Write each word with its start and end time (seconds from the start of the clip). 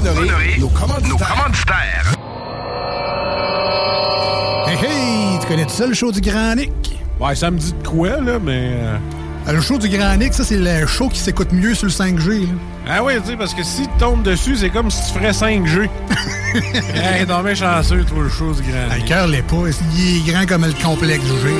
CJMD. 0.00 0.18
Honoré, 0.18 0.56
nos 0.58 0.68
commanditaires. 0.68 2.12
Hey, 4.66 4.76
hey, 4.76 5.38
tu 5.40 5.46
connais 5.46 5.64
tout 5.64 5.74
ça, 5.74 5.86
le 5.86 5.94
show 5.94 6.10
du 6.12 6.20
Grand 6.20 6.54
Nick? 6.54 6.70
Ouais, 7.20 7.34
ça 7.34 7.50
me 7.50 7.58
dit 7.58 7.72
de 7.72 7.86
quoi, 7.86 8.08
là, 8.20 8.38
mais. 8.42 8.72
euh, 8.72 9.52
Le 9.52 9.60
show 9.60 9.76
du 9.78 9.88
Grand 9.88 10.16
Nick, 10.16 10.32
ça, 10.34 10.44
c'est 10.44 10.56
le 10.56 10.86
show 10.86 11.08
qui 11.08 11.18
s'écoute 11.20 11.52
mieux 11.52 11.74
sur 11.74 11.86
le 11.86 11.92
5G. 11.92 12.40
là. 12.42 12.52
Ah 12.88 13.04
oui, 13.04 13.12
tu 13.22 13.30
sais, 13.30 13.36
parce 13.36 13.54
que 13.54 13.62
si 13.62 13.82
tu 13.82 13.88
tombes 13.98 14.22
dessus, 14.22 14.56
c'est 14.56 14.70
comme 14.70 14.90
si 14.90 15.12
tu 15.12 15.18
ferais 15.18 15.30
5G. 15.32 15.82
hey, 16.94 17.26
t'es 17.26 17.42
bien 17.42 17.54
chanceux, 17.54 18.04
toi, 18.04 18.18
le 18.22 18.28
show 18.30 18.52
du 18.52 18.62
grand. 18.62 18.88
Ah, 18.90 18.96
Le 18.96 19.02
cœur 19.06 19.26
l'est 19.26 19.42
pas. 19.42 19.56
Il 19.96 20.16
est 20.28 20.32
grand 20.32 20.46
comme 20.46 20.64
le 20.66 20.72
complexe 20.82 21.22
du 21.22 21.30
G. 21.30 21.54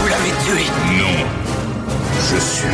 Vous 0.00 0.08
l'avez 0.08 0.32
tué. 0.44 0.64
Non. 0.98 1.24
Je 2.32 2.40
suis 2.40 2.66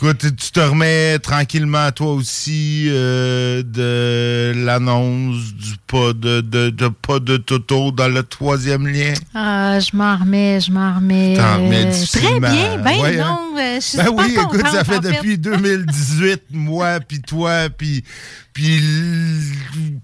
Écoute, 0.00 0.18
tu 0.36 0.52
te 0.52 0.60
remets 0.60 1.18
tranquillement 1.18 1.90
toi 1.90 2.12
aussi 2.14 2.86
euh, 2.88 3.64
de 3.64 4.52
l'annonce 4.64 5.52
du 5.54 5.72
pas 5.88 6.12
de, 6.12 6.40
de, 6.40 6.70
de 6.70 6.86
pas 6.86 7.18
de 7.18 7.36
Toto 7.36 7.90
dans 7.90 8.06
le 8.06 8.22
troisième 8.22 8.86
lien. 8.86 9.12
Ah, 9.34 9.80
je 9.80 9.96
m'en 9.96 10.16
remets, 10.16 10.60
je 10.60 10.70
m'en 10.70 10.94
remets. 10.94 11.34
T'en 11.36 11.56
remets. 11.64 11.90
Très 12.12 12.38
bien, 12.38 12.78
ben 12.78 13.00
Ouais, 13.00 13.18
hein? 13.18 13.40
non, 13.52 13.58
euh, 13.60 13.74
je 13.74 13.80
suis 13.80 13.98
Ben 13.98 14.06
oui, 14.12 14.36
écoute, 14.40 14.68
ça 14.70 14.84
fait 14.84 15.00
depuis 15.00 15.36
2018, 15.38 16.42
moi, 16.52 17.00
puis 17.00 17.20
toi, 17.20 17.68
puis 17.76 18.04
puis 18.52 18.80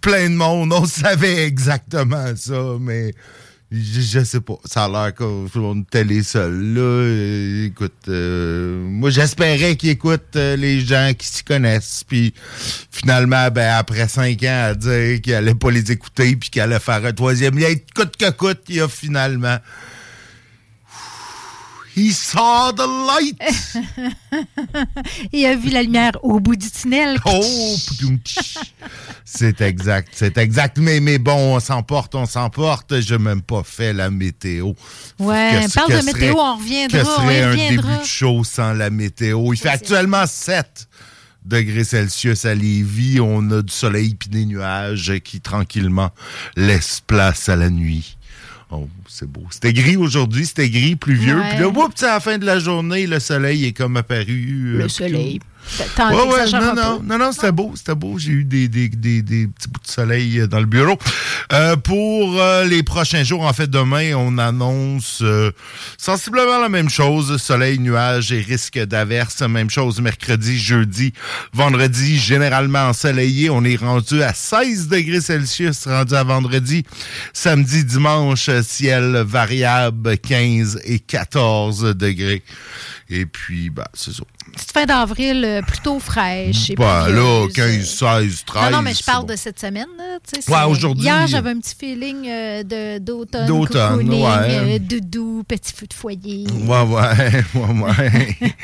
plein 0.01 0.29
de 0.29 0.35
monde, 0.35 0.73
on 0.73 0.87
savait 0.87 1.45
exactement 1.47 2.35
ça, 2.35 2.61
mais 2.81 3.13
je, 3.75 4.01
je 4.01 4.25
sais 4.25 4.41
pas. 4.41 4.55
Ça 4.65 4.85
a 4.85 4.89
l'air 4.89 5.15
qu'on 5.15 5.81
était 5.81 6.05
les 6.05 6.23
seuls. 6.23 6.75
Là, 6.75 7.67
écoute, 7.67 7.93
euh, 8.09 8.83
moi, 8.83 9.11
j'espérais 9.11 9.77
qu'ils 9.77 9.91
écoutent 9.91 10.37
euh, 10.37 10.57
les 10.57 10.81
gens 10.81 11.13
qui 11.17 11.27
s'y 11.27 11.43
connaissent, 11.45 12.05
puis 12.07 12.33
finalement, 12.91 13.51
ben 13.51 13.75
après 13.77 14.09
cinq 14.09 14.43
ans 14.45 14.71
à 14.71 14.75
dire 14.75 15.21
qu'ils 15.21 15.35
allaient 15.35 15.55
pas 15.55 15.71
les 15.71 15.91
écouter, 15.91 16.37
puis 16.37 16.51
qu'ils 16.51 16.63
allaient 16.63 16.79
faire 16.79 17.05
un 17.05 17.13
troisième 17.13 17.59
lien, 17.59 17.75
coûte 17.95 18.17
que 18.17 18.31
coûte, 18.31 18.63
il 18.69 18.81
a 18.81 18.89
finalement... 18.89 19.59
He 21.97 22.11
saw 22.13 22.73
the 22.73 22.87
light! 22.87 23.41
Il 25.33 25.47
a 25.47 25.55
vu 25.57 25.71
la 25.71 25.83
lumière 25.83 26.13
au 26.23 26.41
bout 26.41 26.57
du 26.57 26.69
tunnel. 26.71 27.19
Oh, 27.25 27.77
c'est 29.25 29.61
exact, 29.61 30.09
c'est 30.13 30.37
exact. 30.39 30.79
Mais, 30.79 31.01
mais 31.01 31.19
bon, 31.19 31.57
on 31.57 31.61
s'emporte, 31.61 32.15
on 32.15 32.27
s'emporte. 32.27 33.01
Je 33.01 33.15
n'ai 33.15 33.23
même 33.23 33.43
pas 33.43 33.63
fait 33.65 33.93
la 33.93 34.11
météo. 34.11 34.73
Ouais, 35.19 35.61
Que- 35.67 35.73
parle 35.75 35.93
que 35.93 36.01
de 36.01 36.05
météo, 36.07 36.35
on 36.37 36.57
reviendra, 36.57 36.99
Que 36.99 37.07
on 37.21 37.31
y 37.31 37.39
un 37.41 37.51
reviendra. 37.51 37.83
début 37.93 38.01
de 38.03 38.07
show 38.07 38.45
sans 38.45 38.73
la 38.73 38.91
météo? 38.91 39.53
Il 39.53 39.57
fait 39.59 39.69
actuellement 39.69 40.27
7 40.27 40.89
degrés 41.45 41.85
Celsius 41.85 42.45
à 42.45 42.55
Lévis. 42.55 43.21
On 43.21 43.51
a 43.51 43.63
du 43.63 43.73
soleil 43.73 44.15
puis 44.15 44.29
des 44.29 44.47
nuages 44.47 45.13
qui 45.23 45.41
tranquillement 45.41 46.11
laissent 46.57 47.03
place 47.07 47.49
à 47.49 47.57
la 47.57 47.71
nuit. 47.71 48.17
Oh, 48.77 48.89
c'est 49.09 49.31
beau. 49.31 49.45
C'était 49.51 49.73
gris 49.73 49.97
aujourd'hui, 49.97 50.47
c'était 50.47 50.69
gris, 50.69 50.97
pluvieux. 50.97 51.41
Puis 51.51 51.59
là, 51.61 51.69
oups, 51.69 52.03
à 52.03 52.15
la 52.15 52.21
fin 52.21 52.39
de 52.39 52.45
la 52.47 52.59
journée, 52.59 53.07
le 53.07 53.21
soleil 53.21 53.65
est 53.67 53.73
comme 53.73 53.97
apparu. 53.97 54.75
euh, 54.75 54.79
Le 54.79 54.89
soleil. 54.89 55.41
Ouais, 56.11 56.47
non, 56.75 56.75
non, 57.03 57.19
non, 57.19 57.33
c'était 57.33 57.53
beau, 57.53 57.73
c'était 57.75 57.95
beau. 57.95 58.19
J'ai 58.19 58.33
eu 58.33 58.45
des, 58.45 58.69
des, 58.69 58.89
des, 58.89 59.23
des 59.23 59.47
petits 59.47 59.69
bouts 59.69 59.81
de 59.81 59.91
soleil 59.91 60.41
euh, 60.41 60.47
dans 60.47 60.61
le 60.61 60.67
bureau. 60.67 60.99
Euh, 61.53 61.77
pour 61.77 62.41
euh, 62.41 62.65
les 62.65 62.83
prochains 62.83 63.25
jours, 63.25 63.43
en 63.43 63.53
fait, 63.53 63.69
demain, 63.69 64.15
on 64.15 64.39
annonce 64.39 65.21
euh, 65.23 65.51
sensiblement 65.99 66.59
la 66.61 66.69
même 66.69 66.89
chose. 66.89 67.41
Soleil, 67.41 67.79
nuages 67.79 68.33
et 68.33 68.41
risque 68.41 68.79
d'averse. 68.79 69.41
Même 69.43 69.71
chose 69.71 70.01
mercredi, 70.01 70.59
jeudi, 70.59 71.13
vendredi, 71.53 72.19
généralement 72.19 72.89
ensoleillé. 72.89 73.51
On 73.51 73.65
est 73.65 73.77
rendu 73.77 74.23
à 74.23 74.33
16 74.33 74.89
degrés 74.89 75.21
Celsius, 75.21 75.87
rendu 75.87 76.15
à 76.15 76.25
vendredi. 76.25 76.85
Samedi, 77.33 77.85
dimanche, 77.85 78.51
ciel 78.63 79.25
variable, 79.27 80.17
15 80.19 80.81
et 80.85 80.99
14 80.99 81.95
degrés. 81.97 82.43
Et 83.11 83.27
puis, 83.27 83.71
bah, 83.71 83.87
c'est 83.93 84.13
ça. 84.13 84.23
Petite 84.53 84.73
fin 84.73 84.87
d'avril 84.87 85.43
euh, 85.45 85.63
plutôt 85.63 85.99
fraîche. 86.01 86.71
et 86.71 86.75
Bah 86.75 87.09
là, 87.09 87.15
pluvieuse. 87.49 87.53
15, 87.55 87.85
16, 87.87 88.45
13. 88.47 88.65
Non, 88.71 88.77
non, 88.79 88.83
mais 88.83 88.95
je 88.95 89.03
parle 89.05 89.27
bon. 89.27 89.33
de 89.33 89.37
cette 89.37 89.59
semaine. 89.61 89.87
Là, 89.99 90.19
Ouais, 90.49 90.71
aujourd'hui- 90.71 91.05
Hier, 91.05 91.27
j'avais 91.27 91.51
un 91.51 91.59
petit 91.61 91.75
feeling 91.79 92.27
euh, 92.29 92.99
d'automne. 92.99 93.47
D'automne, 93.47 94.09
ouais. 94.09 94.77
euh, 94.77 94.79
doudou, 94.79 95.45
petit 95.47 95.73
feu 95.75 95.87
de 95.87 95.95
foyer. 95.95 96.47
Ouais, 96.51 96.83
ouais, 96.83 97.45
ouais, 97.55 98.35
ouais. 98.41 98.55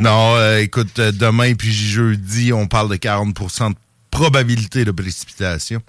Non, 0.00 0.34
euh, 0.36 0.58
écoute, 0.60 0.98
euh, 0.98 1.12
demain 1.12 1.54
puis 1.54 1.72
jeudi, 1.72 2.52
on 2.52 2.66
parle 2.66 2.90
de 2.90 2.96
40% 2.96 3.70
de 3.70 3.76
probabilité 4.16 4.84
de 4.86 4.90
précipitation. 4.92 5.82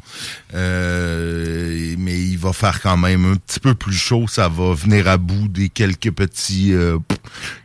Euh, 0.54 1.96
mais 1.98 2.20
il 2.20 2.38
va 2.38 2.52
faire 2.52 2.82
quand 2.82 2.98
même 2.98 3.26
un 3.32 3.36
petit 3.36 3.60
peu 3.62 3.74
plus 3.74 3.94
chaud. 3.96 4.26
Ça 4.28 4.50
va 4.50 4.74
venir 4.74 5.08
à 5.08 5.18
bout 5.18 5.48
des 5.48 5.70
quelques 5.70 6.12
petits 6.12 6.74
euh, 6.74 6.98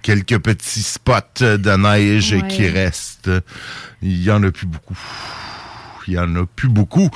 quelques 0.02 0.38
petits 0.38 0.82
spots 0.82 1.40
de 1.40 1.76
neige 1.76 2.32
Ouais. 2.32 2.46
qui 2.48 2.68
restent. 2.68 3.30
Il 4.02 4.22
y 4.22 4.30
en 4.30 4.42
a 4.44 4.50
plus 4.52 4.66
beaucoup. 4.66 4.96
il 6.06 6.14
y 6.14 6.18
en 6.18 6.34
a 6.36 6.46
plus 6.46 6.68
beaucoup. 6.68 7.10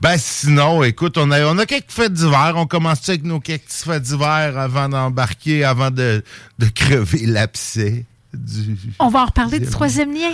Ben 0.00 0.16
sinon, 0.18 0.82
écoute, 0.84 1.18
on 1.18 1.30
a, 1.32 1.44
on 1.46 1.58
a 1.58 1.66
quelques 1.66 1.90
fêtes 1.90 2.12
d'hiver. 2.12 2.52
On 2.56 2.66
commence 2.66 3.08
avec 3.08 3.24
nos 3.24 3.40
quelques 3.40 3.68
fêtes 3.70 4.02
d'hiver 4.04 4.56
avant 4.58 4.88
d'embarquer, 4.88 5.64
avant 5.64 5.90
de, 5.90 6.22
de 6.58 6.66
crever 6.66 7.26
l'abcès. 7.26 8.04
Du... 8.32 8.76
On 8.98 9.08
va 9.08 9.22
en 9.22 9.26
reparler 9.26 9.58
du 9.60 9.66
troisième 9.66 10.12
lien. 10.14 10.32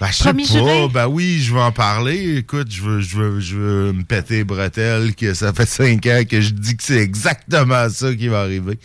Ben, 0.00 0.08
je 0.08 0.12
sais 0.12 0.30
1er 0.30 0.36
pas. 0.36 0.44
juillet. 0.44 0.88
Ben 0.92 1.06
oui, 1.06 1.40
je 1.40 1.54
vais 1.54 1.60
en 1.60 1.72
parler. 1.72 2.36
Écoute, 2.38 2.70
je 2.70 2.82
veux, 2.82 3.00
je 3.00 3.16
veux, 3.16 3.40
je 3.40 3.56
veux 3.56 3.92
me 3.92 4.02
péter 4.02 4.36
les 4.36 4.44
bretelles 4.44 5.14
que 5.14 5.32
ça 5.32 5.52
fait 5.52 5.66
cinq 5.66 6.06
ans 6.06 6.22
que 6.28 6.40
je 6.40 6.50
dis 6.50 6.76
que 6.76 6.82
c'est 6.82 6.98
exactement 7.00 7.88
ça 7.88 8.14
qui 8.14 8.28
va 8.28 8.40
arriver. 8.40 8.78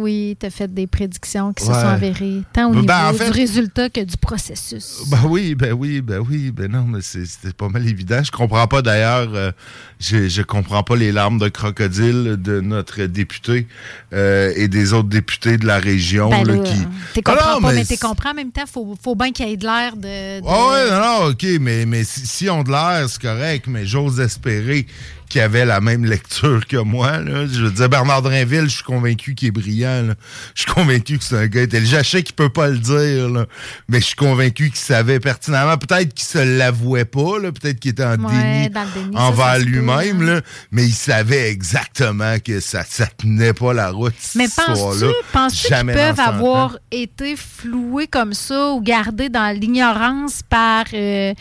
Oui, 0.00 0.36
tu 0.38 0.46
as 0.46 0.50
fait 0.50 0.72
des 0.72 0.86
prédictions 0.86 1.52
qui 1.52 1.64
se 1.64 1.72
sont 1.72 1.76
avérées, 1.76 2.42
tant 2.52 2.70
au 2.70 2.74
Ben, 2.74 2.80
niveau 2.82 2.92
en 2.92 3.12
fait- 3.14 3.24
du 3.24 3.30
résultat 3.32 3.90
que 3.90 4.00
du 4.04 4.16
processus. 4.16 5.02
Ben 5.08 5.18
oui, 5.28 5.56
ben 5.56 5.72
oui, 5.72 6.00
ben 6.00 6.20
oui, 6.20 6.52
ben 6.52 6.70
non, 6.70 6.84
mais 6.84 7.00
c'est- 7.02 7.24
c'était 7.26 7.52
pas 7.52 7.68
mal 7.68 7.84
évident. 7.84 8.22
Je 8.22 8.30
comprends 8.30 8.68
pas 8.68 8.80
d'ailleurs, 8.80 9.28
euh, 9.34 9.50
je, 9.98 10.28
je 10.28 10.42
comprends 10.42 10.84
pas 10.84 10.94
les 10.94 11.10
larmes 11.10 11.38
de 11.40 11.48
crocodile 11.48 12.36
de 12.38 12.60
notre 12.60 13.02
député 13.06 13.66
euh, 14.12 14.52
et 14.54 14.68
des 14.68 14.92
autres 14.92 15.08
députés 15.08 15.58
de 15.58 15.66
la 15.66 15.78
région 15.78 16.30
Ben 16.30 16.44
là, 16.44 16.54
là, 16.54 16.62
qui. 16.62 16.78
t'es 17.14 17.22
Ah 17.24 17.32
comprends 17.34 17.54
non, 17.54 17.60
pas, 17.60 17.72
mais, 17.72 17.84
t'es 17.84 17.96
comprends 17.96 18.30
en 18.30 18.34
même 18.34 18.52
temps, 18.52 18.66
faut, 18.72 18.96
faut 19.02 19.16
bien 19.16 19.32
qu'il 19.32 19.48
y 19.48 19.52
ait 19.52 19.56
de 19.56 19.64
l'air 19.64 19.96
de. 19.96 20.40
de- 20.40 20.46
Ah 20.46 20.68
ouais, 20.68 20.90
non, 20.90 21.24
non, 21.24 21.30
ok, 21.32 21.44
mais, 21.60 21.86
mais 21.86 22.04
si, 22.04 22.24
si 22.24 22.48
on 22.48 22.62
de 22.62 22.70
l'air, 22.70 23.04
c'est 23.08 23.20
correct, 23.20 23.66
mais 23.66 23.84
j'ose 23.84 24.20
espérer 24.20 24.86
qu'il 25.28 25.40
avait 25.40 25.64
la 25.64 25.80
même 25.80 26.04
lecture 26.04 26.66
que 26.66 26.76
moi. 26.76 27.18
Là. 27.18 27.46
Je 27.46 27.64
veux 27.64 27.70
dire, 27.70 27.88
Bernard 27.88 28.22
Drinville, 28.22 28.64
je 28.64 28.74
suis 28.76 28.84
convaincu 28.84 29.34
qu'il 29.34 29.48
est 29.48 29.52
brillant. 29.52 30.02
là. 30.08 30.14
Je 30.54 30.62
suis 30.62 30.70
convaincu 30.72 31.18
que 31.18 31.24
c'est 31.24 31.36
un 31.36 31.46
gars 31.46 31.62
intelligent. 31.62 31.98
Je 32.02 32.08
sais 32.08 32.22
qu'il 32.22 32.34
peut 32.34 32.48
pas 32.48 32.68
le 32.68 32.78
dire, 32.78 33.28
là, 33.28 33.46
mais 33.88 34.00
je 34.00 34.06
suis 34.06 34.16
convaincu 34.16 34.68
qu'il 34.70 34.78
savait 34.78 35.20
pertinemment. 35.20 35.76
Peut-être 35.76 36.14
qu'il 36.14 36.26
se 36.26 36.38
l'avouait 36.38 37.04
pas, 37.04 37.40
peut-être 37.40 37.78
qu'il 37.80 37.90
était 37.92 38.04
en 38.04 38.18
Ouais, 38.18 38.68
déni 38.94 39.16
envers 39.16 39.58
lui-même, 39.58 40.28
hein. 40.28 40.40
mais 40.70 40.84
il 40.86 40.92
savait 40.94 41.50
exactement 41.50 42.36
que 42.44 42.60
ça, 42.60 42.84
ça 42.88 43.06
tenait 43.06 43.52
pas 43.52 43.72
la 43.72 43.90
route. 43.90 44.14
Mais 44.34 44.46
penses-tu 44.48 45.06
penses 45.32 45.62
qu'ils 45.62 45.76
peuvent 45.86 46.16
dans 46.16 46.24
100 46.24 46.30
ans. 46.30 46.34
avoir 46.34 46.78
été 46.90 47.36
floués 47.36 48.06
comme 48.06 48.32
ça 48.34 48.70
ou 48.72 48.80
gardés 48.80 49.28
dans 49.28 49.54
l'ignorance 49.58 50.42
par 50.48 50.84
euh, 50.94 51.32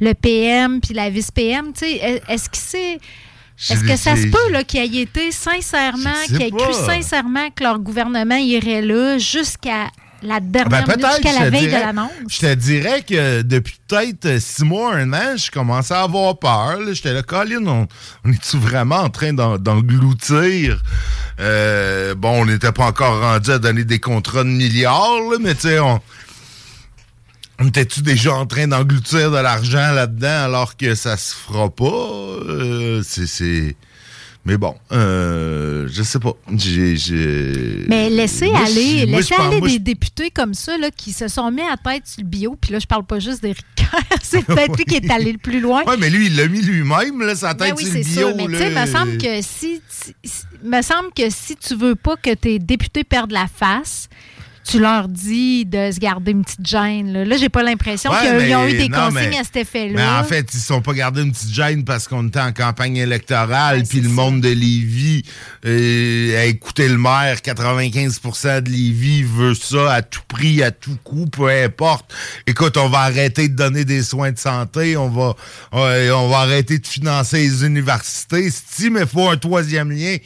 le 0.00 0.12
PM 0.14 0.80
puis 0.80 0.94
la 0.94 1.10
vice-PM? 1.10 1.72
Est-ce 1.82 2.48
que 2.48 2.56
c'est. 2.56 2.98
Est-ce 3.70 3.84
que 3.84 3.96
ça 3.96 4.16
se 4.16 4.26
peut 4.26 4.52
là, 4.52 4.64
qu'il 4.64 4.80
ait 4.80 5.02
été 5.02 5.32
sincèrement, 5.32 6.10
qu'il 6.26 6.42
ait 6.42 6.50
cru 6.50 6.72
sincèrement 6.72 7.48
que 7.50 7.62
leur 7.62 7.78
gouvernement 7.78 8.36
irait 8.36 8.82
là 8.82 9.16
jusqu'à 9.18 9.88
la 10.22 10.40
dernière 10.40 10.84
Ben, 10.86 10.96
minute, 10.96 11.06
jusqu'à 11.22 11.40
la 11.40 11.50
veille 11.50 11.66
de 11.66 11.72
l'annonce? 11.72 12.10
Je 12.28 12.38
te 12.38 12.54
dirais 12.54 13.02
que 13.02 13.42
depuis 13.42 13.76
peut-être 13.88 14.40
six 14.40 14.62
mois, 14.64 14.94
un 14.94 15.12
an, 15.12 15.36
je 15.36 15.50
commençais 15.50 15.94
à 15.94 16.02
avoir 16.02 16.38
peur. 16.38 16.78
J'étais 16.92 17.12
là, 17.12 17.22
Colin, 17.22 17.66
on, 17.66 17.86
on 18.24 18.32
est-tu 18.32 18.56
vraiment 18.58 18.96
en 18.96 19.08
train 19.10 19.32
d'en- 19.32 19.58
d'engloutir? 19.58 20.82
Euh, 21.40 22.14
bon, 22.14 22.42
on 22.42 22.46
n'était 22.46 22.72
pas 22.72 22.86
encore 22.86 23.20
rendu 23.20 23.50
à 23.50 23.58
donner 23.58 23.84
des 23.84 23.98
contrats 24.00 24.44
de 24.44 24.48
milliards, 24.48 25.20
là, 25.30 25.36
mais 25.40 25.54
tu 25.54 25.62
sais, 25.62 25.78
on... 25.80 26.00
Était-tu 27.64 28.02
déjà 28.02 28.34
en 28.34 28.44
train 28.46 28.66
d'engloutir 28.68 29.30
de 29.30 29.38
l'argent 29.38 29.92
là-dedans 29.92 30.44
alors 30.44 30.76
que 30.76 30.94
ça 30.94 31.16
se 31.16 31.34
fera 31.34 31.70
pas? 31.70 31.84
Euh, 31.86 33.02
c'est-. 33.02 33.76
Mais 34.44 34.58
bon, 34.58 34.76
euh, 34.92 35.88
je 35.90 36.02
sais 36.04 36.20
pas. 36.20 36.34
J'ai, 36.54 36.96
j'ai- 36.96 37.84
Mais 37.88 38.08
laissez 38.10 38.46
Moi, 38.48 38.60
aller, 38.64 39.06
moi, 39.06 39.18
laissez 39.18 39.34
aller 39.34 39.58
moi, 39.58 39.68
des 39.68 39.74
je- 39.74 39.78
députés 39.80 40.30
comme 40.30 40.54
ça 40.54 40.78
là, 40.78 40.90
qui 40.94 41.12
se 41.12 41.26
sont 41.26 41.50
mis 41.50 41.62
à 41.62 41.76
tête 41.76 42.06
sur 42.06 42.22
le 42.22 42.28
bio. 42.28 42.56
Puis 42.60 42.72
là, 42.72 42.78
je 42.78 42.86
parle 42.86 43.04
pas 43.04 43.18
juste 43.18 43.42
d'Éric 43.42 43.64
c'est 44.22 44.42
peut-être 44.46 44.76
lui 44.76 44.84
qui 44.84 44.96
est 44.96 45.10
allé 45.10 45.32
le 45.32 45.38
plus 45.38 45.60
loin. 45.60 45.82
Ouais, 45.84 45.96
mais 45.96 46.10
lui, 46.10 46.26
il 46.26 46.36
l'a 46.36 46.46
mis 46.46 46.60
lui-même, 46.62 47.22
là, 47.22 47.34
sa 47.34 47.54
Ben 47.54 47.66
tête 47.68 47.74
oui, 47.78 47.84
sur 47.86 47.94
le 47.94 48.02
c'est 48.02 48.08
bio. 48.10 48.28
sûr. 48.28 48.36
Mais 48.36 48.46
tu 48.46 48.56
sais, 48.58 48.70
me 48.70 48.86
semble 48.86 49.18
que 49.18 49.42
si- 49.42 49.80
me 50.62 50.82
semble 50.82 51.08
que 51.16 51.28
si 51.30 51.56
tu 51.56 51.74
veux 51.74 51.94
pas 51.96 52.16
que 52.16 52.34
tes 52.34 52.58
députés 52.60 53.02
perdent 53.04 53.32
la 53.32 53.46
face, 53.48 54.08
tu 54.68 54.80
leur 54.80 55.08
dis 55.08 55.64
de 55.64 55.90
se 55.92 55.98
garder 56.00 56.32
une 56.32 56.44
petite 56.44 56.66
gêne. 56.66 57.12
Là, 57.12 57.24
là 57.24 57.36
j'ai 57.36 57.48
pas 57.48 57.62
l'impression 57.62 58.10
Ouais, 58.10 58.18
qu'ils 58.20 58.54
ont 58.56 58.66
eu 58.66 58.76
des 58.76 58.88
non, 58.88 59.10
consignes 59.10 59.30
mais- 59.30 59.38
à 59.38 59.44
cet 59.44 59.56
effet-là. 59.56 59.92
Mais 59.94 60.20
en 60.20 60.24
fait, 60.24 60.46
ils 60.52 60.58
se 60.58 60.66
sont 60.66 60.82
pas 60.82 60.92
gardés 60.92 61.22
une 61.22 61.32
petite 61.32 61.54
gêne 61.54 61.84
parce 61.84 62.08
qu'on 62.08 62.26
était 62.26 62.40
en 62.40 62.52
campagne 62.52 62.96
électorale, 62.96 63.84
puis 63.88 64.00
le 64.00 64.08
ça. 64.08 64.14
monde 64.14 64.40
de 64.40 64.48
Lévis 64.48 65.22
euh, 65.64 66.40
a 66.40 66.44
écouté 66.46 66.88
le 66.88 66.98
maire, 66.98 67.36
95% 67.42 68.62
de 68.62 68.70
Lévis 68.70 69.22
veut 69.22 69.54
ça 69.54 69.92
à 69.94 70.02
tout 70.02 70.22
prix, 70.26 70.62
à 70.62 70.70
tout 70.70 70.96
coup, 71.04 71.26
peu 71.26 71.48
importe. 71.48 72.12
Écoute, 72.46 72.76
on 72.76 72.88
va 72.88 73.00
arrêter 73.00 73.48
de 73.48 73.54
donner 73.54 73.84
des 73.84 74.02
soins 74.02 74.32
de 74.32 74.38
santé, 74.38 74.96
on 74.96 75.08
va 75.08 75.34
euh, 75.74 76.10
on 76.12 76.28
va 76.28 76.38
arrêter 76.38 76.78
de 76.78 76.86
financer 76.86 77.38
les 77.38 77.64
universités. 77.64 78.50
Si 78.50 78.90
mais 78.90 79.06
faut 79.06 79.28
un 79.28 79.36
troisième 79.36 79.90
lien, 79.90 80.16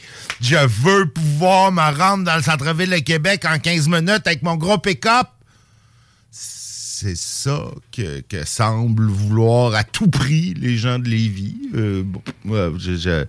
je 0.41 0.55
veux 0.55 1.05
pouvoir 1.09 1.71
me 1.71 1.81
rendre 1.97 2.23
dans 2.23 2.35
le 2.35 2.41
centre-ville 2.43 2.89
de 2.89 2.97
Québec 2.99 3.43
en 3.45 3.59
15 3.59 3.87
minutes 3.87 4.27
avec 4.31 4.43
mon 4.43 4.55
gros 4.55 4.77
pick-up. 4.77 5.27
C'est 6.31 7.17
ça 7.17 7.65
que, 7.91 8.21
que 8.21 8.45
semblent 8.45 9.07
vouloir 9.07 9.73
à 9.73 9.83
tout 9.83 10.07
prix 10.07 10.53
les 10.53 10.77
gens 10.77 10.99
de 10.99 11.09
Lévis. 11.09 11.57
Euh, 11.75 12.03
bon, 12.05 12.21
je, 12.77 12.95
je, 12.95 13.25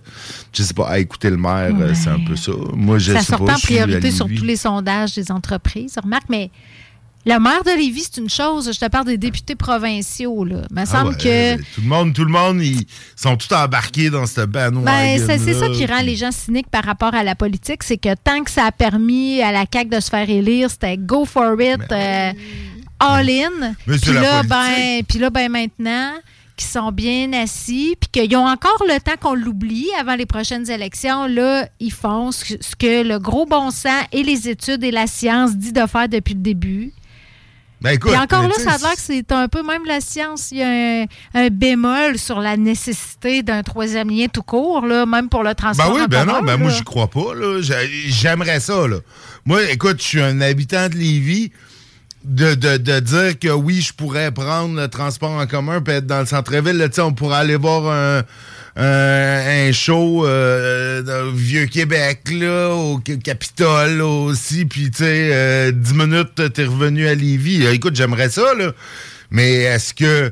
je 0.53 0.63
sais 0.63 0.73
pas, 0.75 0.87
à 0.89 0.99
écouter 0.99 1.31
le 1.31 1.37
maire, 1.37 1.73
euh, 1.79 1.93
c'est 1.95 2.09
un 2.09 2.19
peu 2.19 2.35
ça. 2.35 2.51
Moi, 2.73 2.99
je 2.99 3.13
ça 3.13 3.19
sais 3.21 3.25
sort 3.25 3.43
pas. 3.43 3.55
en 3.55 3.59
priorité 3.59 4.11
sur 4.11 4.27
tous 4.27 4.43
les 4.43 4.57
sondages 4.57 5.15
des 5.15 5.31
entreprises. 5.31 5.97
Remarque, 6.01 6.29
mais 6.29 6.51
le 7.25 7.39
maire 7.39 7.63
de 7.63 7.71
Lévis, 7.77 8.07
c'est 8.11 8.19
une 8.21 8.29
chose. 8.29 8.69
Je 8.73 8.79
te 8.79 8.87
parle 8.89 9.05
des 9.05 9.17
députés 9.17 9.55
provinciaux. 9.55 10.43
Là. 10.45 10.61
Il 10.69 10.75
me 10.75 10.81
Ah 10.81 10.85
semble 10.85 11.09
ouais, 11.11 11.17
que. 11.17 11.55
Tout 11.75 11.81
le 11.81 11.87
monde, 11.87 12.13
tout 12.13 12.25
le 12.25 12.31
monde, 12.31 12.61
ils 12.61 12.85
sont 13.15 13.35
tous 13.37 13.53
embarqués 13.55 14.09
dans 14.09 14.25
cette 14.25 14.49
bandwagon. 14.49 14.81
Ben, 14.85 15.17
c'est 15.39 15.53
ça 15.53 15.69
qui 15.69 15.85
rend 15.85 16.01
les 16.01 16.15
gens 16.15 16.31
cyniques 16.31 16.69
par 16.69 16.83
rapport 16.83 17.13
à 17.13 17.23
la 17.23 17.35
politique, 17.35 17.83
c'est 17.83 17.97
que 17.97 18.13
tant 18.15 18.43
que 18.43 18.51
ça 18.51 18.65
a 18.65 18.71
permis 18.71 19.41
à 19.41 19.51
la 19.51 19.65
CAQ 19.71 19.89
de 19.89 19.99
se 19.99 20.09
faire 20.09 20.29
élire, 20.29 20.69
c'était 20.69 20.97
go 20.97 21.25
for 21.25 21.59
it, 21.61 21.79
euh, 21.91 22.31
all 22.99 23.29
in. 23.29 23.75
Mais 23.87 23.97
c'est 23.97 24.05
Puis 24.11 24.13
là, 24.13 24.43
ben, 24.43 25.03
puis 25.07 25.19
là, 25.19 25.29
ben 25.29 25.51
maintenant, 25.51 26.11
qu'ils 26.55 26.67
sont 26.69 26.91
bien 26.91 27.33
assis, 27.33 27.95
puis 27.99 28.09
qu'ils 28.27 28.35
ont 28.37 28.45
encore 28.47 28.83
le 28.87 28.99
temps 28.99 29.15
qu'on 29.19 29.33
l'oublie 29.33 29.87
avant 29.99 30.15
les 30.15 30.25
prochaines 30.27 30.69
élections, 30.69 31.25
là, 31.25 31.67
ils 31.79 31.91
font 31.91 32.31
ce 32.31 32.45
que- 32.45 32.63
ce 32.63 32.75
que 32.75 33.01
le 33.07 33.17
gros 33.17 33.45
bon 33.45 33.71
sens 33.71 34.03
et 34.11 34.21
les 34.23 34.47
études 34.47 34.83
et 34.83 34.91
la 34.91 35.07
science 35.07 35.55
dit 35.55 35.71
de 35.73 35.85
faire 35.87 36.07
depuis 36.07 36.35
le 36.35 36.41
début. 36.41 36.91
Ben, 37.83 37.91
écoute, 37.91 38.11
Puis 38.11 38.19
encore 38.19 38.43
mais 38.43 38.47
là, 38.47 38.53
ça 38.59 38.71
a 38.71 38.77
l'air 38.77 38.95
que 38.95 39.01
c'est 39.01 39.29
un 39.33 39.49
peu 39.49 39.61
même 39.61 39.83
la 39.85 39.99
science. 39.99 40.51
Il 40.51 40.59
y 40.59 40.63
a 40.63 40.69
un, 40.69 41.05
un 41.33 41.49
bémol 41.49 42.17
sur 42.17 42.39
la 42.39 42.55
nécessité 42.55 43.43
d'un 43.43 43.61
troisième 43.61 44.09
lien 44.09 44.27
tout 44.31 44.41
court, 44.41 44.85
là, 44.85 45.05
même 45.05 45.27
pour 45.27 45.43
le 45.43 45.53
transport. 45.53 45.89
Ben 45.89 45.95
oui, 45.95 46.01
en 46.01 46.07
ben 46.07 46.25
commun, 46.25 46.39
non, 46.39 46.45
ben 46.45 46.57
moi, 46.57 46.69
j'y 46.69 46.83
crois 46.83 47.09
pas. 47.09 47.33
J'aimerais 48.07 48.61
ça. 48.61 48.87
Là. 48.87 48.97
Moi, 49.45 49.69
écoute, 49.69 49.97
je 50.01 50.07
suis 50.07 50.21
un 50.21 50.39
habitant 50.39 50.87
de 50.87 50.95
Lévis. 50.95 51.51
De, 52.23 52.55
de, 52.55 52.77
de 52.77 53.01
dire 53.01 53.37
que 53.37 53.49
oui, 53.49 53.81
je 53.81 53.91
pourrais 53.91 54.31
prendre 54.31 54.79
le 54.79 54.87
transport 54.87 55.31
en 55.31 55.45
commun 55.45 55.81
puis 55.81 55.95
être 55.95 56.07
dans 56.07 56.21
le 56.21 56.25
centre-ville. 56.25 56.89
On 56.99 57.11
pourrait 57.11 57.35
aller 57.35 57.57
voir 57.57 57.91
un, 57.91 58.23
un, 58.75 59.67
un 59.67 59.71
show 59.71 60.25
euh, 60.25 61.01
dans 61.03 61.25
le 61.25 61.31
Vieux-Québec, 61.31 62.21
là, 62.31 62.69
au 62.69 62.99
Ca- 63.05 63.17
Capitole 63.17 64.01
aussi. 64.01 64.65
Puis, 64.65 64.89
tu 64.91 64.99
sais, 65.03 65.29
euh, 65.33 65.71
10 65.71 65.93
minutes, 65.93 66.53
t'es 66.53 66.65
revenu 66.65 67.07
à 67.07 67.13
Lévis. 67.15 67.65
Euh, 67.65 67.73
Écoute, 67.73 67.95
j'aimerais 67.95 68.29
ça, 68.29 68.53
là. 68.55 68.71
Mais 69.31 69.51
est-ce 69.63 69.93
que 69.93 70.31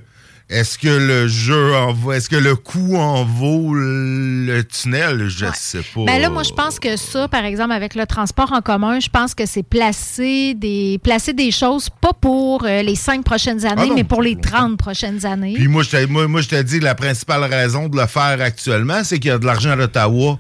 est-ce 0.52 0.78
que 0.78 0.90
le 0.90 1.28
jeu 1.30 1.74
en 1.76 1.94
vaut, 1.94 2.12
est-ce 2.12 2.30
que 2.30 2.36
le 2.36 2.56
coût 2.56 2.98
en 2.98 3.24
vaut 3.24 3.74
le 3.74 4.62
tunnel? 4.64 5.30
Je 5.30 5.46
Ouais. 5.46 5.52
sais 5.56 5.80
pas. 5.96 6.04
Ben 6.06 6.22
là, 6.22 6.30
moi, 6.30 6.44
je 6.44 6.52
pense 6.52 6.78
que 6.78 6.98
ça, 6.98 7.28
par 7.30 7.46
exemple, 7.46 7.72
avec 7.72 7.96
le 7.96 8.06
transport 8.06 8.52
en 8.52 8.62
commun, 8.62 9.00
je 9.00 9.08
pense 9.10 9.34
que 9.34 9.46
c'est 9.46 9.64
placer 9.64 10.54
des, 10.54 11.00
placer 11.02 11.32
des 11.34 11.52
choses 11.52 11.90
pas 11.90 12.12
pour 12.14 12.66
euh, 12.66 12.82
les 12.82 12.96
cinq 12.96 13.24
prochaines 13.24 13.66
années, 13.66 13.84
Ah 13.84 13.88
non, 13.88 13.96
mais 13.96 14.04
pour 14.04 14.22
les 14.22 14.36
c'est 14.44 14.50
30 14.52 14.78
prochaines 14.78 15.26
années. 15.26 15.54
Puis 15.56 15.68
moi, 15.70 15.84
je 15.84 15.90
te, 15.92 16.06
moi, 16.06 16.28
moi, 16.28 16.42
je 16.42 16.50
te 16.50 16.62
dis, 16.62 16.80
la 16.82 16.96
principale 16.96 17.46
raison 17.46 17.88
de 17.88 17.98
le 17.98 18.06
faire 18.08 18.38
actuellement, 18.42 19.04
c'est 19.06 19.20
qu'il 19.20 19.30
y 19.30 19.34
a 19.34 19.38
de 19.40 19.46
l'argent 19.46 19.76
d'Ottawa 19.78 20.38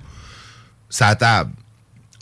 sur 0.89 1.05
la 1.05 1.15
table. 1.15 1.51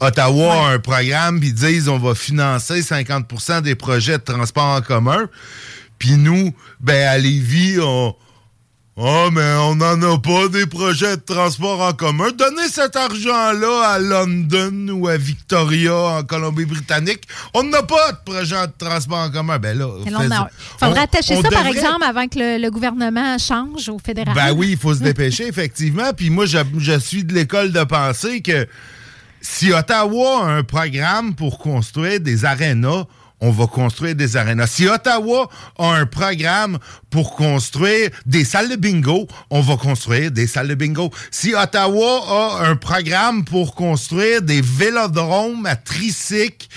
Ottawa 0.02 0.54
a 0.54 0.74
un 0.74 0.80
programme, 0.80 1.40
puis 1.40 1.50
ils 1.50 1.54
disent 1.56 1.90
on 1.90 1.98
va 1.98 2.16
financer 2.16 2.80
50% 2.82 3.62
des 3.62 3.76
projets 3.76 4.18
de 4.18 4.24
transport 4.24 4.64
en 4.78 4.82
commun. 4.82 5.28
Puis 6.00 6.14
nous, 6.18 6.54
ben 6.80 7.08
à 7.08 7.18
Lévis, 7.18 7.78
on. 7.82 8.16
Ah, 9.02 9.30
mais 9.32 9.54
on 9.62 9.76
n'en 9.76 10.02
a 10.14 10.18
pas 10.20 10.50
des 10.50 10.66
projets 10.66 11.16
de 11.16 11.22
transport 11.22 11.80
en 11.80 11.94
commun. 11.94 12.32
Donnez 12.38 12.68
cet 12.70 12.98
argent-là 12.98 13.88
à 13.92 13.98
London 13.98 14.90
ou 14.92 15.08
à 15.08 15.16
Victoria 15.16 15.96
en 15.96 16.24
Colombie-Britannique. 16.24 17.24
On 17.54 17.64
n'a 17.64 17.82
pas 17.84 18.12
de 18.12 18.18
projet 18.26 18.58
de 18.68 18.74
transport 18.78 19.20
en 19.20 19.30
commun. 19.32 19.58
Ben 19.58 19.78
là, 19.78 19.86
a- 19.86 20.50
faudrait 20.78 21.04
attacher 21.04 21.42
ça, 21.42 21.50
par 21.50 21.66
exemple, 21.68 22.04
avant 22.04 22.28
que 22.28 22.40
le, 22.40 22.62
le 22.62 22.70
gouvernement 22.70 23.38
change 23.38 23.88
au 23.88 24.00
fédéral. 24.00 24.36
ben 24.36 24.52
oui, 24.52 24.72
il 24.72 24.78
faut 24.78 24.94
se 24.94 25.00
dépêcher, 25.04 25.48
effectivement. 25.48 26.12
Puis 26.12 26.30
moi, 26.30 26.46
je, 26.46 26.58
je 26.80 27.00
suis 27.00 27.24
de 27.24 27.34
l'école 27.34 27.72
de 27.72 27.84
pensée 27.86 28.42
que 28.42 28.68
si 29.40 29.72
Ottawa 29.72 30.44
a 30.46 30.50
un 30.58 30.64
programme 30.64 31.36
pour 31.36 31.58
construire 31.60 32.20
des 32.20 32.44
arénas, 32.44 33.06
on 33.42 33.52
va 33.52 33.68
construire 33.68 34.16
des 34.16 34.38
arénas. 34.38 34.68
Si 34.68 34.88
Ottawa 34.88 35.50
a 35.78 35.94
un 35.94 36.06
programme 36.06 36.78
pour 37.10 37.36
construire 37.36 38.10
des 38.26 38.44
salles 38.44 38.70
de 38.70 38.76
bingo, 38.76 39.28
on 39.50 39.62
va 39.62 39.78
construire 39.78 40.32
des 40.32 40.48
salles 40.48 40.68
de 40.68 40.76
bingo. 40.76 41.10
Si 41.32 41.54
Ottawa 41.54 42.60
a 42.62 42.70
un 42.70 42.76
programme 42.76 43.46
pour 43.46 43.76
construire 43.76 44.42
des 44.42 44.62
vélodromes 44.62 45.66
à 45.66 45.76
tricycle 45.76 46.68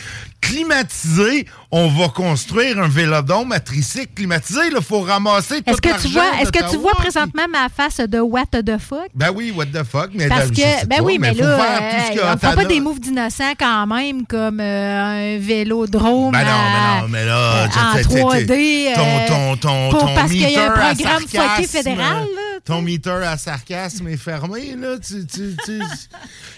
climatisés, 0.43 1.47
on 1.71 1.89
va 1.89 2.09
construire 2.09 2.79
un 2.81 2.89
vélodrome 2.89 3.53
à 3.53 3.61
tricycle 3.61 4.13
climatisé. 4.15 4.61
Il 4.71 4.83
faut 4.83 5.01
ramasser 5.01 5.63
tout 5.63 5.71
Est-ce 5.73 5.81
que 5.81 6.03
tu 6.03 6.09
vois, 6.09 6.25
est-ce 6.43 6.53
que 6.53 6.71
tu 6.71 6.77
vois 6.77 6.93
présentement 6.93 7.45
ma 7.49 7.69
face 7.71 8.01
de 8.01 8.19
what 8.19 8.47
the 8.53 8.77
fuck? 8.79 9.09
Ben 9.15 9.31
oui, 9.35 9.53
what 9.57 9.67
the 9.67 9.85
fuck. 9.85 10.11
Mais 10.13 10.29
Parce 10.29 10.51
là, 10.51 10.51
que, 10.83 10.87
ben 10.87 10.99
pas, 10.99 11.03
oui, 11.05 11.19
mais, 11.19 11.33
faut 11.35 11.43
là, 11.43 11.57
faire 11.57 11.79
tout 11.79 12.15
ce 12.15 12.19
euh, 12.21 12.33
on 12.35 12.39
fera 12.39 12.53
pas 12.55 12.65
des 12.65 12.81
moves 12.81 13.01
d'innocents 13.01 13.53
quand 13.59 13.87
même, 13.87 14.27
comme 14.27 14.61
euh, 14.61 15.37
un 15.37 15.39
vélodrome 15.39 16.33
Ben 16.33 16.45
non, 16.45 16.51
à- 16.51 16.65
mais 16.75 17.01
non, 17.03 17.09
mais 17.09 17.25
là, 17.25 17.39
euh, 17.39 17.65
en 17.67 17.69
tu 17.69 17.99
sais, 17.99 18.05
tu 18.05 18.11
sais, 18.11 18.21
3D. 18.23 18.95
ton, 18.95 19.01
euh, 19.01 19.29
ton, 19.29 19.57
ton, 19.57 19.91
pour- 19.91 20.01
ton 20.01 20.15
parce 20.15 20.31
qu'il 20.31 20.51
y 20.51 20.57
a 20.57 20.67
un 20.67 20.71
programme 20.71 21.21
fucké 21.23 21.37
sarcasme, 21.39 21.69
fédéral, 21.73 22.17
là, 22.25 22.59
Ton 22.65 22.83
meter 22.83 23.11
à 23.27 23.39
sarcasme 23.39 24.09
est 24.09 24.17
fermé, 24.17 24.75
là. 24.79 24.97
Tu, 24.99 25.25
tu, 25.27 25.57
tu- 25.65 25.81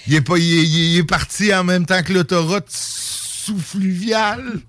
il, 0.08 0.14
est 0.14 0.20
pas, 0.22 0.36
il, 0.38 0.58
est, 0.58 0.64
il 0.66 0.98
est 0.98 1.04
parti 1.04 1.54
en 1.54 1.64
même 1.64 1.86
temps 1.86 2.02
que 2.02 2.12
l'autoroute 2.12 2.64
sous-fluviale. 3.44 4.60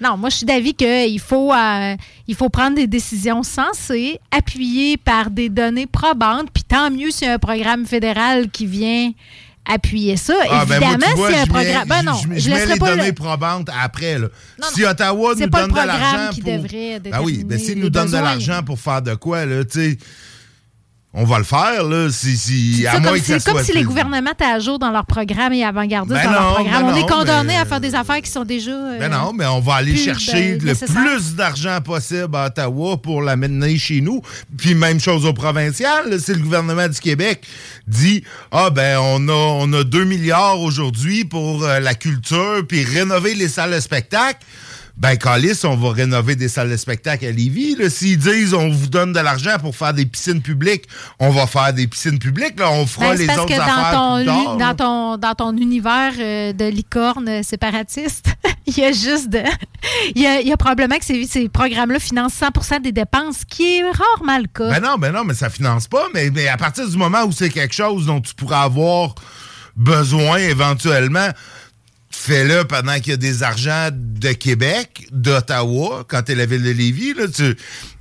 Non, 0.00 0.16
moi, 0.16 0.28
je 0.28 0.36
suis 0.36 0.46
d'avis 0.46 0.74
qu'il 0.74 1.20
faut, 1.20 1.52
euh, 1.52 1.96
il 2.28 2.34
faut 2.34 2.48
prendre 2.48 2.76
des 2.76 2.86
décisions 2.86 3.42
sensées, 3.42 4.20
appuyées 4.30 4.96
par 4.96 5.30
des 5.30 5.48
données 5.48 5.86
probantes, 5.86 6.48
puis 6.52 6.62
tant 6.62 6.90
mieux 6.90 7.10
s'il 7.10 7.26
y 7.26 7.30
a 7.30 7.34
un 7.34 7.38
programme 7.38 7.84
fédéral 7.86 8.50
qui 8.50 8.66
vient 8.66 9.12
appuyer 9.66 10.16
ça. 10.16 10.34
Ah, 10.50 10.64
ben 10.66 10.78
moi, 10.78 10.88
Évidemment, 10.90 11.16
vois, 11.16 11.30
y 11.30 11.34
a 11.34 11.42
un 11.42 11.46
programme... 11.46 11.88
Ben 11.88 12.02
non, 12.02 12.12
je, 12.14 12.34
je, 12.34 12.38
je 12.38 12.50
laisserai 12.50 12.72
les 12.74 12.78
pas 12.78 12.90
le- 12.90 12.96
données 12.98 13.12
probantes 13.12 13.68
après. 13.82 14.18
Là. 14.18 14.28
Non, 14.60 14.68
si. 14.74 14.84
Ottawa 14.84 15.34
nous 15.34 15.48
pas 15.48 15.60
donne 15.60 15.70
le 15.70 15.72
de 15.72 15.72
programme 15.72 15.86
l'argent 15.86 16.34
qui 16.34 16.42
pour... 16.42 16.52
devrait 16.52 17.00
Ben 17.00 17.20
oui, 17.22 17.44
ben 17.44 17.58
s'ils 17.58 17.78
nous 17.80 17.90
donnent 17.90 18.08
de 18.10 18.12
l'argent 18.12 18.62
pour 18.62 18.78
faire 18.78 19.02
de 19.02 19.14
quoi, 19.14 19.46
là, 19.46 19.64
tu 19.64 19.80
sais... 19.80 19.98
On 21.16 21.24
va 21.24 21.38
le 21.38 21.44
faire, 21.44 21.84
là, 21.84 22.08
si, 22.10 22.36
si, 22.36 22.78
C'est 22.80 22.86
à 22.88 22.94
ça, 22.94 22.98
moins 23.00 23.12
comme, 23.12 23.20
c'est 23.22 23.44
comme 23.44 23.62
si 23.62 23.72
les 23.72 23.84
gouvernements 23.84 24.32
étaient 24.32 24.44
à 24.44 24.58
jour 24.58 24.80
dans 24.80 24.90
leur 24.90 25.06
programme 25.06 25.52
et 25.52 25.64
avant-gardistes 25.64 26.12
Ben 26.12 26.24
dans 26.24 26.32
leur 26.32 26.54
programme. 26.54 26.82
ben 26.86 26.92
On 26.92 27.40
est 27.42 27.44
mais- 27.44 27.56
à 27.56 27.64
faire 27.64 27.78
des 27.80 27.94
affaires 27.94 28.20
qui 28.20 28.30
sont 28.30 28.44
déjà. 28.44 28.72
euh, 28.72 28.98
Ben 28.98 29.08
non, 29.12 29.32
mais 29.32 29.46
on 29.46 29.60
va 29.60 29.74
aller 29.74 29.92
plus, 29.92 30.02
chercher 30.04 30.56
ben, 30.56 30.68
le 30.70 30.74
plus 30.74 31.36
d'argent 31.36 31.78
possible 31.84 32.34
à 32.34 32.46
Ottawa 32.46 32.96
pour 32.96 33.22
l'amener 33.22 33.78
chez 33.78 34.00
nous. 34.00 34.22
Puis 34.58 34.74
même 34.74 34.98
chose 34.98 35.24
au 35.24 35.32
provincial, 35.32 36.10
là, 36.10 36.18
si 36.18 36.32
le 36.32 36.40
gouvernement 36.40 36.88
du 36.88 36.98
Québec 36.98 37.44
dit 37.86 38.24
ah 38.50 38.70
ben 38.70 38.98
on 38.98 39.28
a 39.28 39.32
on 39.32 39.72
a 39.72 39.84
2 39.84 40.04
milliards 40.04 40.60
aujourd'hui 40.60 41.24
pour 41.24 41.62
euh, 41.62 41.78
la 41.78 41.94
culture 41.94 42.64
puis 42.68 42.82
rénover 42.82 43.34
les 43.36 43.46
salles 43.48 43.72
de 43.72 43.78
spectacle. 43.80 44.40
Ben, 44.96 45.16
Calis, 45.16 45.64
on 45.64 45.76
va 45.76 45.90
rénover 45.90 46.36
des 46.36 46.48
salles 46.48 46.70
de 46.70 46.76
spectacle 46.76 47.26
à 47.26 47.30
Lévis. 47.32 47.76
S'ils 47.90 48.16
disent 48.16 48.54
on 48.54 48.70
vous 48.70 48.86
donne 48.86 49.12
de 49.12 49.18
l'argent 49.18 49.58
pour 49.60 49.74
faire 49.74 49.92
des 49.92 50.06
piscines 50.06 50.40
publiques, 50.40 50.84
on 51.18 51.30
va 51.30 51.48
faire 51.48 51.72
des 51.72 51.88
piscines 51.88 52.18
publiques. 52.20 52.58
Là. 52.60 52.70
On 52.70 52.86
fera 52.86 53.10
Ben, 53.10 53.18
les 53.18 53.26
parce 53.26 53.38
autres 53.40 53.48
que 53.48 53.60
affaires 53.60 53.92
dans 53.92 54.24
ton, 54.24 54.24
tard, 54.24 54.56
dans 54.56 54.74
ton, 54.74 55.16
dans 55.16 55.34
ton 55.34 55.56
univers 55.56 56.12
euh, 56.18 56.52
de 56.52 56.66
licorne 56.66 57.42
séparatiste, 57.42 58.26
il 58.66 58.78
y 58.78 58.84
a 58.84 58.92
juste 58.92 59.30
de. 59.30 59.42
Il 60.14 60.22
y 60.22 60.26
a, 60.26 60.40
il 60.40 60.46
y 60.46 60.52
a 60.52 60.56
probablement 60.56 60.96
que 60.96 61.04
ces, 61.04 61.26
ces 61.26 61.48
programmes-là 61.48 61.98
financent 61.98 62.40
100% 62.40 62.82
des 62.82 62.92
dépenses, 62.92 63.38
ce 63.40 63.46
qui 63.46 63.78
est 63.78 63.82
rarement 63.82 64.38
le 64.38 64.46
cas. 64.46 64.70
Ben 64.70 64.80
non, 64.80 64.96
ben 64.96 65.12
non, 65.12 65.24
mais 65.24 65.34
ça 65.34 65.50
finance 65.50 65.88
pas. 65.88 66.06
Mais, 66.14 66.30
mais 66.30 66.46
à 66.46 66.56
partir 66.56 66.88
du 66.88 66.96
moment 66.96 67.24
où 67.24 67.32
c'est 67.32 67.50
quelque 67.50 67.74
chose 67.74 68.06
dont 68.06 68.20
tu 68.20 68.32
pourras 68.34 68.62
avoir 68.62 69.16
besoin 69.76 70.38
éventuellement, 70.38 71.28
fais-le 72.14 72.64
pendant 72.64 72.94
qu'il 72.94 73.10
y 73.10 73.12
a 73.12 73.16
des 73.16 73.42
argents 73.42 73.90
de 73.92 74.32
Québec, 74.32 75.08
d'Ottawa, 75.12 76.04
quand 76.08 76.22
t'es 76.22 76.34
la 76.34 76.46
ville 76.46 76.62
de 76.62 76.70
Lévis. 76.70 77.14
Là, 77.14 77.28
tu, 77.28 77.56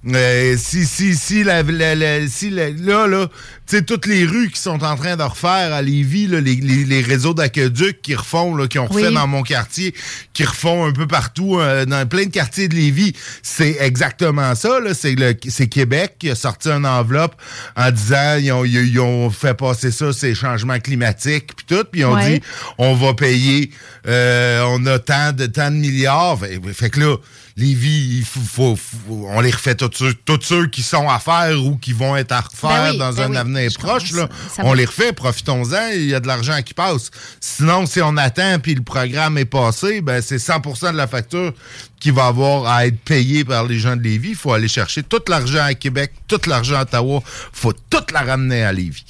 euh, 0.06 0.56
si, 0.58 0.86
si, 0.86 1.16
si, 1.16 1.44
la, 1.44 1.64
la- 1.64 1.96
la- 1.96 2.28
si 2.28 2.50
la- 2.50 2.70
là, 2.72 3.08
là, 3.08 3.28
tu 3.66 3.78
sais, 3.78 3.82
toutes 3.84 4.06
les 4.06 4.26
rues 4.26 4.50
qui 4.50 4.60
sont 4.60 4.84
en 4.84 4.96
train 4.98 5.16
de 5.16 5.24
refaire 5.24 5.74
à 5.74 5.82
Lévis, 5.82 6.28
là, 6.28 6.42
les, 6.42 6.56
les- 6.56 6.84
les 6.84 7.02
réseaux 7.02 7.34
d'aqueduc 7.34 8.02
qui 8.02 8.14
refont, 8.14 8.54
là, 8.56 8.68
qui 8.68 8.80
ont 8.80 8.86
refait 8.86 9.08
Oui. 9.08 9.14
dans 9.14 9.28
mon 9.28 9.44
quartier, 9.44 9.94
qui 10.34 10.44
refont 10.44 10.86
un 10.86 10.92
peu 10.92 11.08
partout, 11.08 11.58
euh, 11.58 11.86
dans 11.86 12.06
plein 12.08 12.26
de 12.26 12.32
quartiers 12.32 12.68
de 12.68 12.76
Lévis, 12.76 13.14
c'est 13.42 13.78
exactement 13.80 14.54
ça. 14.56 14.80
là. 14.82 14.94
C'est 14.94 15.16
le 15.16 15.36
c'est 15.48 15.68
Québec 15.68 16.16
qui 16.20 16.30
a 16.30 16.36
sorti 16.36 16.70
une 16.70 16.86
enveloppe 16.86 17.36
en 17.78 17.90
disant 17.90 18.36
ils 18.40 18.52
ont, 18.52 18.66
ils 18.66 19.00
ont 19.00 19.30
fait 19.30 19.54
passer 19.54 19.92
ça, 19.92 20.12
ces 20.12 20.36
changements 20.36 20.80
climatiques, 20.80 21.52
puis 21.56 21.66
tout, 21.66 21.86
puis 21.90 22.02
ils 22.02 22.06
ont 22.06 22.16
Ouais. 22.16 22.40
dit 22.40 22.46
on 22.78 22.94
va 22.96 23.14
payer, 23.14 23.72
euh, 24.08 24.64
on 24.68 24.86
a 24.86 25.00
tant 25.00 25.32
de 25.32 25.46
tant 25.46 25.72
de 25.72 25.78
milliards. 25.78 26.38
Fait, 26.40 26.60
fait 26.74 26.90
que 26.90 27.00
là, 27.00 27.16
Lévis, 27.56 28.18
il 28.20 28.26
faut, 28.26 28.40
faut- 28.40 28.76
faut- 28.76 29.28
on 29.30 29.40
les 29.40 29.52
refait 29.52 29.76
tous 29.76 29.92
ceux, 29.94 30.14
tous 30.14 30.40
ceux 30.42 30.66
qui 30.68 30.82
sont 30.82 31.08
à 31.08 31.20
faire 31.20 31.64
ou 31.64 31.78
qui 31.78 31.94
vont 31.94 32.16
être 32.16 32.32
à 32.32 32.42
refaire 32.42 32.70
Ben 32.70 32.92
oui, 32.94 32.98
dans 32.98 33.14
ben 33.14 33.24
un 33.26 33.30
oui, 33.32 33.38
avenir 33.38 33.72
proche. 33.78 34.10
comprends 34.12 34.22
Là. 34.24 34.30
ça. 34.50 34.56
Ça 34.56 34.62
on 34.66 34.74
les 34.74 34.86
refait, 34.86 35.14
profitons-en, 35.14 35.90
il 35.94 36.06
y 36.08 36.16
a 36.16 36.20
de 36.20 36.26
l'argent 36.28 36.60
qui 36.66 36.74
passe. 36.74 37.12
Sinon, 37.40 37.86
si 37.86 38.02
on 38.02 38.18
attend 38.18 38.58
puis 38.60 38.74
le 38.74 38.82
programme 38.82 39.38
est 39.38 39.46
passé, 39.46 40.02
ben 40.02 40.20
c'est 40.22 40.38
100% 40.40 40.92
de 40.94 40.98
la 40.98 41.06
facture 41.08 41.54
qui 42.00 42.10
va 42.10 42.26
avoir 42.26 42.66
à 42.66 42.88
être 42.88 43.00
payée 43.00 43.46
par 43.46 43.66
les 43.66 43.78
gens 43.78 43.96
de 43.96 44.02
Lévis. 44.02 44.30
Il 44.30 44.36
faut 44.36 44.52
aller 44.54 44.68
chercher 44.68 45.04
tout 45.04 45.22
l'argent 45.28 45.64
à 45.64 45.76
Québec, 45.76 46.12
tout 46.28 46.42
l'argent 46.48 46.78
à 46.78 46.82
Ottawa. 46.82 47.22
faut 47.52 47.74
tout 47.74 48.04
la 48.14 48.22
ramener 48.22 48.64
à 48.64 48.74
Lévis. 48.74 49.06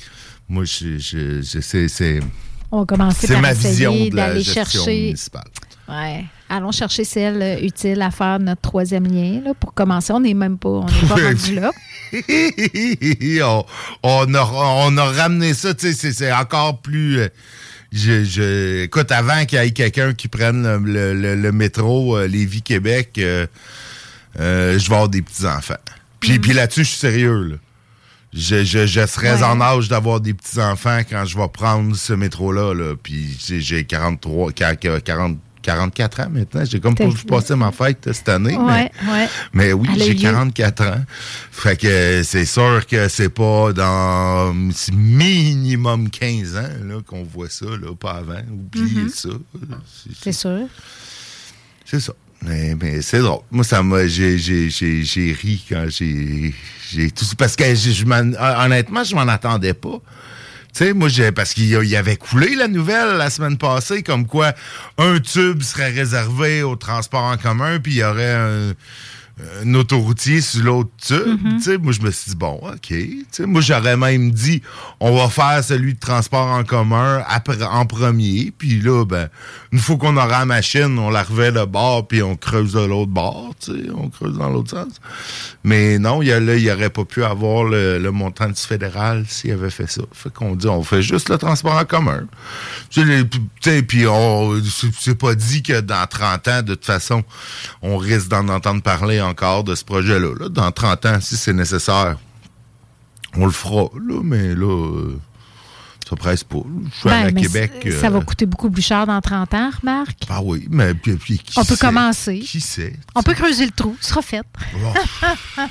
Moi, 0.49 0.65
je, 0.65 0.97
je, 0.99 1.41
je- 1.41 1.87
c'est, 1.87 2.19
On 2.71 2.79
va 2.81 2.85
commencer 2.85 3.25
c'est 3.27 3.33
par 3.33 3.41
ma 3.41 3.53
vision 3.53 3.91
essayer 3.93 4.09
de 4.09 4.15
la 4.17 4.27
d'aller 4.27 4.43
gestion 4.43 4.63
chercher. 4.83 5.01
municipale. 5.05 5.47
Ouais. 5.87 6.25
Allons 6.55 6.71
chercher 6.71 7.03
celle 7.03 7.41
euh, 7.41 7.59
utile 7.65 8.01
à 8.01 8.11
faire 8.11 8.39
notre 8.39 8.61
troisième 8.61 9.07
lien. 9.07 9.41
Là, 9.43 9.53
pour 9.59 9.73
commencer, 9.73 10.13
on 10.13 10.19
n'est 10.19 10.33
même 10.35 10.57
pas, 10.59 10.69
on 10.69 10.85
n'est 10.85 11.07
pas 11.07 11.15
rendu 11.15 11.55
là. 11.55 11.71
on, 13.47 13.65
on 14.03 14.33
a, 14.35 14.43
on 14.85 14.97
a 14.97 15.05
ramené 15.05 15.53
ça, 15.53 15.73
c'est- 15.77 16.31
encore 16.31 16.79
plus... 16.81 17.19
euh, 17.19 17.27
je, 17.91 18.23
je- 18.23 18.83
écoute, 18.83 19.11
avant 19.11 19.45
qu'il 19.45 19.59
y 19.59 19.61
ait 19.65 19.71
quelqu'un 19.71 20.13
qui 20.13 20.27
prenne 20.27 20.63
le, 20.63 20.77
le- 20.79 21.13
le- 21.13 21.35
le 21.35 21.51
métro 21.51 22.17
euh, 22.17 22.27
Lévis-Québec, 22.27 23.13
euh, 23.19 23.47
je 24.37 24.87
vais 24.89 24.95
avoir 24.95 25.09
des 25.09 25.21
petits-enfants. 25.21 25.73
Puis, 26.19 26.39
puis 26.39 26.53
là-dessus, 26.53 26.83
je 26.83 26.89
suis 26.89 26.99
sérieux, 26.99 27.43
là. 27.43 27.55
Je, 28.35 28.63
je, 28.63 28.87
je 28.87 29.05
serais 29.05 29.35
Ouais. 29.37 29.43
en 29.43 29.61
âge 29.61 29.89
d'avoir 29.89 30.19
des 30.19 30.33
petits-enfants 30.33 31.01
quand 31.07 31.23
je 31.25 31.37
vais 31.37 31.47
prendre 31.49 31.95
ce 31.95 32.13
métro-là. 32.13 32.73
Là. 32.73 32.95
Puis 33.01 33.37
j'ai- 33.45 33.61
j'ai 33.61 33.83
43, 33.85 34.51
40, 34.51 35.37
44 35.63 36.19
ans 36.21 36.27
maintenant. 36.31 36.63
J'ai 36.65 36.79
comme 36.79 36.93
pas 36.93 37.07
vu 37.07 37.23
passer 37.25 37.55
ma 37.55 37.71
fête 37.71 38.07
cette 38.13 38.29
année. 38.29 38.55
mais- 38.57 38.63
Ouais, 38.63 38.91
ouais. 39.11 39.27
mais 39.53 39.73
oui, 39.73 39.87
j'ai 39.97 40.09
eu 40.11 40.13
lieu. 40.13 40.21
44 40.21 40.81
ans. 40.85 41.03
Fait 41.51 41.75
que 41.75 42.21
c'est 42.23 42.45
sûr 42.45 42.85
que 42.85 43.07
c'est 43.07 43.29
pas 43.29 43.73
dans 43.73 44.53
minimum 44.93 46.09
15 46.09 46.55
ans 46.57 46.69
là, 46.85 46.95
qu'on 47.05 47.23
voit 47.23 47.49
ça, 47.49 47.65
là, 47.65 47.95
pas 47.99 48.11
avant. 48.11 48.41
Oubliez 48.51 49.09
ça. 49.09 49.29
C'est- 50.21 50.31
sûr. 50.31 50.67
C'est 51.85 51.99
ça. 51.99 52.13
Mais, 52.45 52.75
mais 52.79 53.01
c'est 53.01 53.19
drôle. 53.19 53.39
Moi, 53.51 53.63
ça 53.63 53.81
m'a. 53.81 54.05
J'ai, 54.05 54.37
j'ai, 54.37 54.69
j'ai, 54.69 55.03
j'ai 55.03 55.31
ri 55.31 55.63
quand 55.69 55.85
j'ai. 55.87 56.53
j'ai 56.91 57.09
tout 57.09 57.25
Parce 57.37 57.55
que 57.55 57.63
je, 57.73 57.91
je 57.91 58.05
m'en- 58.05 58.33
honnêtement, 58.65 59.03
je 59.03 59.15
m'en 59.15 59.21
attendais 59.21 59.73
pas. 59.73 60.01
Tu 60.73 60.85
sais, 60.85 60.93
moi, 60.93 61.07
j'ai, 61.07 61.31
parce 61.31 61.53
qu'il 61.53 61.67
y 61.67 61.95
avait 61.95 62.15
coulé 62.15 62.55
la 62.55 62.67
nouvelle 62.67 63.17
la 63.17 63.29
semaine 63.29 63.57
passée, 63.59 64.01
comme 64.01 64.25
quoi 64.25 64.53
un 64.97 65.19
tube 65.19 65.61
serait 65.61 65.91
réservé 65.91 66.63
au 66.63 66.75
transport 66.75 67.23
en 67.23 67.37
commun, 67.37 67.79
puis 67.79 67.93
il 67.93 67.97
y 67.97 68.03
aurait 68.03 68.33
un, 68.33 68.73
un 69.61 69.73
autoroutier 69.73 70.41
sur 70.41 70.63
l'autre 70.63 70.91
tube. 71.03 71.39
Tu 71.57 71.61
sais, 71.61 71.77
moi, 71.77 71.91
je 71.91 72.01
me 72.01 72.11
suis 72.11 72.31
dit, 72.31 72.37
bon, 72.37 72.59
OK. 72.61 72.93
Moi, 73.47 73.61
j'aurais 73.61 73.97
même 73.97 74.31
dit, 74.31 74.61
on 74.99 75.15
va 75.15 75.27
faire 75.27 75.63
celui 75.63 75.95
de 75.95 75.99
transport 75.99 76.47
en 76.47 76.63
commun 76.63 77.23
après, 77.27 77.61
en 77.63 77.85
premier, 77.85 78.53
puis 78.55 78.79
là, 78.79 79.05
ben, 79.05 79.29
une 79.71 79.79
fois 79.79 79.97
qu'on 79.97 80.15
aura 80.17 80.39
la 80.39 80.45
machine, 80.45 80.99
on 80.99 81.09
la 81.09 81.23
revêt 81.23 81.51
de 81.51 81.65
bord, 81.65 82.07
puis 82.07 82.21
on 82.21 82.35
creuse 82.35 82.73
de 82.73 82.81
l'autre 82.81 83.11
bord, 83.11 83.55
on 83.95 84.09
creuse 84.09 84.37
dans 84.37 84.49
l'autre 84.49 84.69
sens. 84.69 84.93
Mais 85.63 85.97
non, 85.97 86.21
il 86.21 86.27
y 86.27 86.31
a, 86.31 86.39
là, 86.39 86.55
il 86.55 86.69
aurait 86.69 86.91
pas 86.91 87.05
pu 87.05 87.23
avoir 87.23 87.63
le, 87.63 87.97
le 87.97 88.11
montant 88.11 88.47
du 88.47 88.61
fédéral 88.61 89.25
s'il 89.27 89.51
avait 89.51 89.71
fait 89.71 89.89
ça. 89.89 90.03
Fait 90.11 90.31
qu'on 90.31 90.55
dit, 90.55 90.67
on 90.67 90.83
fait 90.83 91.01
juste 91.01 91.29
le 91.29 91.39
transport 91.39 91.75
en 91.75 91.85
commun. 91.85 92.27
Puis 92.91 94.07
on, 94.07 94.61
c'est 94.99 95.17
pas 95.17 95.33
dit 95.33 95.63
que 95.63 95.81
dans 95.81 96.05
30 96.05 96.47
ans, 96.47 96.61
de 96.61 96.75
toute 96.75 96.85
façon, 96.85 97.23
on 97.81 97.97
risque 97.97 98.27
d'en 98.27 98.47
entendre 98.49 98.83
parler 98.83 99.22
encore 99.23 99.63
de 99.63 99.75
ce 99.75 99.83
projet-là. 99.83 100.33
là. 100.39 100.49
Dans 100.49 100.71
30 100.71 101.05
ans, 101.05 101.17
si 101.21 101.37
c'est 101.37 101.53
nécessaire, 101.53 102.17
on 103.35 103.45
le 103.45 103.51
fera, 103.51 103.89
là, 103.99 104.21
mais 104.23 104.53
là, 104.53 104.65
euh, 104.65 105.19
ça 106.07 106.15
presse 106.15 106.43
pas. 106.43 106.57
Je 106.91 106.99
suis 106.99 107.09
Ben, 107.09 107.25
à 107.27 107.31
Québec. 107.31 107.71
Ça 107.99 108.09
va 108.09 108.19
euh, 108.19 108.21
coûter 108.21 108.45
beaucoup 108.45 108.69
plus 108.69 108.81
cher 108.83 109.07
dans 109.07 109.19
30 109.21 109.53
ans, 109.53 109.69
remarque. 109.81 110.19
Ah 110.29 110.41
oui, 110.43 110.67
mais 110.69 110.93
puis, 110.93 111.15
puis 111.15 111.39
qui 111.39 111.57
On 111.57 111.65
peut 111.65 111.77
commencer. 111.77 112.39
Qui 112.39 112.61
sait? 112.61 112.93
On 113.15 113.23
peut 113.23 113.33
creuser 113.33 113.65
le 113.65 113.71
trou, 113.71 113.95
ce 114.01 114.09
sera 114.09 114.21
fait. 114.21 114.43
Oh. 114.75 114.93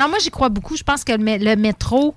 Non, 0.00 0.08
moi, 0.08 0.18
j'y 0.20 0.30
crois 0.30 0.48
beaucoup. 0.48 0.76
Je 0.76 0.82
pense 0.82 1.04
que 1.04 1.12
le 1.12 1.54
métro, 1.54 2.16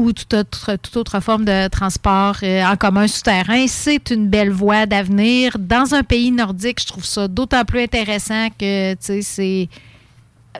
ou 0.00 0.12
toute 0.12 0.32
autre, 0.34 0.76
toute 0.82 0.96
autre 0.96 1.20
forme 1.20 1.44
de 1.44 1.68
transport 1.68 2.36
euh, 2.42 2.64
en 2.64 2.76
commun 2.76 3.06
souterrain. 3.06 3.66
C'est 3.68 4.10
une 4.10 4.28
belle 4.28 4.50
voie 4.50 4.86
d'avenir. 4.86 5.56
Dans 5.58 5.94
un 5.94 6.02
pays 6.02 6.30
nordique, 6.32 6.80
je 6.80 6.86
trouve 6.86 7.04
ça 7.04 7.28
d'autant 7.28 7.64
plus 7.64 7.82
intéressant 7.82 8.48
que 8.58 8.94
c'est 9.00 9.68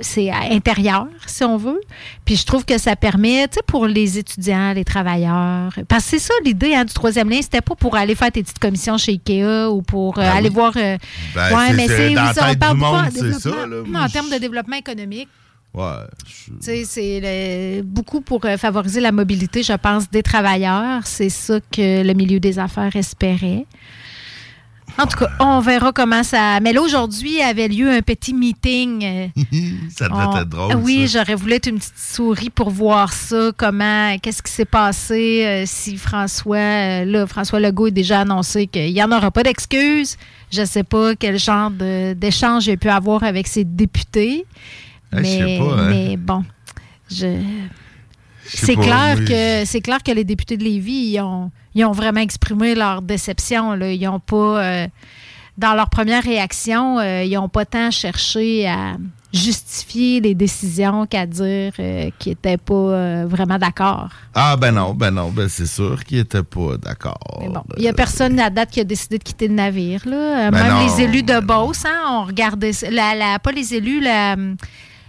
c'est 0.01 0.31
intérieur, 0.31 1.09
si 1.27 1.43
on 1.43 1.57
veut. 1.57 1.81
Puis 2.25 2.37
je 2.37 2.47
trouve 2.47 2.65
que 2.65 2.79
ça 2.79 2.95
permet, 2.95 3.49
tu 3.49 3.55
sais, 3.57 3.61
pour 3.67 3.87
les 3.87 4.19
étudiants, 4.19 4.73
les 4.73 4.85
travailleurs. 4.85 5.73
Parce 5.89 6.05
que 6.05 6.11
c'est 6.11 6.19
ça 6.21 6.35
l'idée 6.45 6.75
hein, 6.75 6.85
du 6.85 6.95
troisième 6.95 7.29
lien, 7.29 7.43
c'était 7.43 7.61
pas 7.61 7.75
pour 7.75 7.97
aller 7.97 8.15
faire 8.15 8.31
tes 8.31 8.43
petites 8.43 8.61
commissions 8.61 8.97
chez 8.99 9.13
Ikea 9.13 9.69
ou 9.69 9.83
pour 9.83 10.17
euh, 10.19 10.23
Ben 10.23 10.37
aller 10.37 10.49
oui. 10.49 10.55
voir. 10.55 10.73
euh, 10.77 10.97
Ben, 11.35 11.57
ouais, 11.57 11.73
mais 11.73 11.89
c'est 11.89 12.09
oui, 12.09 12.17
on 12.17 12.55
parle 12.55 12.77
beaucoup 12.79 12.85
en 12.95 13.11
ça, 13.39 13.67
là. 13.67 14.09
termes 14.09 14.31
de 14.31 14.39
développement 14.39 14.77
économique. 14.77 15.29
Ouais. 15.73 15.85
je- 16.27 16.53
Tu 16.53 16.57
sais, 16.61 16.85
c'est 16.85 17.83
beaucoup 17.85 18.21
pour 18.21 18.45
euh, 18.45 18.57
favoriser 18.57 19.01
la 19.01 19.13
mobilité, 19.13 19.63
je 19.63 19.73
pense, 19.75 20.11
des 20.11 20.23
travailleurs. 20.23 21.07
C'est 21.07 21.29
ça 21.29 21.61
que 21.73 22.03
le 22.03 22.13
milieu 22.15 22.41
des 22.41 22.59
affaires 22.59 22.95
espérait. 22.97 23.67
En 24.99 25.07
tout 25.07 25.17
cas, 25.19 25.31
on 25.39 25.61
verra 25.61 25.93
comment 25.93 26.25
ça. 26.25 26.59
Mais 26.59 26.73
là, 26.73 26.83
aujourd'hui, 26.83 27.41
avait 27.41 27.69
lieu 27.69 27.89
un 27.89 28.03
petit 28.03 28.35
meeting. 28.35 29.05
euh, 29.05 29.27
ça 29.97 30.09
devait 30.09 30.21
on- 30.27 30.37
être 30.37 30.49
drôle. 30.49 30.75
Oui, 30.83 31.07
j'aurais 31.07 31.37
voulu 31.37 31.53
être 31.55 31.69
une 31.69 31.79
petite 31.79 31.97
souris 31.97 32.51
pour 32.51 32.71
voir 32.71 33.13
ça, 33.13 33.53
comment, 33.57 34.19
qu'est-ce 34.19 34.43
qui 34.43 34.51
s'est 34.51 34.65
passé, 34.65 35.45
euh, 35.47 35.63
si 35.67 35.97
François, 35.97 36.57
euh, 36.57 37.05
là, 37.05 37.27
François 37.29 37.61
Legault 37.61 37.87
a 37.87 37.91
déjà 37.93 38.23
annoncé 38.23 38.67
qu'il 38.67 38.93
n'y 38.93 39.03
en 39.03 39.13
aura 39.13 39.31
pas 39.31 39.45
d'excuses. 39.45 40.17
Je 40.51 40.63
ne 40.63 40.67
sais 40.67 40.83
pas 40.83 41.15
quel 41.15 41.39
genre 41.39 41.71
d'échange 41.71 42.69
a 42.69 42.77
pu 42.77 42.89
avoir 42.89 43.23
avec 43.23 43.47
ses 43.47 43.63
députés. 43.63 44.45
Mais, 45.13 45.59
pas, 45.59 45.65
hein. 45.65 45.89
mais 45.89 46.17
bon, 46.17 46.45
je. 47.11 47.43
C'est 48.53 48.75
clair 48.77 49.25
que 49.25 49.65
c'est 49.65 49.81
clair 49.81 50.03
que 50.03 50.11
les 50.11 50.25
députés 50.25 50.57
de 50.57 50.65
Lévis 50.65 51.13
ils 51.13 51.21
ont, 51.21 51.51
ils 51.75 51.85
ont 51.85 51.93
vraiment 51.93 52.21
exprimé 52.21 52.75
leur 52.75 53.01
déception. 53.03 53.75
Là. 53.75 53.93
Ils 53.93 54.09
ont 54.09 54.19
pas 54.19 54.37
euh, 54.65 54.87
dans 55.57 55.75
leur 55.75 55.89
première 55.89 56.25
réaction, 56.25 56.99
euh, 56.99 57.23
ils 57.23 57.35
n'ont 57.35 57.49
pas 57.49 57.65
tant 57.65 57.91
cherché 57.91 58.67
à 58.67 58.97
justifier 59.33 60.21
les 60.21 60.35
décisions 60.35 61.07
qu'à 61.07 61.25
dire 61.27 61.73
euh, 61.79 62.11
qu'ils 62.19 62.33
n'étaient 62.33 62.57
pas 62.57 63.25
vraiment 63.27 63.59
d'accord. 63.59 64.09
Ah, 64.35 64.57
ben 64.57 64.73
non, 64.73 64.95
ben 64.95 65.13
non, 65.13 65.31
ben 65.31 65.49
c'est 65.49 65.67
sûr 65.67 66.03
qu'il 66.03 66.19
était 66.19 66.43
pas 66.43 66.77
d'accord. 66.77 67.21
Bon, 67.41 67.63
il 67.77 67.83
n'y 67.83 67.89
a 67.89 67.93
personne 67.93 68.41
à 68.41 68.51
date 68.51 68.71
qui 68.71 68.81
a 68.81 68.85
décidé 68.85 69.19
de 69.19 69.23
quitter 69.23 69.47
le 69.47 69.55
navire. 69.55 70.03
Là. 70.07 70.51
Ben 70.51 70.65
Même 70.65 70.73
non, 70.73 70.87
les 70.87 71.05
élus 71.05 71.23
de 71.23 71.35
ben. 71.35 71.43
Beauce, 71.43 71.85
hein, 71.85 72.01
on 72.09 72.25
regardait 72.25 72.73
la- 72.91 73.39
pas 73.39 73.53
les 73.53 73.75
élus, 73.75 74.01
la, 74.01 74.35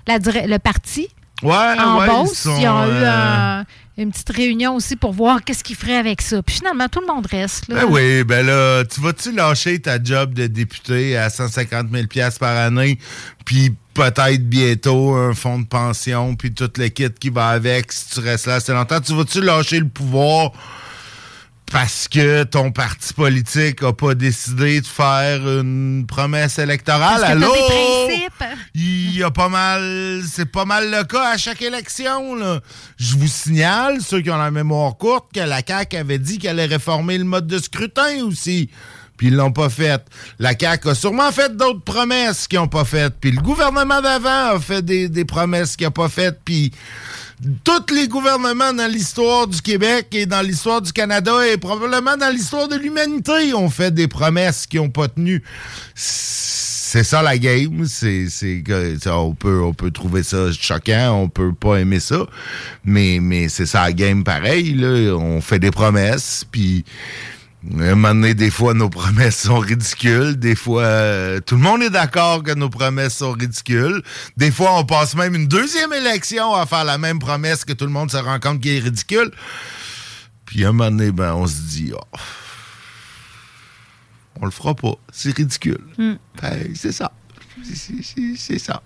la 0.07 0.17
le 0.47 0.57
parti 0.59 1.07
Ouais, 1.43 1.55
en 1.79 1.99
ouais, 1.99 2.07
Beauce. 2.07 2.33
sont, 2.33 2.55
Ils, 2.59 2.67
ont 2.67 2.85
eu 2.85 2.89
euh, 2.91 3.59
un- 3.61 3.65
une 3.97 4.11
petite 4.11 4.29
réunion 4.29 4.75
aussi 4.75 4.95
pour 4.95 5.11
voir 5.11 5.43
qu'est-ce 5.43 5.63
qu'ils 5.63 5.75
feraient 5.75 5.97
avec 5.97 6.21
ça. 6.21 6.41
Puis 6.43 6.57
finalement, 6.57 6.87
tout 6.87 6.99
le 7.01 7.07
monde 7.07 7.25
reste. 7.25 7.67
Là. 7.67 7.81
Ben 7.81 7.85
oui, 7.89 8.23
ben 8.23 8.45
là, 8.45 8.83
tu 8.85 9.01
vas-tu 9.01 9.31
lâcher 9.31 9.79
ta 9.79 10.01
job 10.01 10.33
de 10.35 10.45
député 10.45 11.17
à 11.17 11.29
150 11.31 11.87
000 11.91 12.05
pièces 12.07 12.37
par 12.37 12.55
année, 12.55 12.99
puis 13.43 13.73
peut-être 13.95 14.47
bientôt 14.47 15.15
un 15.15 15.33
fonds 15.33 15.59
de 15.59 15.65
pension, 15.65 16.35
puis 16.35 16.53
tout 16.53 16.69
le 16.77 16.87
kit 16.89 17.09
qui 17.19 17.29
va 17.31 17.47
avec 17.49 17.91
si 17.91 18.09
tu 18.11 18.19
restes 18.19 18.45
là 18.45 18.55
assez 18.55 18.71
longtemps? 18.71 19.01
Tu 19.01 19.13
vas-tu 19.15 19.41
lâcher 19.41 19.79
le 19.79 19.87
pouvoir 19.89 20.51
parce 21.71 22.07
que 22.09 22.43
ton 22.43 22.71
parti 22.71 23.13
politique 23.13 23.81
a 23.83 23.93
pas 23.93 24.13
décidé 24.13 24.81
de 24.81 24.85
faire 24.85 25.39
une 25.47 26.05
promesse 26.05 26.59
électorale? 26.59 27.23
Allô? 27.23 27.53
Il 28.75 29.17
y 29.17 29.23
a 29.23 29.31
pas 29.31 29.47
mal, 29.47 30.21
c'est 30.29 30.45
pas 30.45 30.65
mal 30.65 30.91
le 30.91 31.03
cas 31.03 31.31
à 31.31 31.37
chaque 31.37 31.61
élection. 31.61 32.35
Là. 32.35 32.59
Je 32.97 33.15
vous 33.15 33.27
signale, 33.27 34.01
ceux 34.01 34.21
qui 34.21 34.29
ont 34.29 34.37
la 34.37 34.51
mémoire 34.51 34.97
courte, 34.97 35.27
que 35.33 35.39
la 35.39 35.61
CAQ 35.65 35.97
avait 35.97 36.19
dit 36.19 36.39
qu'elle 36.39 36.59
allait 36.59 36.75
réformer 36.75 37.17
le 37.17 37.23
mode 37.23 37.47
de 37.47 37.57
scrutin 37.57 38.23
aussi. 38.25 38.69
Puis 39.15 39.27
ils 39.27 39.35
l'ont 39.35 39.53
pas 39.53 39.69
fait. 39.69 40.03
La 40.39 40.57
CAQ 40.57 40.89
a 40.89 40.95
sûrement 40.95 41.31
fait 41.31 41.55
d'autres 41.55 41.83
promesses 41.83 42.47
qu'ils 42.47 42.59
n'ont 42.59 42.67
pas 42.67 42.85
faites. 42.85 43.13
Puis 43.21 43.31
le 43.31 43.41
gouvernement 43.41 44.01
d'avant 44.01 44.55
a 44.55 44.59
fait 44.59 44.83
des, 44.83 45.07
des 45.07 45.25
promesses 45.25 45.75
qu'il 45.75 45.87
n'a 45.87 45.91
pas 45.91 46.09
faites. 46.09 46.39
Puis 46.43 46.71
tous 47.63 47.93
les 47.93 48.07
gouvernements 48.07 48.73
dans 48.73 48.91
l'histoire 48.91 49.47
du 49.47 49.61
Québec 49.61 50.07
et 50.11 50.25
dans 50.25 50.41
l'histoire 50.41 50.81
du 50.81 50.93
Canada 50.93 51.47
et 51.47 51.57
probablement 51.57 52.15
dans 52.15 52.29
l'histoire 52.29 52.67
de 52.67 52.75
l'humanité 52.75 53.53
ont 53.53 53.69
fait 53.69 53.91
des 53.93 54.07
promesses 54.07 54.67
qui 54.67 54.77
n'ont 54.77 54.89
pas 54.89 55.07
tenu. 55.07 55.43
C'est 55.95 57.03
ça 57.03 57.21
la 57.23 57.37
game. 57.37 57.85
C'est, 57.87 58.27
on 59.07 59.33
peut, 59.33 59.61
on 59.63 59.73
peut 59.73 59.91
trouver 59.91 60.23
ça 60.23 60.51
choquant, 60.51 61.13
on 61.13 61.29
peut 61.29 61.53
pas 61.53 61.77
aimer 61.77 61.99
ça, 61.99 62.27
mais, 62.83 63.19
mais 63.21 63.49
c'est 63.49 63.65
ça 63.65 63.83
la 63.83 63.93
game 63.93 64.23
pareil. 64.23 64.73
Là, 64.75 65.15
on 65.15 65.41
fait 65.41 65.59
des 65.59 65.71
promesses, 65.71 66.45
puis 66.51 66.85
un 67.63 67.95
moment 67.95 68.15
donné, 68.15 68.33
des 68.33 68.49
fois, 68.49 68.73
nos 68.73 68.89
promesses 68.89 69.41
sont 69.43 69.59
ridicules. 69.59 70.35
Des 70.37 70.55
fois, 70.55 70.83
euh, 70.83 71.39
tout 71.41 71.55
le 71.55 71.61
monde 71.61 71.83
est 71.83 71.89
d'accord 71.89 72.41
que 72.41 72.53
nos 72.53 72.69
promesses 72.69 73.17
sont 73.17 73.33
ridicules. 73.33 74.01
Des 74.37 74.51
fois, 74.51 74.79
on 74.79 74.83
passe 74.83 75.15
même 75.15 75.35
une 75.35 75.47
deuxième 75.47 75.93
élection 75.93 76.55
à 76.55 76.65
faire 76.65 76.83
la 76.83 76.97
même 76.97 77.19
promesse 77.19 77.63
que 77.63 77.73
tout 77.73 77.85
le 77.85 77.91
monde 77.91 78.09
se 78.09 78.17
rend 78.17 78.39
compte 78.39 78.61
qu'elle 78.61 78.77
est 78.77 78.79
ridicule. 78.79 79.31
Puis 80.45 80.65
à 80.65 80.69
un 80.69 80.71
moment 80.71 80.89
donné, 80.89 81.11
ben, 81.11 81.33
on 81.35 81.45
se 81.45 81.61
dit, 81.61 81.93
oh, 81.95 82.17
on 84.41 84.45
le 84.45 84.51
fera 84.51 84.73
pas. 84.73 84.95
C'est 85.11 85.35
ridicule. 85.35 85.81
Ben, 85.97 86.73
c'est 86.75 86.91
ça. 86.91 87.11
C'est 87.63 88.59
ça. 88.59 88.81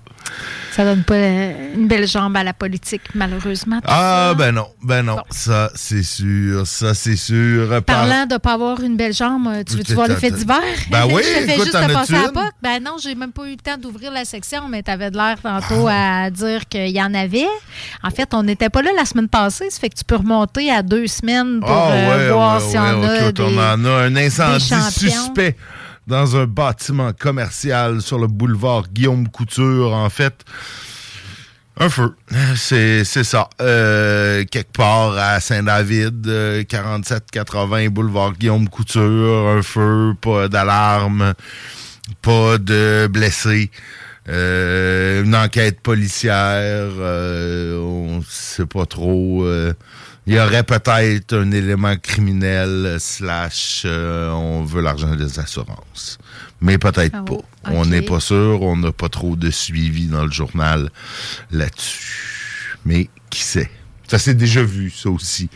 Ça 0.71 0.83
donne 0.83 1.03
pas 1.03 1.15
une 1.15 1.87
belle 1.87 2.05
jambe 2.05 2.35
à 2.35 2.43
la 2.43 2.51
politique, 2.53 3.01
malheureusement. 3.13 3.79
Ah, 3.85 4.27
ça. 4.31 4.33
ben 4.33 4.51
non. 4.51 4.67
Ben 4.83 5.03
non. 5.03 5.15
Bon. 5.15 5.21
Ça, 5.29 5.71
c'est 5.73 6.03
sûr. 6.03 6.67
Ça, 6.67 6.93
c'est 6.93 7.15
sûr. 7.15 7.69
Par- 7.69 7.83
Parlant 7.83 8.25
de 8.25 8.33
ne 8.33 8.37
pas 8.39 8.53
avoir 8.53 8.81
une 8.81 8.97
belle 8.97 9.13
jambe, 9.13 9.47
euh, 9.47 9.63
tu 9.65 9.77
veux-tu 9.77 9.93
voir 9.93 10.09
le 10.09 10.15
fait 10.15 10.31
divers? 10.31 10.59
Ben 10.91 11.05
oui, 11.09 11.21
Je 11.23 11.29
fais 11.45 11.53
écoute, 11.55 11.65
juste 11.67 11.71
te 11.87 11.93
passer 11.93 12.15
à? 12.15 12.29
POC. 12.29 12.43
Ben 12.61 12.83
non, 12.83 12.97
j'ai 13.01 13.15
même 13.15 13.31
pas 13.31 13.45
eu 13.47 13.51
le 13.51 13.55
temps 13.55 13.77
d'ouvrir 13.77 14.11
la 14.11 14.25
section, 14.25 14.67
mais 14.67 14.83
tu 14.83 14.91
avais 14.91 15.11
de 15.11 15.15
l'air 15.17 15.37
tantôt 15.41 15.87
à 15.89 16.29
dire 16.29 16.67
qu'il 16.67 16.89
y 16.89 17.01
en 17.01 17.13
avait. 17.13 17.47
En 18.03 18.09
fait, 18.11 18.33
on 18.33 18.43
n'était 18.43 18.69
pas 18.69 18.81
là 18.81 18.89
la 18.97 19.05
semaine 19.05 19.29
passée, 19.29 19.69
ça 19.69 19.79
fait 19.79 19.89
que 19.89 19.95
tu 19.95 20.03
peux 20.03 20.17
remonter 20.17 20.69
à 20.71 20.81
deux 20.83 21.07
semaines 21.07 21.61
pour 21.61 21.69
Ah, 21.71 21.91
euh, 21.91 22.31
voir 22.33 22.61
ouais, 22.61 22.69
si 22.69 22.77
on 22.77 22.81
ouais, 23.01 23.07
a 23.07 23.21
écoute, 23.21 23.35
des... 23.37 23.43
on 23.43 23.57
en 23.57 23.85
a 23.85 23.89
un 24.03 24.15
incendie 24.17 24.73
suspect 24.91 25.55
dans 26.07 26.37
un 26.37 26.45
bâtiment 26.45 27.11
commercial 27.13 28.01
sur 28.01 28.19
le 28.19 28.27
boulevard 28.27 28.87
Guillaume 28.89 29.27
Couture, 29.27 29.93
en 29.93 30.09
fait. 30.09 30.45
Un 31.77 31.89
feu, 31.89 32.15
c'est 32.55 33.03
ça. 33.03 33.49
Euh, 33.61 34.45
quelque 34.49 34.71
part 34.71 35.17
à 35.17 35.41
Saint-David, 35.41 36.25
euh, 36.27 36.63
47-80 36.63 37.89
boulevard 37.89 38.31
Guillaume 38.33 38.69
Couture, 38.69 39.49
un 39.49 39.61
feu, 39.61 40.13
pas 40.21 40.47
d'alarme, 40.47 41.33
pas 42.21 42.57
de 42.59 43.09
blessés. 43.11 43.71
Euh, 44.29 45.23
une 45.25 45.35
enquête 45.35 45.81
policière, 45.81 46.91
euh, 46.97 47.77
on 47.79 48.21
sait 48.25 48.65
pas 48.65 48.85
trop. 48.85 49.45
Il 50.27 50.33
y 50.33 50.39
aurait 50.39 50.63
peut-être 50.63 51.35
un 51.35 51.51
élément 51.51 51.95
criminel 51.97 52.69
euh, 52.69 52.99
slash 52.99 53.83
euh, 53.85 54.29
on 54.31 54.63
veut 54.63 54.81
l'argent 54.81 55.15
des 55.15 55.39
assurances. 55.39 56.17
Mais 56.61 56.77
peut-être 56.77 57.15
Ah, 57.15 57.23
pas. 57.23 57.37
On 57.71 57.85
n'est 57.85 58.01
pas 58.01 58.19
sûr, 58.19 58.61
on 58.61 58.77
n'a 58.77 58.91
pas 58.91 59.09
trop 59.09 59.35
de 59.35 59.51
suivi 59.51 60.07
dans 60.07 60.25
le 60.25 60.31
journal 60.31 60.89
là-dessus. 61.51 62.77
Mais 62.85 63.09
qui 63.29 63.41
sait? 63.41 63.69
Ça 64.07 64.19
s'est 64.19 64.35
déjà 64.35 64.61
vu, 64.61 64.91
ça 64.91 65.09
aussi, 65.09 65.49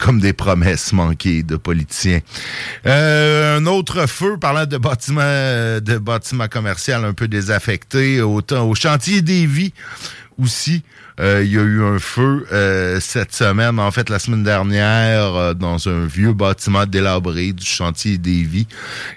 comme 0.00 0.18
des 0.20 0.32
promesses 0.32 0.92
manquées 0.92 1.44
de 1.44 1.54
politiciens. 1.56 2.18
Euh, 2.84 3.58
un 3.58 3.66
autre 3.66 4.08
feu, 4.08 4.38
parlant 4.38 4.66
de 4.66 4.76
bâtiments 4.76 5.20
euh, 5.22 5.78
de 5.78 5.98
bâtiments 5.98 6.48
commerciaux 6.48 6.94
un 6.94 7.12
peu 7.12 7.28
désaffectés, 7.28 8.20
autant 8.20 8.68
au 8.68 8.74
chantier 8.74 9.22
des 9.22 9.46
vies 9.46 9.72
aussi. 10.36 10.82
Euh, 11.22 11.42
Il 11.44 11.52
y 11.52 11.58
a 11.58 11.62
eu 11.62 11.82
un 11.82 11.98
feu 11.98 12.46
euh, 12.52 13.00
cette 13.00 13.34
semaine, 13.34 13.78
en 13.78 13.90
fait 13.90 14.10
la 14.10 14.18
semaine 14.18 14.42
dernière, 14.42 15.34
euh, 15.34 15.54
dans 15.54 15.88
un 15.88 16.06
vieux 16.06 16.32
bâtiment 16.32 16.84
délabré 16.84 17.52
du 17.52 17.64
chantier 17.64 18.18
des 18.18 18.42
vies 18.42 18.66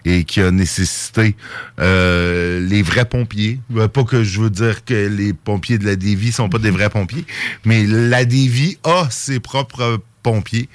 et 0.05 0.23
qui 0.23 0.41
a 0.41 0.51
nécessité 0.51 1.35
les 1.77 2.81
vrais 2.83 3.05
pompiers. 3.05 3.59
Pas 3.93 4.03
que 4.03 4.23
je 4.23 4.39
veux 4.39 4.49
dire 4.49 4.85
que 4.85 5.07
les 5.07 5.33
pompiers 5.33 5.77
de 5.77 5.85
la 5.85 5.95
Dévie 5.95 6.31
sont 6.31 6.49
pas 6.49 6.59
des 6.59 6.71
vrais 6.71 6.89
pompiers, 6.89 7.25
mais 7.65 7.85
la 7.85 8.25
Dévie 8.25 8.77
a 8.83 9.07
ses 9.09 9.39
propres 9.39 9.99
pompiers. 10.23 10.69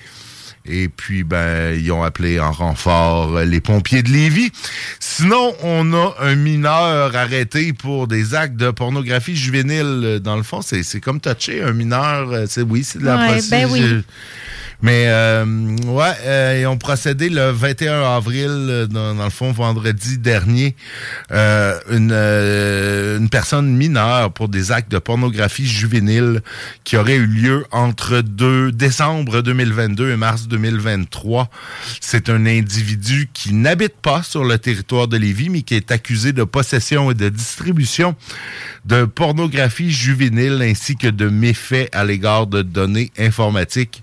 Et 0.70 0.88
puis, 0.88 1.24
ben, 1.24 1.74
ils 1.78 1.90
ont 1.90 2.02
appelé 2.04 2.38
en 2.38 2.52
renfort 2.52 3.36
euh, 3.36 3.44
les 3.44 3.60
pompiers 3.60 4.02
de 4.02 4.08
Lévis. 4.10 4.52
Sinon, 5.00 5.52
on 5.62 5.92
a 5.92 6.14
un 6.20 6.36
mineur 6.36 7.14
arrêté 7.16 7.72
pour 7.72 8.06
des 8.06 8.34
actes 8.34 8.56
de 8.56 8.70
pornographie 8.70 9.36
juvénile. 9.36 10.20
Dans 10.22 10.36
le 10.36 10.42
fond, 10.44 10.60
c'est 10.62 11.00
comme 11.00 11.20
touché, 11.20 11.62
un 11.62 11.72
mineur. 11.72 12.30
euh, 12.30 12.46
C'est 12.48 12.62
oui, 12.62 12.84
c'est 12.84 13.00
de 13.00 13.04
la 13.04 13.16
Ouais, 13.16 13.40
ben 13.50 13.68
oui. 13.70 14.02
Mais 14.82 15.04
euh, 15.08 15.44
ouais, 15.86 16.12
euh, 16.24 16.58
ils 16.62 16.66
ont 16.66 16.78
procédé 16.78 17.28
le 17.28 17.50
21 17.50 18.02
avril, 18.02 18.48
euh, 18.48 18.86
dans, 18.86 19.22
le 19.22 19.30
fond, 19.30 19.52
vendredi 19.52 20.16
dernier, 20.18 20.74
euh, 21.32 21.78
une, 21.90 22.12
euh, 22.12 23.18
une 23.18 23.28
personne 23.28 23.76
mineure 23.76 24.32
pour 24.32 24.48
des 24.48 24.72
actes 24.72 24.90
de 24.90 24.98
pornographie 24.98 25.66
juvénile 25.66 26.40
qui 26.84 26.96
aurait 26.96 27.16
eu 27.16 27.26
lieu 27.26 27.66
entre 27.72 28.22
2 28.22 28.72
décembre 28.72 29.42
2022 29.42 30.12
et 30.12 30.16
mars 30.16 30.48
2023. 30.48 31.50
C'est 32.00 32.30
un 32.30 32.46
individu 32.46 33.28
qui 33.34 33.52
n'habite 33.52 33.96
pas 34.00 34.22
sur 34.22 34.44
le 34.44 34.58
territoire 34.58 35.08
de 35.08 35.18
Lévis, 35.18 35.50
mais 35.50 35.62
qui 35.62 35.74
est 35.74 35.90
accusé 35.90 36.32
de 36.32 36.44
possession 36.44 37.10
et 37.10 37.14
de 37.14 37.28
distribution 37.28 38.14
de 38.86 39.04
pornographie 39.04 39.90
juvénile 39.90 40.62
ainsi 40.62 40.96
que 40.96 41.08
de 41.08 41.28
méfaits 41.28 41.88
à 41.92 42.04
l'égard 42.04 42.46
de 42.46 42.62
données 42.62 43.12
informatiques. 43.18 44.02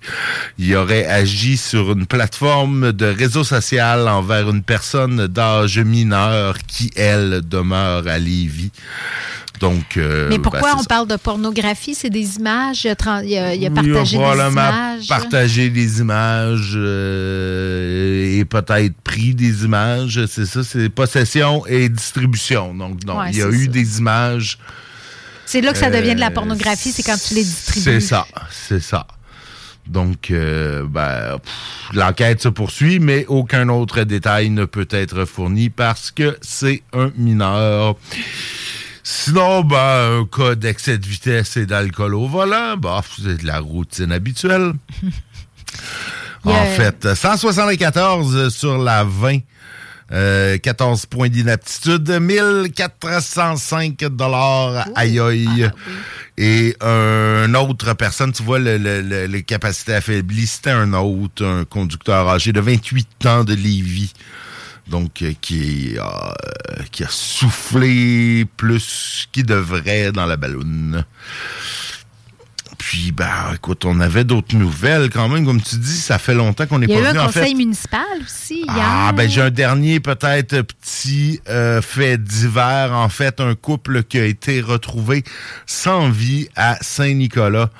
Aurait 0.75 1.05
agi 1.05 1.57
sur 1.57 1.91
une 1.91 2.05
plateforme 2.05 2.91
de 2.91 3.05
réseau 3.05 3.43
social 3.43 4.07
envers 4.07 4.49
une 4.49 4.63
personne 4.63 5.27
d'âge 5.27 5.79
mineur 5.79 6.57
qui, 6.67 6.91
elle, 6.95 7.41
demeure 7.47 8.07
à 8.07 8.17
Lévis. 8.17 8.71
Donc, 9.59 9.97
euh, 9.97 10.27
Mais 10.29 10.37
pourquoi 10.37 10.61
ben, 10.73 10.75
on 10.77 10.81
ça. 10.83 10.87
parle 10.87 11.07
de 11.07 11.15
pornographie? 11.15 11.95
C'est 11.95 12.11
des 12.11 12.35
images. 12.35 12.83
Il 12.85 12.89
a, 12.89 13.23
il 13.23 13.37
a- 13.37 13.55
il 13.55 13.65
a 13.65 13.71
partagé 13.71 14.17
des 14.17 14.23
images. 14.23 15.07
partager 15.07 15.69
des 15.71 15.99
images 15.99 16.73
euh, 16.75 18.39
et 18.39 18.45
peut-être 18.45 18.93
pris 19.03 19.33
des 19.33 19.63
images. 19.65 20.25
C'est 20.27 20.45
ça, 20.45 20.63
c'est 20.63 20.89
possession 20.89 21.65
et 21.65 21.89
distribution. 21.89 22.73
Donc, 22.73 23.03
non, 23.05 23.17
Ouais, 23.19 23.31
il 23.31 23.37
y 23.39 23.41
a 23.41 23.47
eu 23.49 23.65
ça. 23.65 23.71
des 23.71 23.97
images. 23.97 24.57
C'est 25.45 25.61
là 25.61 25.71
que 25.71 25.79
ça 25.79 25.89
devient 25.89 26.13
de 26.13 26.19
la 26.19 26.27
Euh, 26.27 26.31
pornographie, 26.31 26.91
c'est 26.91 27.03
quand 27.03 27.17
tu 27.17 27.33
les 27.33 27.43
distribues. 27.43 27.79
C'est 27.81 27.99
ça, 28.01 28.27
c'est 28.51 28.81
ça. 28.81 29.07
Donc, 29.89 30.31
euh, 30.31 30.85
ben, 30.87 31.37
l'enquête 31.93 32.41
se 32.41 32.49
poursuit, 32.49 32.99
mais 32.99 33.25
aucun 33.27 33.69
autre 33.69 34.03
détail 34.03 34.49
ne 34.49 34.65
peut 34.65 34.87
être 34.91 35.25
fourni 35.25 35.69
parce 35.69 36.11
que 36.11 36.37
c'est 36.41 36.83
un 36.93 37.11
mineur. 37.17 37.95
Sinon, 39.03 39.63
ben, 39.63 40.21
un 40.21 40.25
cas 40.25 40.55
d'excès 40.55 40.97
de 40.97 41.05
vitesse 41.05 41.57
et 41.57 41.65
d'alcool 41.65 42.15
au 42.15 42.27
volant, 42.27 42.75
bah, 42.77 43.01
c'est 43.17 43.41
de 43.41 43.47
la 43.47 43.59
routine 43.59 44.11
habituelle. 44.11 44.73
En 46.45 46.65
fait, 46.65 47.13
174 47.13 48.55
sur 48.55 48.77
la 48.77 49.03
20. 49.03 49.39
Euh, 50.11 50.57
14 50.57 51.05
points 51.07 51.29
d'inaptitude, 51.29 52.09
1405 52.09 53.97
dollars, 54.11 54.87
aïe 54.95 55.19
aïe. 55.19 55.69
Et 56.37 56.75
un 56.81 57.53
autre 57.55 57.93
personne, 57.93 58.31
tu 58.31 58.43
vois, 58.43 58.59
le, 58.59 58.77
le- 58.77 59.01
le- 59.01 59.25
les 59.25 59.43
capacités 59.43 59.95
affaiblies, 59.95 60.47
c'était 60.47 60.69
un 60.71 60.93
autre, 60.93 61.43
un 61.45 61.65
conducteur 61.65 62.27
âgé 62.29 62.53
de 62.53 62.59
28 62.61 63.25
ans 63.25 63.43
de 63.43 63.53
Lévis. 63.53 64.13
Donc, 64.87 65.21
euh, 65.21 65.33
qui, 65.41 65.97
a, 65.99 66.33
euh, 66.71 66.83
qui 66.91 67.03
a 67.03 67.09
soufflé 67.09 68.45
plus 68.55 69.27
qu'il 69.33 69.45
devrait 69.45 70.13
dans 70.13 70.25
la 70.25 70.37
balloune. 70.37 71.03
Puis, 72.89 73.11
ben, 73.11 73.27
écoute, 73.53 73.83
on 73.83 73.99
avait 73.99 74.23
d'autres 74.23 74.55
nouvelles 74.55 75.09
quand 75.09 75.27
même. 75.27 75.45
Comme 75.45 75.61
tu 75.61 75.75
dis, 75.75 75.97
ça 75.97 76.17
fait 76.17 76.33
longtemps 76.33 76.65
qu'on 76.67 76.79
n'est 76.79 76.85
Il 76.85 76.91
y 76.91 76.93
pas 76.93 76.99
a 76.99 77.03
eu 77.03 77.07
venu, 77.07 77.19
un 77.19 77.23
en 77.23 77.25
conseil 77.27 77.49
fait. 77.49 77.53
municipal 77.53 78.05
aussi 78.23 78.61
hier. 78.61 78.73
Ah, 78.79 79.11
ben 79.11 79.29
j'ai 79.29 79.41
un 79.41 79.49
dernier 79.49 79.99
peut-être 79.99 80.61
petit 80.61 81.41
euh, 81.49 81.81
fait 81.81 82.17
divers. 82.17 82.93
En 82.93 83.09
fait, 83.09 83.41
un 83.41 83.55
couple 83.55 84.03
qui 84.03 84.17
a 84.19 84.23
été 84.23 84.61
retrouvé 84.61 85.25
sans 85.65 86.09
vie 86.09 86.47
à 86.55 86.77
Saint-Nicolas. 86.79 87.71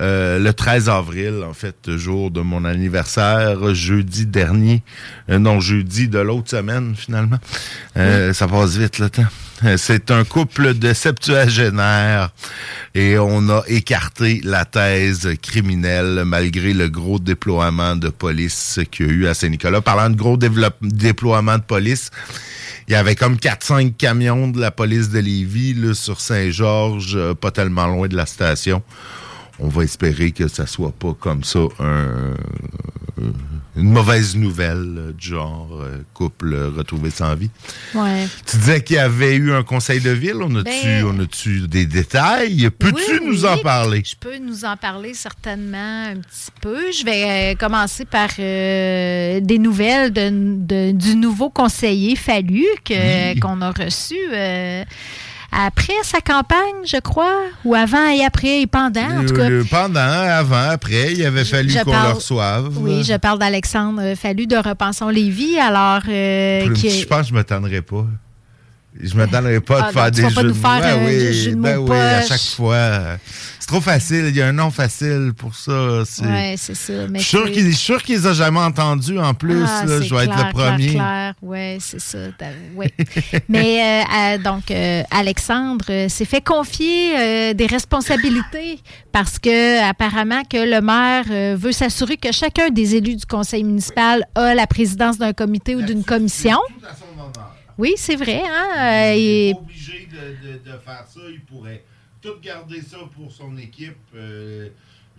Euh, 0.00 0.38
le 0.38 0.52
13 0.54 0.88
avril, 0.88 1.44
en 1.48 1.52
fait, 1.52 1.96
jour 1.96 2.30
de 2.30 2.40
mon 2.40 2.64
anniversaire, 2.64 3.74
jeudi 3.74 4.26
dernier. 4.26 4.82
Euh, 5.28 5.38
non, 5.38 5.60
jeudi 5.60 6.08
de 6.08 6.18
l'autre 6.18 6.50
semaine, 6.50 6.94
finalement. 6.96 7.38
Euh, 7.96 8.32
Ça 8.32 8.48
passe 8.48 8.76
vite, 8.76 8.98
le 8.98 9.10
temps. 9.10 9.26
Euh, 9.64 9.76
C'est 9.76 10.10
un 10.10 10.24
couple 10.24 10.72
de 10.74 10.94
septuagénaires 10.94 12.30
et 12.94 13.18
on 13.18 13.48
a 13.50 13.62
écarté 13.68 14.40
la 14.42 14.64
thèse 14.64 15.28
criminelle 15.42 16.22
malgré 16.24 16.72
le 16.72 16.88
gros 16.88 17.18
déploiement 17.18 17.94
de 17.94 18.08
police 18.08 18.80
qu'il 18.90 19.06
y 19.06 19.10
a 19.10 19.12
eu 19.12 19.26
à 19.26 19.34
Saint-Nicolas. 19.34 19.82
Parlant 19.82 20.08
de 20.08 20.16
gros 20.16 20.38
déploiement 20.38 21.58
de 21.58 21.62
police, 21.62 22.10
il 22.88 22.92
y 22.92 22.96
avait 22.96 23.16
comme 23.16 23.36
4-5 23.36 23.96
camions 23.96 24.48
de 24.48 24.60
la 24.60 24.70
police 24.70 25.10
de 25.10 25.18
Lévis 25.18 25.74
là, 25.74 25.92
sur 25.94 26.20
Saint-Georges, 26.20 27.34
pas 27.34 27.50
tellement 27.50 27.86
loin 27.86 28.08
de 28.08 28.16
la 28.16 28.26
station. 28.26 28.82
On 29.60 29.68
va 29.68 29.84
espérer 29.84 30.32
que 30.32 30.48
ça 30.48 30.66
soit 30.66 30.92
pas 30.92 31.14
comme 31.18 31.44
ça 31.44 31.60
un- 31.80 32.34
une 33.76 33.90
mauvaise 33.92 34.34
nouvelle 34.36 34.94
euh, 34.98 35.12
du 35.12 35.28
genre 35.28 35.68
euh, 35.80 35.98
couple 36.14 36.52
euh, 36.54 36.70
retrouvé 36.76 37.10
sans 37.10 37.34
vie. 37.34 37.50
Ouais. 37.94 38.26
Tu 38.46 38.56
disais 38.56 38.82
qu'il 38.82 38.96
y 38.96 38.98
avait 38.98 39.36
eu 39.36 39.52
un 39.52 39.62
conseil 39.62 40.00
de 40.00 40.10
ville. 40.10 40.36
On 40.42 40.54
a-tu 40.56 41.60
Ben- 41.60 41.66
des 41.68 41.86
détails? 41.86 42.68
Peux-tu 42.78 43.20
Oui, 43.20 43.26
nous 43.26 43.44
oui. 43.44 43.48
en 43.48 43.58
parler? 43.58 44.02
Je 44.04 44.16
peux 44.16 44.38
nous 44.38 44.64
en 44.64 44.76
parler 44.76 45.14
certainement 45.14 46.06
un 46.10 46.16
petit 46.16 46.50
peu. 46.60 46.78
Je 46.90 47.04
vais 47.04 47.52
euh, 47.52 47.54
commencer 47.56 48.04
par 48.06 48.30
euh, 48.38 49.40
des 49.40 49.58
nouvelles 49.58 50.12
de- 50.12 50.56
de- 50.56 50.92
du 50.92 51.14
nouveau 51.16 51.48
conseiller 51.50 52.16
Fallu 52.16 52.64
qu'on 53.40 53.60
a 53.62 53.70
reçu 53.70 54.16
euh, 54.32 54.84
après 55.52 55.92
sa 56.04 56.20
campagne, 56.20 56.84
je 56.84 56.98
crois, 56.98 57.36
ou 57.64 57.74
avant 57.74 58.08
et 58.08 58.24
après 58.24 58.62
et 58.62 58.66
pendant, 58.66 59.00
en 59.20 59.24
tout 59.26 59.34
cas. 59.34 59.48
Le- 59.48 59.64
pendant, 59.64 60.00
avant, 60.00 60.68
après, 60.70 61.12
il 61.12 61.24
avait 61.26 61.44
fallu 61.44 61.74
qu'on 61.84 61.90
le 61.92 62.12
reçoive. 62.12 62.70
Oui, 62.78 63.02
je 63.04 63.14
parle 63.16 63.38
d'Alexandre 63.38 64.14
Fallu 64.14 64.46
de 64.46 64.56
Repensons 64.56 65.08
Lévis, 65.08 65.58
alors 65.58 66.02
euh, 66.08 66.66
Plus- 66.66 66.74
qui 66.74 66.86
est- 66.86 67.00
Je 67.02 67.06
pense 67.06 67.22
que 67.22 67.26
je 67.28 67.32
ne 67.32 67.38
m'attendrai 67.38 67.82
pas. 67.82 68.06
Je 69.00 69.12
ne 69.14 69.18
m'attendrai 69.18 69.60
pas 69.60 69.78
Ah, 69.78 69.82
de 69.82 69.86
non, 69.86 69.92
faire 69.92 70.06
tu 70.06 70.10
des 70.16 70.22
vas 70.22 70.28
jeux 70.42 70.48
de 70.48 70.52
mots. 70.52 70.60
Ben 70.62 71.06
oui, 71.06 71.54
mots 71.54 71.62
ben 71.62 71.78
oui, 71.78 71.96
à 71.96 72.22
chaque 72.22 72.40
fois. 72.40 72.88
C'est 73.70 73.76
trop 73.76 73.80
facile. 73.80 74.24
Il 74.30 74.36
y 74.36 74.42
a 74.42 74.48
un 74.48 74.52
nom 74.52 74.70
facile 74.72 75.32
pour 75.36 75.54
ça. 75.54 76.02
C'est- 76.04 76.24
Ouais, 76.26 76.54
c'est 76.58 76.74
ça. 76.74 77.06
Je 77.06 77.18
suis 77.18 77.24
sûr 77.24 77.44
qu'il 77.52 77.62
je 77.66 77.68
suis 77.68 77.76
sûr 77.76 78.02
qu'il 78.02 78.16
les 78.16 78.26
a 78.26 78.32
jamais 78.32 78.58
entendus 78.58 79.16
en 79.18 79.32
plus. 79.32 79.62
Ah, 79.64 79.84
là. 79.86 80.00
je 80.00 80.12
vais 80.12 80.24
être 80.24 80.36
le 80.36 80.52
premier. 80.52 80.88
Clair, 80.88 80.94
clair. 80.94 81.34
Ouais, 81.40 81.78
c'est 81.80 82.00
ça. 82.00 82.18
ouais. 82.74 82.92
Mais 83.48 83.80
euh, 83.80 84.02
euh, 84.34 84.38
donc, 84.38 84.72
euh, 84.72 85.02
Alexandre 85.12 85.84
euh, 85.88 86.08
s'est 86.08 86.24
fait 86.24 86.40
confier 86.40 87.16
euh, 87.16 87.54
des 87.54 87.66
responsabilités 87.66 88.80
parce 89.12 89.38
que 89.38 89.88
apparemment 89.88 90.42
que 90.42 90.56
le 90.56 90.80
maire 90.80 91.24
euh, 91.30 91.56
veut 91.56 91.72
s'assurer 91.72 92.16
que 92.16 92.32
chacun 92.32 92.70
des 92.70 92.96
élus 92.96 93.14
du 93.16 93.26
conseil 93.26 93.62
municipal 93.62 94.24
a 94.34 94.52
la 94.54 94.66
présidence 94.66 95.16
d'un 95.16 95.32
comité 95.32 95.76
ou 95.76 95.82
d'une 95.82 96.02
commission. 96.02 96.58
Tout 96.80 96.86
à 96.86 96.94
son 96.96 97.20
honneur. 97.22 97.54
Oui, 97.78 97.94
c'est 97.96 98.16
vrai. 98.16 98.42
Hein? 98.44 98.78
euh, 98.78 99.14
Il 99.16 99.20
est 99.50 99.54
pas 99.54 99.60
obligé 99.60 100.08
de, 100.10 100.48
de- 100.48 100.58
de 100.58 100.78
faire 100.84 101.04
ça. 101.08 101.20
Il 101.32 101.40
pourrait 101.42 101.84
tout 102.20 102.38
garder 102.42 102.80
ça 102.82 102.98
pour 103.14 103.30
son 103.32 103.56
équipe. 103.56 103.96
Euh, 104.14 104.68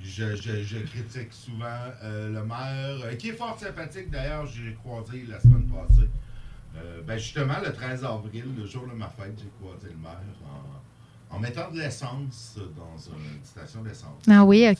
je, 0.01 0.35
je- 0.35 0.63
je 0.63 0.79
critique 0.79 1.31
souvent 1.31 1.65
euh, 2.03 2.29
le 2.33 2.43
maire, 2.43 2.99
euh, 3.05 3.15
qui 3.15 3.29
est 3.29 3.33
fort 3.33 3.57
sympathique 3.59 4.09
d'ailleurs, 4.09 4.45
j'ai 4.47 4.73
croisé 4.73 5.25
la 5.29 5.39
semaine 5.39 5.67
passée. 5.67 6.09
Ben 7.05 7.17
justement, 7.17 7.55
le 7.63 7.73
13 7.73 8.05
avril, 8.05 8.45
le 8.57 8.65
jour 8.65 8.87
de 8.87 8.93
ma 8.93 9.09
fête, 9.09 9.33
j'ai 9.37 9.49
croisé 9.59 9.87
le 9.89 9.97
maire 10.01 10.17
en, 11.29 11.35
en 11.35 11.39
mettant 11.39 11.69
de 11.69 11.77
l'essence 11.79 12.57
dans 12.75 12.97
une 12.97 13.43
station 13.43 13.83
d'essence. 13.83 14.23
Ah 14.29 14.43
oui, 14.45 14.65
OK. 14.69 14.77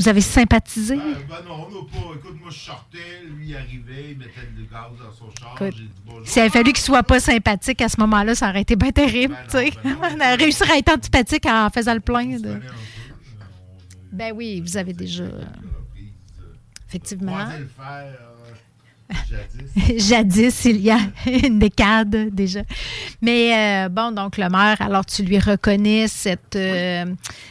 On- 0.00 0.02
Vous 0.02 0.08
avez 0.08 0.20
sympathisé? 0.22 0.96
Ben, 0.96 1.02
ben 1.28 1.36
non, 1.46 1.66
on 1.68 1.70
n'a 1.70 1.88
pas. 1.90 2.14
Écoute, 2.16 2.40
moi 2.40 2.50
je 2.50 2.58
sortais, 2.58 2.98
lui 3.36 3.48
il 3.50 3.56
arrivait, 3.56 4.10
il 4.12 4.18
mettait 4.18 4.46
du 4.56 4.62
gaz 4.64 4.88
dans 4.98 5.12
son 5.12 5.30
char. 5.38 5.54
J'ai 5.60 5.70
dit 5.70 5.90
bonjour. 6.06 6.26
S'il 6.26 6.40
avait 6.40 6.50
fallu 6.50 6.72
qu'il 6.72 6.82
soit 6.82 7.02
pas 7.02 7.20
sympathique 7.20 7.82
à 7.82 7.88
ce 7.88 8.00
moment-là, 8.00 8.34
ça 8.34 8.48
aurait 8.48 8.62
été 8.62 8.76
bien 8.76 8.90
terrible. 8.92 9.34
Ben 9.34 9.40
non, 9.40 9.46
tu 9.64 9.70
sais. 9.72 9.78
ben 9.84 9.90
non. 9.92 9.98
On 10.02 10.16
aurait 10.16 10.34
réussi 10.36 10.62
à 10.70 10.78
être 10.78 10.90
antipathique 10.92 11.44
en 11.46 11.68
faisant 11.70 11.94
le 11.94 12.00
plein. 12.00 12.24
On 12.26 12.36
de- 12.38 12.42
peu, 12.42 12.48
euh, 12.48 12.60
on- 14.12 14.16
Ben 14.16 14.32
oui, 14.34 14.60
vous 14.60 14.76
avez 14.76 14.92
déjà, 14.94 15.24
euh, 15.24 15.42
euh, 15.42 16.44
effectivement. 16.88 17.32
croisé 17.36 17.58
le 17.58 17.68
euh, 17.80 18.12
jadis. 19.28 20.08
Jadis, 20.08 20.64
il 20.66 20.80
y 20.80 20.90
a 20.90 20.98
une 21.26 21.58
décade 21.58 22.30
déjà. 22.32 22.60
Mais 23.22 23.52
euh, 23.84 23.88
bon, 23.88 24.12
donc 24.12 24.36
le 24.38 24.48
maire, 24.48 24.76
alors 24.80 25.04
tu 25.06 25.22
lui 25.22 25.38
reconnais 25.38 26.06
cette, 26.08 26.56
euh, 26.56 27.04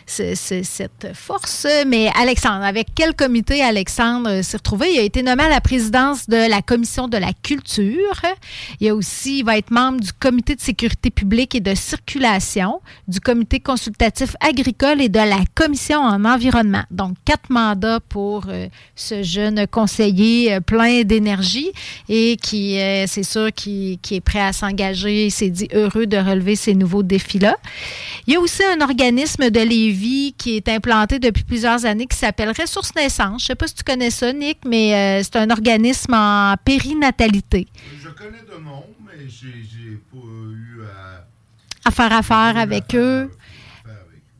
ce- 0.06 0.36
ce- 0.36 0.64
cette 0.64 1.08
force. 1.14 1.66
Mais 1.88 2.10
Alexandre, 2.16 2.64
avec 2.64 2.88
quel 2.96 3.14
comité 3.16 3.62
Alexandre 3.64 4.30
euh, 4.30 4.42
s'est 4.44 4.58
retrouvé? 4.58 4.88
Il 4.94 5.00
a 5.00 5.04
été 5.04 5.24
nommé 5.24 5.44
à 5.44 5.50
la 5.50 5.62
présidence 5.62 6.28
de 6.28 6.50
la 6.50 6.62
commission 6.62 7.08
de 7.08 7.18
la 7.18 7.34
culture. 7.34 8.22
Il 8.80 8.90
a 8.90 8.96
aussi, 8.96 9.40
il 9.40 9.46
va 9.46 9.58
être 9.58 9.72
membre 9.72 10.00
du 10.02 10.14
comité 10.14 10.56
de 10.56 10.62
sécurité 10.62 11.10
publique 11.10 11.56
et 11.56 11.60
de 11.62 11.76
circulation, 11.76 12.82
du 13.08 13.20
comité 13.20 13.60
consultatif 13.60 14.36
agricole 14.40 15.02
et 15.02 15.10
de 15.10 15.20
la 15.20 15.40
commission 15.56 16.00
en 16.00 16.24
environnement. 16.26 16.84
Donc, 16.92 17.16
quatre 17.26 17.50
mandats 17.50 18.00
pour 18.00 18.46
ce 18.96 19.24
jeune 19.24 19.66
conseiller 19.68 20.60
plein 20.62 21.02
d'énergie 21.04 21.49
énergie 21.50 21.72
et 22.08 22.38
qui, 22.38 22.80
euh, 22.80 23.06
c'est 23.08 23.24
sûr, 23.24 23.52
qui, 23.54 24.00
qui 24.02 24.16
est 24.16 24.22
prêt 24.22 24.42
à 24.42 24.54
s'engager. 24.54 25.26
Il 25.26 25.32
s'est 25.32 25.50
dit 25.50 25.68
heureux 25.74 26.06
de 26.06 26.18
relever 26.18 26.56
ces 26.56 26.74
nouveaux 26.76 27.04
défis-là. 27.04 27.56
Il 28.28 28.34
y 28.34 28.38
a 28.38 28.40
aussi 28.40 28.64
un 28.64 28.82
organisme 28.82 29.50
de 29.50 29.60
Lévis 29.60 30.34
qui 30.38 30.56
est 30.56 30.68
implanté 30.70 31.20
depuis 31.20 31.44
plusieurs 31.44 31.86
années 31.86 32.06
qui 32.06 32.18
s'appelle 32.18 32.50
Ressources 32.50 32.94
Naissance. 32.96 33.42
Je 33.42 33.46
ne 33.46 33.48
sais 33.48 33.56
pas 33.56 33.68
si 33.68 33.76
tu 33.76 33.84
connais 33.84 34.12
ça, 34.12 34.32
Nick, 34.34 34.60
mais 34.66 34.94
euh, 34.94 35.24
c'est 35.24 35.38
un 35.38 35.50
organisme 35.50 36.14
en 36.14 36.56
périnatalité. 36.64 37.68
Je 38.02 38.10
connais 38.10 38.44
de 38.50 38.64
nom, 38.64 38.86
mais 39.06 39.28
j'ai 39.28 39.98
pas 40.12 40.18
eu 40.18 40.82
à... 40.84 41.90
à 41.90 41.92
faire 41.92 42.14
affaire 42.14 42.58
avec 42.58 42.96
eux. 42.96 43.30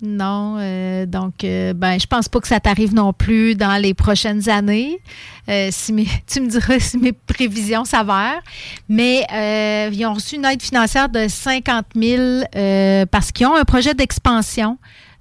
Non, 0.02 0.56
euh, 0.60 1.06
donc 1.06 1.44
euh, 1.44 1.74
ben 1.74 2.00
je 2.00 2.08
pense 2.08 2.30
pas 2.30 2.40
que 2.40 2.48
ça 2.48 2.62
t'arrive 2.62 2.94
non 2.94 3.12
plus 3.12 3.56
dans 3.56 3.82
les 3.82 3.94
prochaines 3.94 4.48
années. 4.48 5.02
Euh, 5.50 5.70
si 5.72 5.92
mes, 5.92 6.08
tu 6.28 6.40
me 6.40 6.48
diras 6.48 6.80
si 6.80 6.98
mes 6.98 7.12
prévisions 7.12 7.84
s'avèrent. 7.84 8.42
Mais 8.88 9.26
ils 9.92 10.06
ont 10.06 10.14
reçu 10.14 10.36
une 10.36 10.46
aide 10.46 10.62
financière 10.62 11.10
de 11.10 11.28
50 11.28 11.86
000 11.96 13.06
parce 13.12 13.32
qu'ils 13.32 13.48
ont 13.48 13.56
un 13.56 13.66
projet 13.66 13.94
d'expansion 13.94 14.78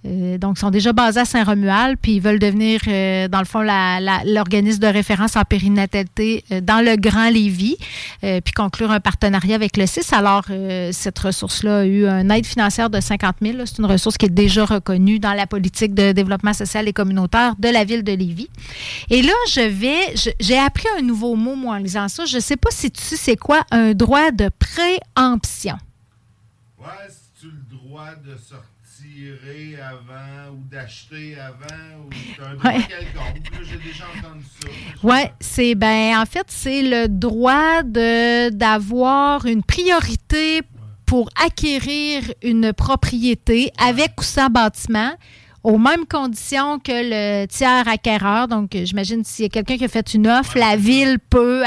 euh, 0.09 0.39
donc, 0.39 0.57
ils 0.57 0.61
sont 0.61 0.71
déjà 0.71 0.93
basés 0.93 1.21
à 1.21 1.25
Saint-Romuald, 1.25 1.99
puis 2.01 2.13
ils 2.13 2.21
veulent 2.21 2.39
devenir, 2.39 2.81
euh, 2.87 3.29
dans 3.29 3.41
le 3.41 3.45
fond, 3.45 3.63
l'organisme 3.63 4.81
de 4.81 4.87
référence 4.87 5.37
en 5.37 5.43
périnatalité 5.43 6.45
euh, 6.51 6.61
dans 6.61 6.85
le 6.85 6.97
Grand 6.97 7.31
Lévis, 7.31 7.77
puis 8.21 8.53
conclure 8.55 8.91
un 8.91 9.01
partenariat 9.01 9.55
avec 9.55 9.77
le 9.77 9.87
CIS. 9.87 10.13
Alors, 10.13 10.45
cette 10.93 11.19
ressource-là 11.19 11.81
a 11.81 11.85
eu 11.85 12.07
une 12.07 12.31
aide 12.31 12.47
financière 12.47 12.91
de 12.91 13.01
50 13.01 13.37
000. 13.43 13.59
C'est 13.67 13.79
une 13.79 13.87
ressource 13.87 14.17
qui 14.17 14.27
est 14.27 14.31
déjà 14.31 14.65
reconnue 14.65 15.19
dans 15.19 15.35
la 15.35 15.47
politique 15.47 15.95
de 15.95 16.13
développement 16.13 16.53
social 16.53 16.89
et 16.89 16.93
communautaire 16.93 17.55
de 17.59 17.69
la 17.69 17.85
ville 17.85 18.03
de 18.03 18.13
Lévis. 18.13 18.49
Et 19.11 19.23
là, 19.23 19.33
je 19.51 19.61
vais, 19.61 20.33
j'ai 20.41 20.59
appris 20.59 20.87
un 20.99 21.03
nouveau 21.03 21.37
mot, 21.37 21.55
moi, 21.55 21.77
en 21.77 21.79
lisant 21.79 22.09
ça. 22.09 22.25
Je 22.25 22.37
ne 22.37 22.43
sais 22.43 22.57
pas 22.57 22.71
si 22.71 22.91
tu 22.91 23.17
sais 23.17 23.37
quoi 23.37 23.63
un 23.71 23.93
droit 23.95 24.31
de 24.31 24.51
préemption. 24.59 25.77
Ouais, 26.81 26.87
c'est 27.09 27.47
le 27.47 27.77
droit 27.77 28.11
de 28.25 28.37
sortir 28.37 28.78
avant 29.81 30.53
ou 30.53 30.63
d'acheter 30.71 31.39
avant 31.39 32.05
ou 32.05 32.43
un 32.43 32.55
droit 32.55 32.73
quelconque. 32.73 33.51
J'ai 33.63 33.77
déjà 33.79 34.05
entendu 34.19 34.45
ça. 34.61 34.69
Oui, 35.03 35.21
c'est 35.41 35.75
ben 35.75 36.19
en 36.19 36.27
fait, 36.27 36.47
c'est 36.49 36.83
le 36.83 37.09
droit 37.09 37.83
de 37.83 38.51
d'avoir 38.51 39.47
une 39.47 39.63
priorité 39.63 40.63
pour 41.07 41.31
acquérir 41.43 42.23
une 42.43 42.73
propriété 42.73 43.73
avec 43.79 44.13
ou 44.21 44.23
sans 44.23 44.51
bâtiment 44.51 45.13
aux 45.69 45.77
mêmes 45.77 46.07
conditions 46.07 46.79
que 46.79 46.93
le 46.93 47.47
tiers 47.47 47.87
acquéreur. 47.87 48.49
Donc, 48.49 48.71
j'imagine 48.73 49.23
s'il 49.23 49.45
y 49.45 49.47
a 49.47 49.51
quelqu'un 49.51 49.77
qui 49.77 49.85
a 49.85 49.89
fait 49.89 50.15
une 50.15 50.27
offre, 50.27 50.57
la 50.59 50.77
ville 50.77 51.19
peut 51.29 51.63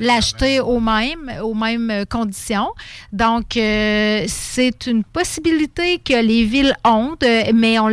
l'acheter 0.00 0.58
aux 0.58 0.80
mêmes, 0.80 1.30
aux 1.42 1.52
mêmes 1.52 2.04
conditions. 2.08 2.68
Donc, 3.12 3.58
euh, 3.58 4.24
c'est 4.26 4.86
une 4.86 5.04
possibilité 5.04 5.98
que 5.98 6.18
les 6.18 6.44
villes 6.44 6.74
ont, 6.82 7.14
mais 7.54 7.78
on 7.78 7.90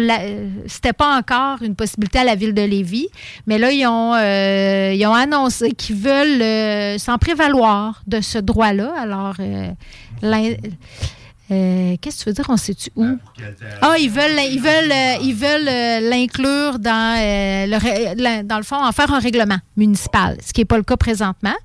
c'était 0.68 0.94
pas 0.94 1.18
encore 1.18 1.62
une 1.62 1.76
possibilité 1.76 2.20
à 2.20 2.24
la 2.24 2.36
ville 2.36 2.54
de 2.54 2.62
Lévis. 2.62 3.10
Mais 3.46 3.58
là, 3.58 3.70
ils 3.74 3.86
ont, 3.86 4.14
euh, 4.16 4.94
ils 4.96 5.06
ont 5.06 5.14
annoncé 5.14 5.74
qu'ils 5.74 5.98
veulent 5.98 6.42
euh, 6.42 6.98
s'en 6.98 7.18
prévaloir 7.18 8.02
de 8.08 8.22
ce 8.22 8.38
droit-là. 8.38 8.94
Alors, 8.98 9.36
euh, 11.52 11.98
qu'est-ce 12.00 12.20
que 12.20 12.24
tu 12.24 12.30
veux 12.30 12.34
dire? 12.34 12.46
On 12.50 12.58
sait-tu 12.58 12.90
où? 12.96 13.06
Ah, 13.82 13.96
ils 14.00 14.10
veulent, 14.10 14.40
ils 14.50 14.62
veulent, 14.62 14.92
euh, 14.92 15.16
ils 15.22 15.36
veulent 15.36 15.68
euh, 15.68 16.10
l'inclure 16.10 16.80
dans, 16.80 17.20
le, 17.70 18.44
dans 18.44 18.58
le 18.58 18.64
fond, 18.64 18.78
en 18.78 18.92
faire 18.94 19.14
un 19.14 19.20
règlement 19.20 19.58
municipal, 19.76 20.38
ce 20.46 20.54
qui 20.54 20.62
n'est 20.62 20.66
pas 20.66 20.78
le 20.78 20.84
cas 20.84 20.96
présentement. 20.96 21.56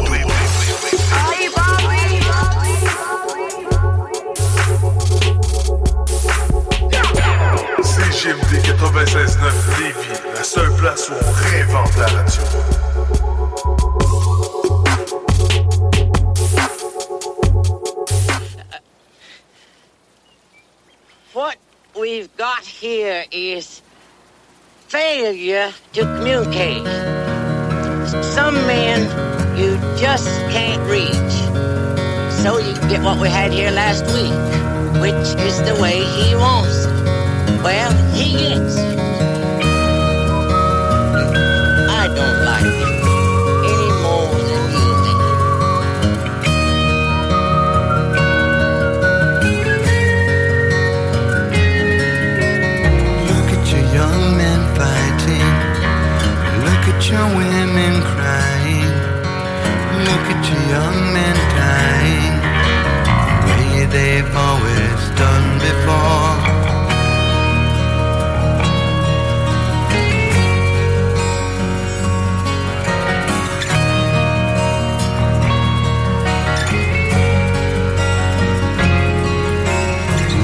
To 25.94 26.02
communicate. 26.02 26.84
Some 28.24 28.54
men 28.66 29.02
you 29.56 29.76
just 29.96 30.26
can't 30.50 30.82
reach. 30.90 32.03
So 32.44 32.58
you 32.58 32.74
can 32.74 32.88
get 32.90 33.00
what 33.00 33.18
we 33.18 33.30
had 33.30 33.52
here 33.54 33.70
last 33.70 34.04
week, 34.12 34.30
which 35.00 35.34
is 35.46 35.62
the 35.62 35.74
way 35.80 36.04
he 36.04 36.34
wants. 36.36 36.86
Well, 37.64 37.90
he 38.12 38.32
gets. 38.36 38.76
I 41.88 42.06
don't 42.18 42.44
like 42.44 42.66
it 42.66 43.00
any 43.72 43.90
more 44.04 44.28
than 44.44 44.64
you 44.76 44.92
do. 45.06 45.14
Look 53.32 53.48
at 53.56 53.64
your 53.72 53.84
young 53.96 54.20
men 54.36 54.60
fighting. 54.76 55.48
Look 56.66 56.84
at 56.92 57.00
your 57.08 57.26
women 57.38 57.94
crying. 58.12 58.92
Look 60.04 60.26
at 60.34 60.40
your 60.50 60.62
young 60.76 60.98
men 61.14 61.36
dying. 61.56 62.23
They've 63.94 64.36
always 64.36 65.00
done 65.14 65.58
before. 65.60 66.34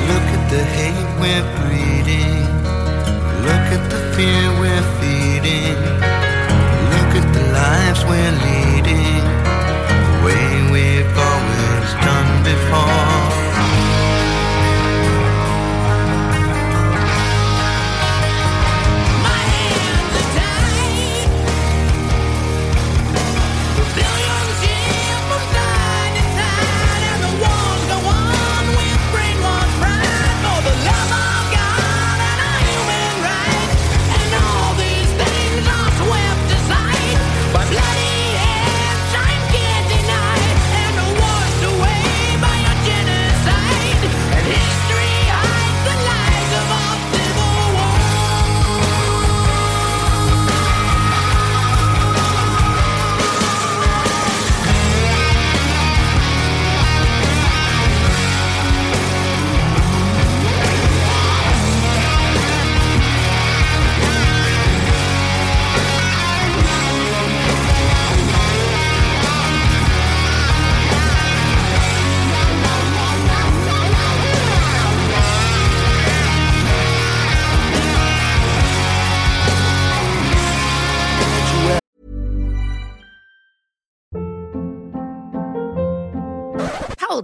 Look 0.07 0.27
at 0.37 0.45
the 0.49 0.63
hate 0.77 1.11
we're 1.19 1.49
breeding. 1.59 2.47
Look 3.43 3.67
at 3.75 3.85
the 3.91 4.01
fear 4.15 4.47
we're 4.61 4.87
feeding. 5.01 5.75
Look 6.95 7.13
at 7.21 7.29
the 7.35 7.45
lives 7.53 8.05
we're 8.05 8.35
leading. 8.47 9.25
The 10.23 10.60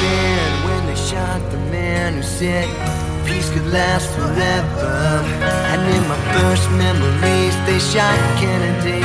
When 0.00 0.86
they 0.86 0.96
shot 0.96 1.40
the 1.50 1.58
man 1.68 2.14
who 2.14 2.22
said 2.22 2.64
peace 3.28 3.50
could 3.50 3.66
last 3.68 4.08
forever. 4.16 4.96
And 5.72 5.82
in 5.92 6.02
my 6.08 6.20
first 6.32 6.64
memories, 6.72 7.54
they 7.68 7.78
shot 7.78 8.16
Kennedy. 8.40 9.04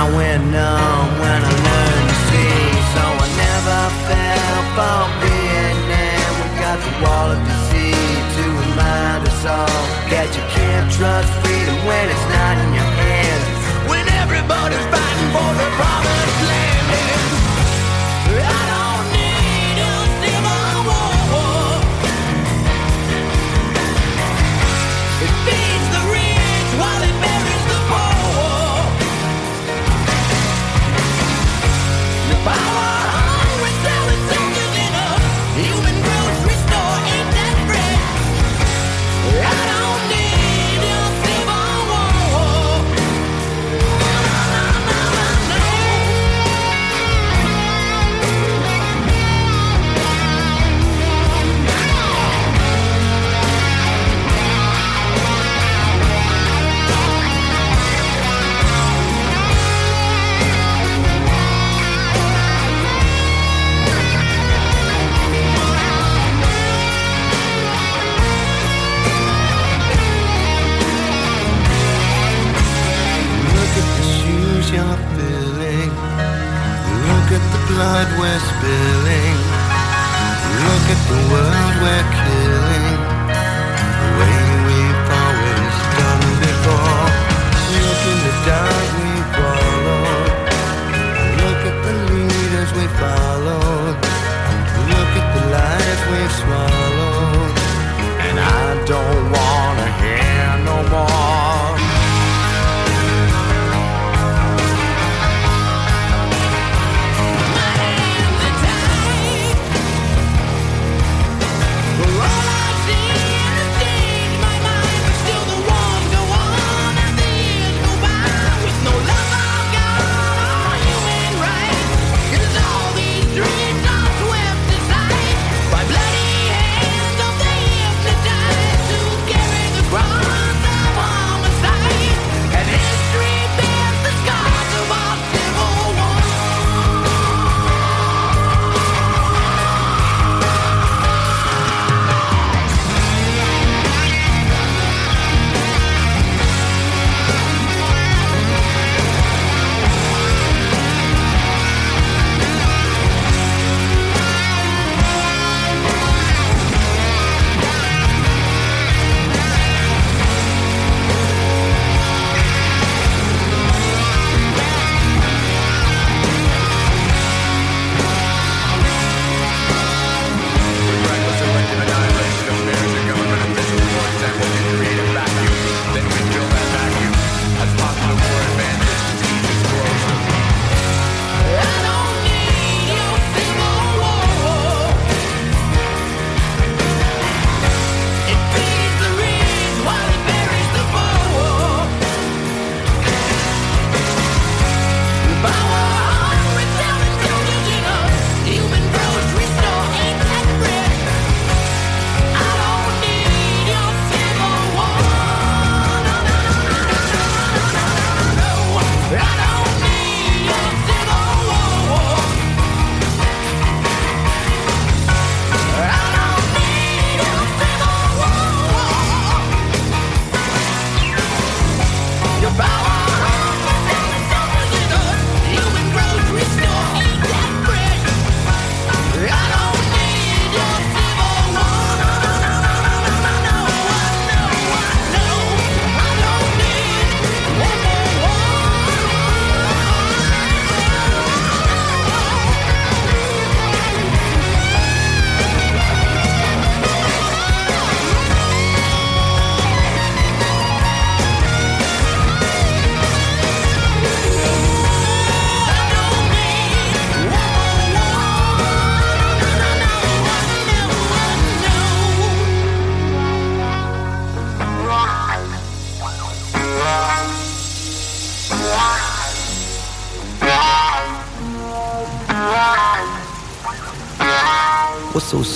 I 0.00 0.08
went 0.16 0.42
numb 0.48 1.08
when 1.20 1.40
I 1.44 1.52
learned 1.68 2.08
to 2.08 2.18
see, 2.32 2.64
so 2.96 3.04
I 3.04 3.28
never 3.44 3.80
fell 4.08 4.60
for 4.76 5.00
Vietnam. 5.20 6.30
We 6.40 6.48
got 6.64 6.78
the 6.80 6.94
wall 7.04 7.28
of 7.36 7.40
deceit 7.44 8.24
to 8.40 8.44
remind 8.64 9.28
us 9.28 9.42
all 9.44 9.80
that 10.08 10.28
you 10.32 10.44
can't 10.56 10.88
trust 10.96 11.28
freedom 11.44 11.76
when 11.84 12.04
it's 12.08 12.26
not 12.32 12.54
in 12.56 12.70
your 12.72 12.90
hands. 13.04 13.46
When 13.84 14.04
everybody's 14.16 14.86
fighting 14.88 15.30
for 15.36 15.50
the 15.60 15.68
promised 15.76 16.40
land. 16.48 16.59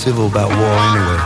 civil 0.05 0.27
about 0.27 0.49
war 0.49 0.77
anyway. 0.85 1.19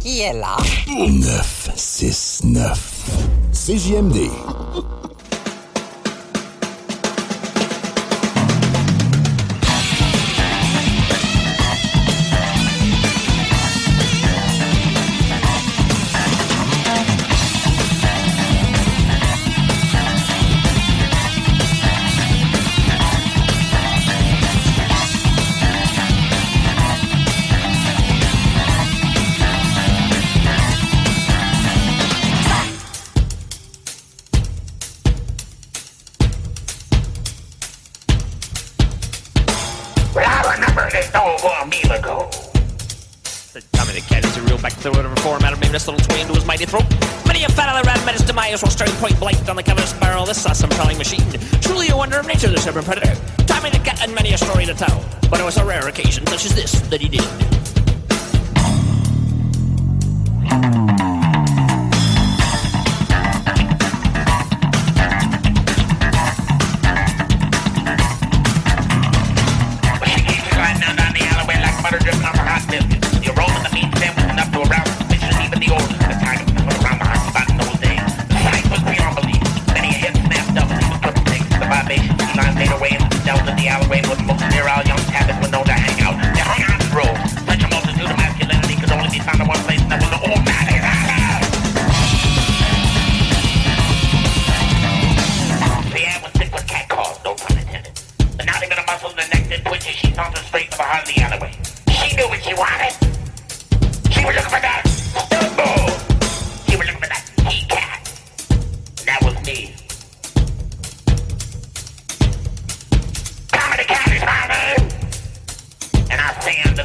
Qui 0.00 0.20
est 0.20 0.32
là? 0.32 0.56
969 0.88 2.78
CJMD 3.52 4.30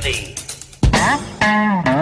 Odyssey. 0.09 1.98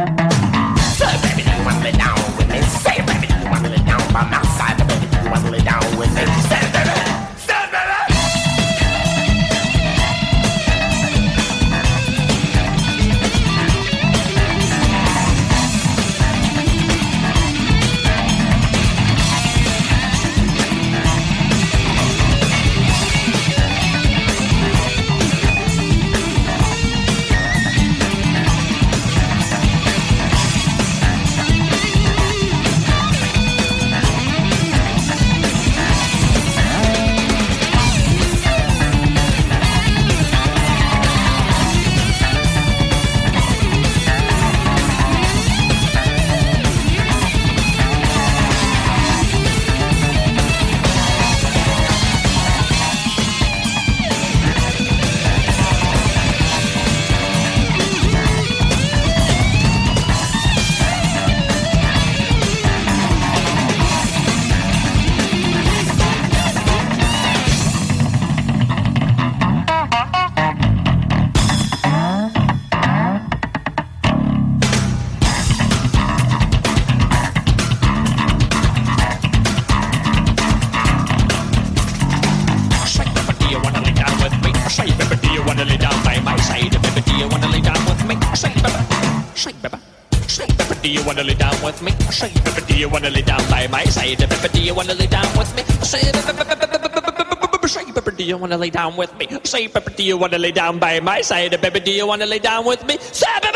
want 98.39 98.51
to 98.51 98.57
lay 98.57 98.69
down 98.69 98.95
with 98.95 99.15
me? 99.17 99.27
Say, 99.43 99.67
baby, 99.67 99.93
do 99.95 100.03
you 100.03 100.17
want 100.17 100.33
to 100.33 100.39
lay 100.39 100.51
down 100.51 100.79
by 100.79 100.99
my 100.99 101.21
side? 101.21 101.59
baby? 101.61 101.79
do 101.79 101.91
you 101.91 102.07
want 102.07 102.21
to 102.21 102.27
lay 102.27 102.39
down 102.39 102.65
with 102.65 102.85
me? 102.85 102.97
seven? 102.99 103.46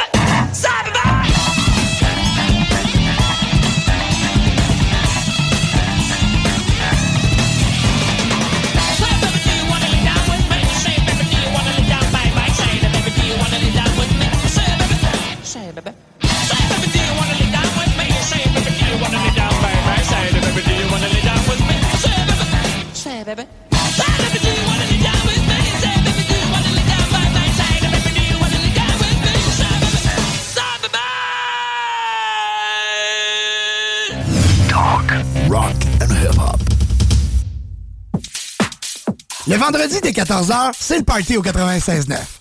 vendredi 39.72 40.02
dès 40.02 40.12
14h, 40.12 40.72
c'est 40.78 40.98
le 40.98 41.04
party 41.04 41.38
au 41.38 41.42
96.9 41.42 42.41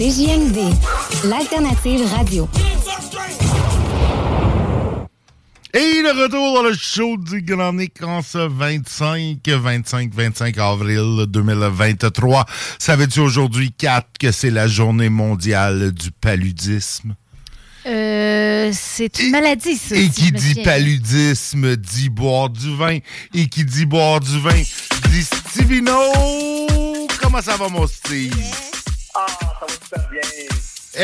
CJMD, 0.00 0.56
l'alternative 1.24 2.06
radio. 2.06 2.48
Et 5.74 6.00
le 6.00 6.22
retour 6.22 6.54
dans 6.54 6.62
le 6.62 6.72
show 6.72 7.18
du 7.18 7.42
Grand 7.42 7.74
Nick 7.74 8.02
en 8.02 8.22
ce 8.22 8.38
25, 8.38 9.46
25, 9.46 10.10
25 10.14 10.56
avril 10.56 11.26
2023. 11.28 12.46
Savais-tu 12.78 13.20
aujourd'hui, 13.20 13.72
4, 13.76 14.06
que 14.18 14.32
c'est 14.32 14.48
la 14.48 14.68
journée 14.68 15.10
mondiale 15.10 15.92
du 15.92 16.10
paludisme? 16.12 17.14
Euh, 17.84 18.70
c'est 18.72 19.18
une 19.18 19.32
maladie, 19.32 19.76
ça. 19.76 19.96
Et 19.96 20.08
qui 20.08 20.32
dit 20.32 20.62
paludisme 20.64 21.76
dit 21.76 22.08
boire 22.08 22.48
du 22.48 22.74
vin. 22.74 22.96
Et 23.34 23.48
qui 23.48 23.66
dit 23.66 23.84
boire 23.84 24.20
du 24.20 24.40
vin 24.40 24.62
dit 25.10 25.22
Stivino. 25.22 25.98
Comment 27.20 27.42
ça 27.42 27.58
va, 27.58 27.68
mon 27.68 27.86
Steve? 27.86 28.32
Ah, 29.14 29.26
ça 29.38 29.66
va 29.66 29.72
super 29.72 30.08
bien. 30.10 30.20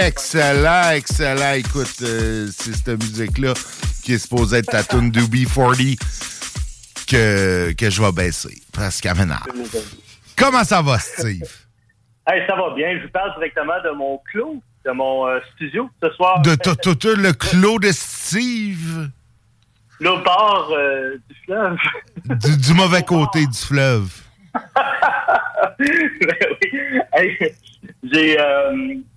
Excellent, 0.06 0.90
excellent. 0.90 1.52
Écoute, 1.54 1.94
euh, 2.02 2.48
c'est 2.56 2.74
cette 2.74 3.00
musique-là 3.02 3.54
qui 4.02 4.14
est 4.14 4.18
supposée 4.18 4.58
être 4.58 4.70
ta 4.70 4.82
tune 4.84 5.10
de 5.10 5.20
B40 5.20 5.96
que, 7.08 7.72
que 7.72 7.90
je 7.90 8.02
vais 8.02 8.12
baisser 8.12 8.60
parce 8.72 9.00
qu'elle 9.00 9.16
m'énerve. 9.16 9.46
Comment 10.36 10.64
ça 10.64 10.82
va, 10.82 10.98
Steve? 10.98 11.42
Hey, 12.28 12.42
ça 12.48 12.56
va 12.56 12.74
bien. 12.74 12.98
Je 12.98 13.04
vous 13.04 13.10
parle 13.12 13.32
directement 13.36 13.80
de 13.84 13.90
mon 13.96 14.18
clos, 14.30 14.60
de 14.84 14.90
mon 14.90 15.26
euh, 15.28 15.38
studio 15.54 15.88
ce 16.02 16.10
soir. 16.10 16.40
De 16.42 16.56
t- 16.56 16.74
t- 16.76 16.96
t- 16.96 17.14
le 17.14 17.32
clos 17.32 17.78
de 17.78 17.90
Steve? 17.92 19.08
L'autre 20.00 20.24
bord 20.24 20.68
euh, 20.76 21.16
du 21.28 21.36
fleuve. 21.44 21.76
du, 22.24 22.56
du 22.56 22.74
mauvais 22.74 23.02
côté 23.04 23.46
du 23.46 23.56
fleuve. 23.58 24.10
Ben 25.78 26.46
oui. 26.62 27.00
Hey, 27.12 27.54
j'ai, 28.12 28.38
euh, 28.40 28.72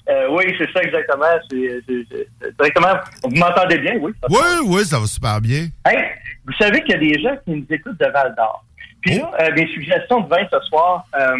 euh, 0.09 0.27
oui, 0.31 0.53
c'est 0.57 0.71
ça 0.71 0.81
exactement. 0.83 1.25
C'est, 1.49 1.81
c'est- 1.87 2.05
c'est- 2.11 2.51
directement. 2.57 2.99
Vous 3.23 3.35
m'entendez 3.35 3.77
bien, 3.77 3.95
oui? 3.99 4.11
Oui, 4.29 4.37
oui, 4.65 4.85
ça 4.85 4.99
va 4.99 5.05
super 5.05 5.39
bien. 5.41 5.67
Hey, 5.85 6.05
vous 6.45 6.53
savez 6.53 6.81
qu'il 6.81 6.91
y 6.91 6.95
a 6.95 6.97
des 7.15 7.21
gens 7.21 7.35
qui 7.45 7.51
nous 7.51 7.65
écoutent 7.69 7.99
de 7.99 8.07
Val 8.07 8.33
d'Or. 8.35 8.63
Puis 9.01 9.17
là, 9.17 9.31
euh, 9.41 9.51
mes 9.55 9.67
suggestions 9.67 10.21
de 10.21 10.29
vin 10.29 10.45
ce 10.51 10.59
soir, 10.67 11.05
euh, 11.19 11.37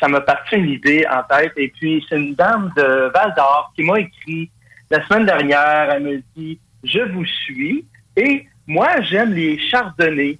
ça 0.00 0.08
m'a 0.08 0.20
parti 0.20 0.56
une 0.56 0.68
idée 0.70 1.06
en 1.10 1.22
tête. 1.22 1.52
Et 1.56 1.68
puis, 1.68 2.04
c'est 2.08 2.16
une 2.16 2.34
dame 2.34 2.72
de 2.76 3.10
Val 3.14 3.32
d'Or 3.36 3.72
qui 3.74 3.82
m'a 3.82 4.00
écrit 4.00 4.50
la 4.90 5.06
semaine 5.06 5.24
dernière. 5.26 5.90
Elle 5.92 6.02
me 6.02 6.22
dit 6.36 6.58
Je 6.84 7.00
vous 7.00 7.24
suis. 7.24 7.84
Et 8.16 8.46
moi, 8.66 9.00
j'aime 9.02 9.32
les 9.32 9.58
chardonnays. 9.70 10.38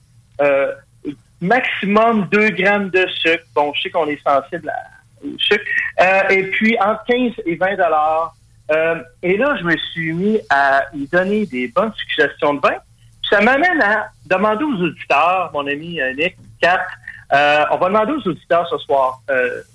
Maximum 1.41 2.27
2 2.33 2.51
grammes 2.51 2.89
de 2.91 3.07
sucre. 3.09 3.45
Bon, 3.55 3.73
je 3.75 3.83
sais 3.83 3.91
qu'on 3.91 4.07
est 4.09 4.21
sensible 4.23 4.71
à- 4.71 4.96
Euh, 5.25 6.29
et 6.31 6.45
puis, 6.51 6.77
entre 6.81 7.05
15 7.09 7.33
et 7.47 7.55
20 7.57 7.77
dollars. 7.77 8.35
Euh, 8.71 8.97
et 9.23 9.37
là, 9.37 9.57
je 9.59 9.65
me 9.65 9.77
suis 9.77 10.13
mis 10.13 10.41
à 10.51 10.85
lui 10.93 11.07
donner 11.07 11.47
des 11.47 11.69
bonnes 11.69 11.93
suggestions 11.95 12.55
de 12.55 12.61
vin. 12.61 12.75
Puis 13.23 13.31
Ça 13.31 13.41
m'amène 13.41 13.81
à 13.81 14.09
demander 14.27 14.65
aux 14.65 14.83
auditeurs, 14.83 15.51
mon 15.53 15.67
ami 15.67 16.01
euh, 16.01 16.13
Nick, 16.15 16.37
Kat, 16.61 16.87
on 17.31 17.77
va 17.77 17.89
demander 17.89 18.13
aux 18.13 18.29
auditeurs 18.29 18.69
ce 18.69 18.79
soir 18.79 19.21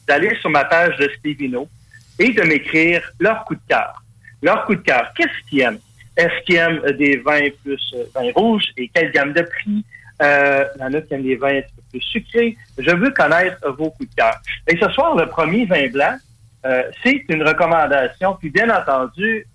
d'aller 0.08 0.36
sur 0.40 0.50
ma 0.50 0.64
page 0.66 0.98
de 0.98 1.10
Stevino 1.20 1.68
et 2.18 2.32
de 2.32 2.44
m'écrire 2.44 3.02
leur 3.20 3.44
coup 3.44 3.56
de 3.56 3.62
cœur. 3.68 4.02
Leur 4.42 4.66
coup 4.66 4.76
de 4.76 4.82
cœur, 4.82 5.12
qu'est-ce 5.16 5.50
qu'ils 5.50 5.62
aiment? 5.62 5.80
Est-ce 6.16 6.46
qu'ils 6.46 6.56
aiment 6.56 6.82
des 6.98 7.18
vins 7.18 7.50
plus 7.64 7.96
vins 8.16 8.32
rouges 8.36 8.72
et 8.78 8.88
quelle 8.88 9.12
gamme 9.12 9.34
de 9.34 9.42
prix? 9.42 9.86
Euh, 10.22 10.66
il 10.76 10.82
y 10.82 10.84
en 10.84 10.94
a 10.94 11.02
qui 11.02 11.14
aiment 11.14 11.24
des 11.24 11.36
vins 11.36 11.58
un 11.58 11.62
peu 11.62 11.82
plus 11.90 12.02
sucrés. 12.02 12.56
Je 12.78 12.92
veux 12.92 13.10
connaître 13.12 13.58
vos 13.72 13.90
coups 13.90 14.10
de 14.10 14.16
cœur. 14.16 14.36
Et 14.68 14.78
ce 14.78 14.90
soir, 14.90 15.16
le 15.16 15.28
premier 15.28 15.66
vin 15.66 15.88
blanc, 15.90 16.18
euh, 16.66 16.84
c'est 17.04 17.24
une 17.30 17.44
recommandation. 17.44 18.36
Puis 18.40 18.50
bien 18.50 18.70
entendu, 18.70 19.48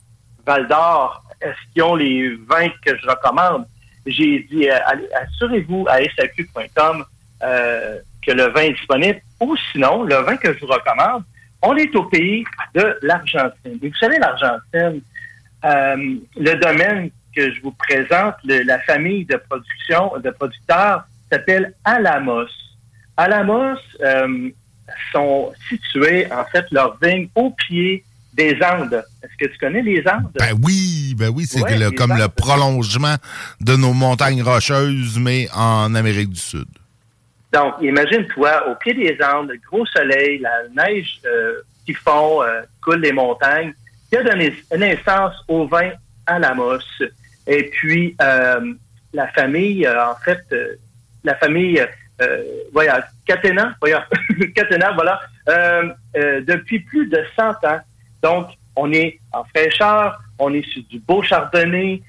Val 0.45 0.67
d'Or, 0.67 1.23
est-ce 1.41 1.73
qu'ils 1.73 1.83
ont 1.83 1.95
les 1.95 2.35
vins 2.49 2.69
que 2.85 2.97
je 2.97 3.07
recommande? 3.07 3.67
J'ai 4.07 4.41
dit, 4.51 4.69
euh, 4.69 4.79
assurez-vous 5.23 5.87
à 5.89 5.99
saq.com 6.17 7.05
euh, 7.43 7.99
que 8.25 8.33
le 8.33 8.49
vin 8.49 8.63
est 8.63 8.73
disponible. 8.73 9.21
Ou 9.41 9.57
sinon, 9.73 10.03
le 10.03 10.17
vin 10.17 10.37
que 10.37 10.53
je 10.53 10.61
vous 10.61 10.67
recommande, 10.67 11.23
on 11.63 11.77
est 11.77 11.95
au 11.95 12.05
pays 12.05 12.45
de 12.75 12.99
l'Argentine. 13.03 13.79
Vous 13.83 13.95
savez, 13.99 14.19
l'Argentine, 14.19 15.01
le 15.65 16.55
domaine 16.55 17.11
que 17.37 17.53
je 17.53 17.61
vous 17.61 17.73
présente, 17.73 18.35
le- 18.45 18.63
la 18.63 18.79
famille 18.81 19.25
de 19.27 19.37
production, 19.37 20.13
de 20.25 20.31
producteurs, 20.31 21.05
s'appelle 21.31 21.75
Alamos. 21.85 22.47
Alamos 23.17 23.77
euh, 24.03 24.49
sont 25.13 25.53
situés, 25.69 26.27
en 26.33 26.45
fait, 26.47 26.65
leurs 26.71 26.97
vignes 27.03 27.29
au 27.35 27.51
pied 27.51 28.05
des 28.35 28.59
Andes. 28.63 29.03
Est-ce 29.23 29.37
que 29.47 29.51
tu 29.53 29.59
connais 29.59 29.83
les 29.83 30.03
Andes? 30.09 30.31
Ben 30.39 30.55
oui, 30.63 31.15
ben 31.17 31.31
oui, 31.35 31.47
c'est 31.47 31.63
Ouais, 31.63 31.95
comme 31.95 32.17
le 32.17 32.29
prolongement 32.29 33.17
de 33.61 33.77
nos 33.77 33.93
montagnes 33.95 34.43
rocheuses, 34.43 35.19
mais 35.19 35.49
en 35.55 35.95
Amérique 35.95 36.31
du 36.31 36.41
Sud. 36.41 36.67
Donc, 37.53 37.75
imagine-toi, 37.81 38.69
au 38.71 38.75
pied 38.77 38.93
des 38.95 39.17
Andes, 39.25 39.51
le 39.51 39.61
gros 39.71 39.87
soleil, 39.87 40.39
la 40.41 40.85
neige 40.85 41.21
euh, 41.25 41.55
qui 41.87 41.95
fond, 41.95 42.43
euh, 42.43 42.61
coule 42.85 43.01
les 43.01 43.13
montagnes, 43.13 43.73
qui 44.11 44.17
a 44.19 44.23
donné 44.23 44.55
naissance 44.77 45.35
au 45.49 45.67
vin 45.67 45.91
Alamos. 46.27 46.79
Et 47.47 47.65
puis, 47.65 48.17
euh, 48.21 48.75
la 49.13 49.29
famille, 49.29 49.87
euh, 49.87 50.11
en 50.11 50.17
fait, 50.17 50.45
euh, 50.53 50.75
la 51.25 51.35
famille, 51.37 51.85
voilà, 52.73 53.07
Catena, 53.27 53.75
voilà, 53.81 54.07
Catena, 54.55 54.93
voilà, 54.93 55.21
depuis 56.41 56.81
plus 56.81 57.07
de 57.09 57.23
100 57.37 57.43
ans. 57.65 57.81
Donc, 58.23 58.49
on 58.75 58.93
est 58.93 59.19
en 59.33 59.45
fraîcheur, 59.45 60.19
on 60.39 60.53
est 60.55 60.67
sur 60.67 60.83
du 60.85 60.99
beau 61.01 61.23
chardonnay, 61.23 62.03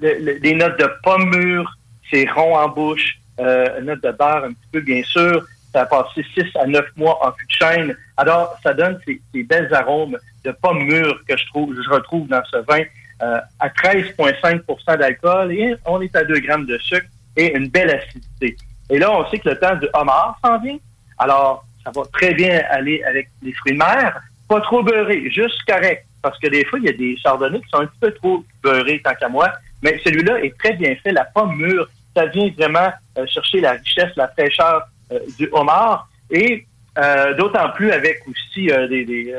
des 0.00 0.54
notes 0.54 0.78
de 0.78 0.90
pomme 1.02 1.28
mûre, 1.30 1.76
c'est 2.10 2.28
rond 2.30 2.56
en 2.56 2.68
bouche, 2.68 3.18
euh, 3.40 3.80
note 3.82 4.02
de 4.02 4.10
beurre 4.12 4.44
un 4.44 4.52
petit 4.52 4.68
peu, 4.72 4.80
bien 4.80 5.02
sûr. 5.02 5.44
Ça 5.72 5.82
a 5.82 5.86
passé 5.86 6.24
6 6.34 6.56
à 6.56 6.66
9 6.66 6.86
mois 6.96 7.18
en 7.26 7.32
fût 7.32 7.46
de 7.46 7.52
chêne. 7.52 7.96
Alors, 8.16 8.58
ça 8.62 8.72
donne 8.72 8.98
ces, 9.04 9.20
ces 9.32 9.42
belles 9.42 9.72
arômes 9.74 10.16
de 10.44 10.52
pommes 10.52 10.84
mûres 10.84 11.20
que 11.28 11.36
je 11.36 11.46
trouve, 11.48 11.74
je 11.74 11.90
retrouve 11.90 12.28
dans 12.28 12.42
ce 12.50 12.58
vin 12.58 12.82
euh, 13.22 13.40
à 13.60 13.68
13,5% 13.68 14.98
d'alcool 14.98 15.52
et 15.52 15.74
on 15.86 16.00
est 16.00 16.14
à 16.14 16.24
2 16.24 16.38
grammes 16.40 16.66
de 16.66 16.78
sucre 16.78 17.06
et 17.36 17.56
une 17.56 17.68
belle 17.68 17.90
acidité. 17.90 18.56
Et 18.90 18.98
là, 18.98 19.10
on 19.12 19.28
sait 19.30 19.38
que 19.38 19.48
le 19.50 19.58
temps 19.58 19.76
du 19.76 19.86
homard 19.94 20.38
s'en 20.44 20.58
vient. 20.58 20.78
Alors, 21.18 21.64
ça 21.84 21.90
va 21.94 22.02
très 22.12 22.34
bien 22.34 22.62
aller 22.70 23.02
avec 23.04 23.28
les 23.42 23.52
fruits 23.52 23.72
de 23.72 23.78
mer. 23.78 24.20
Pas 24.48 24.60
trop 24.60 24.82
beurré, 24.82 25.28
juste 25.30 25.58
correct. 25.66 26.06
Parce 26.22 26.38
que 26.38 26.48
des 26.48 26.64
fois, 26.64 26.78
il 26.78 26.86
y 26.86 26.88
a 26.88 26.92
des 26.92 27.16
chardonnays 27.16 27.60
qui 27.60 27.68
sont 27.68 27.80
un 27.80 27.86
petit 27.86 28.00
peu 28.00 28.12
trop 28.12 28.44
beurrés, 28.62 29.00
tant 29.04 29.14
qu'à 29.14 29.28
moi. 29.28 29.50
Mais 29.82 30.00
celui-là 30.04 30.40
est 30.42 30.56
très 30.58 30.72
bien 30.74 30.94
fait. 30.96 31.12
La 31.12 31.24
pomme 31.24 31.56
mûre, 31.56 31.88
ça 32.14 32.26
vient 32.26 32.50
vraiment 32.56 32.92
euh, 33.18 33.26
chercher 33.26 33.60
la 33.60 33.72
richesse, 33.72 34.10
la 34.16 34.28
fraîcheur 34.28 34.88
euh, 35.12 35.18
du 35.38 35.48
homard. 35.52 36.08
Et 36.30 36.66
euh, 36.98 37.34
d'autant 37.34 37.70
plus 37.70 37.92
avec 37.92 38.22
aussi 38.26 38.70
euh, 38.70 38.88
des, 38.88 39.04
des, 39.04 39.34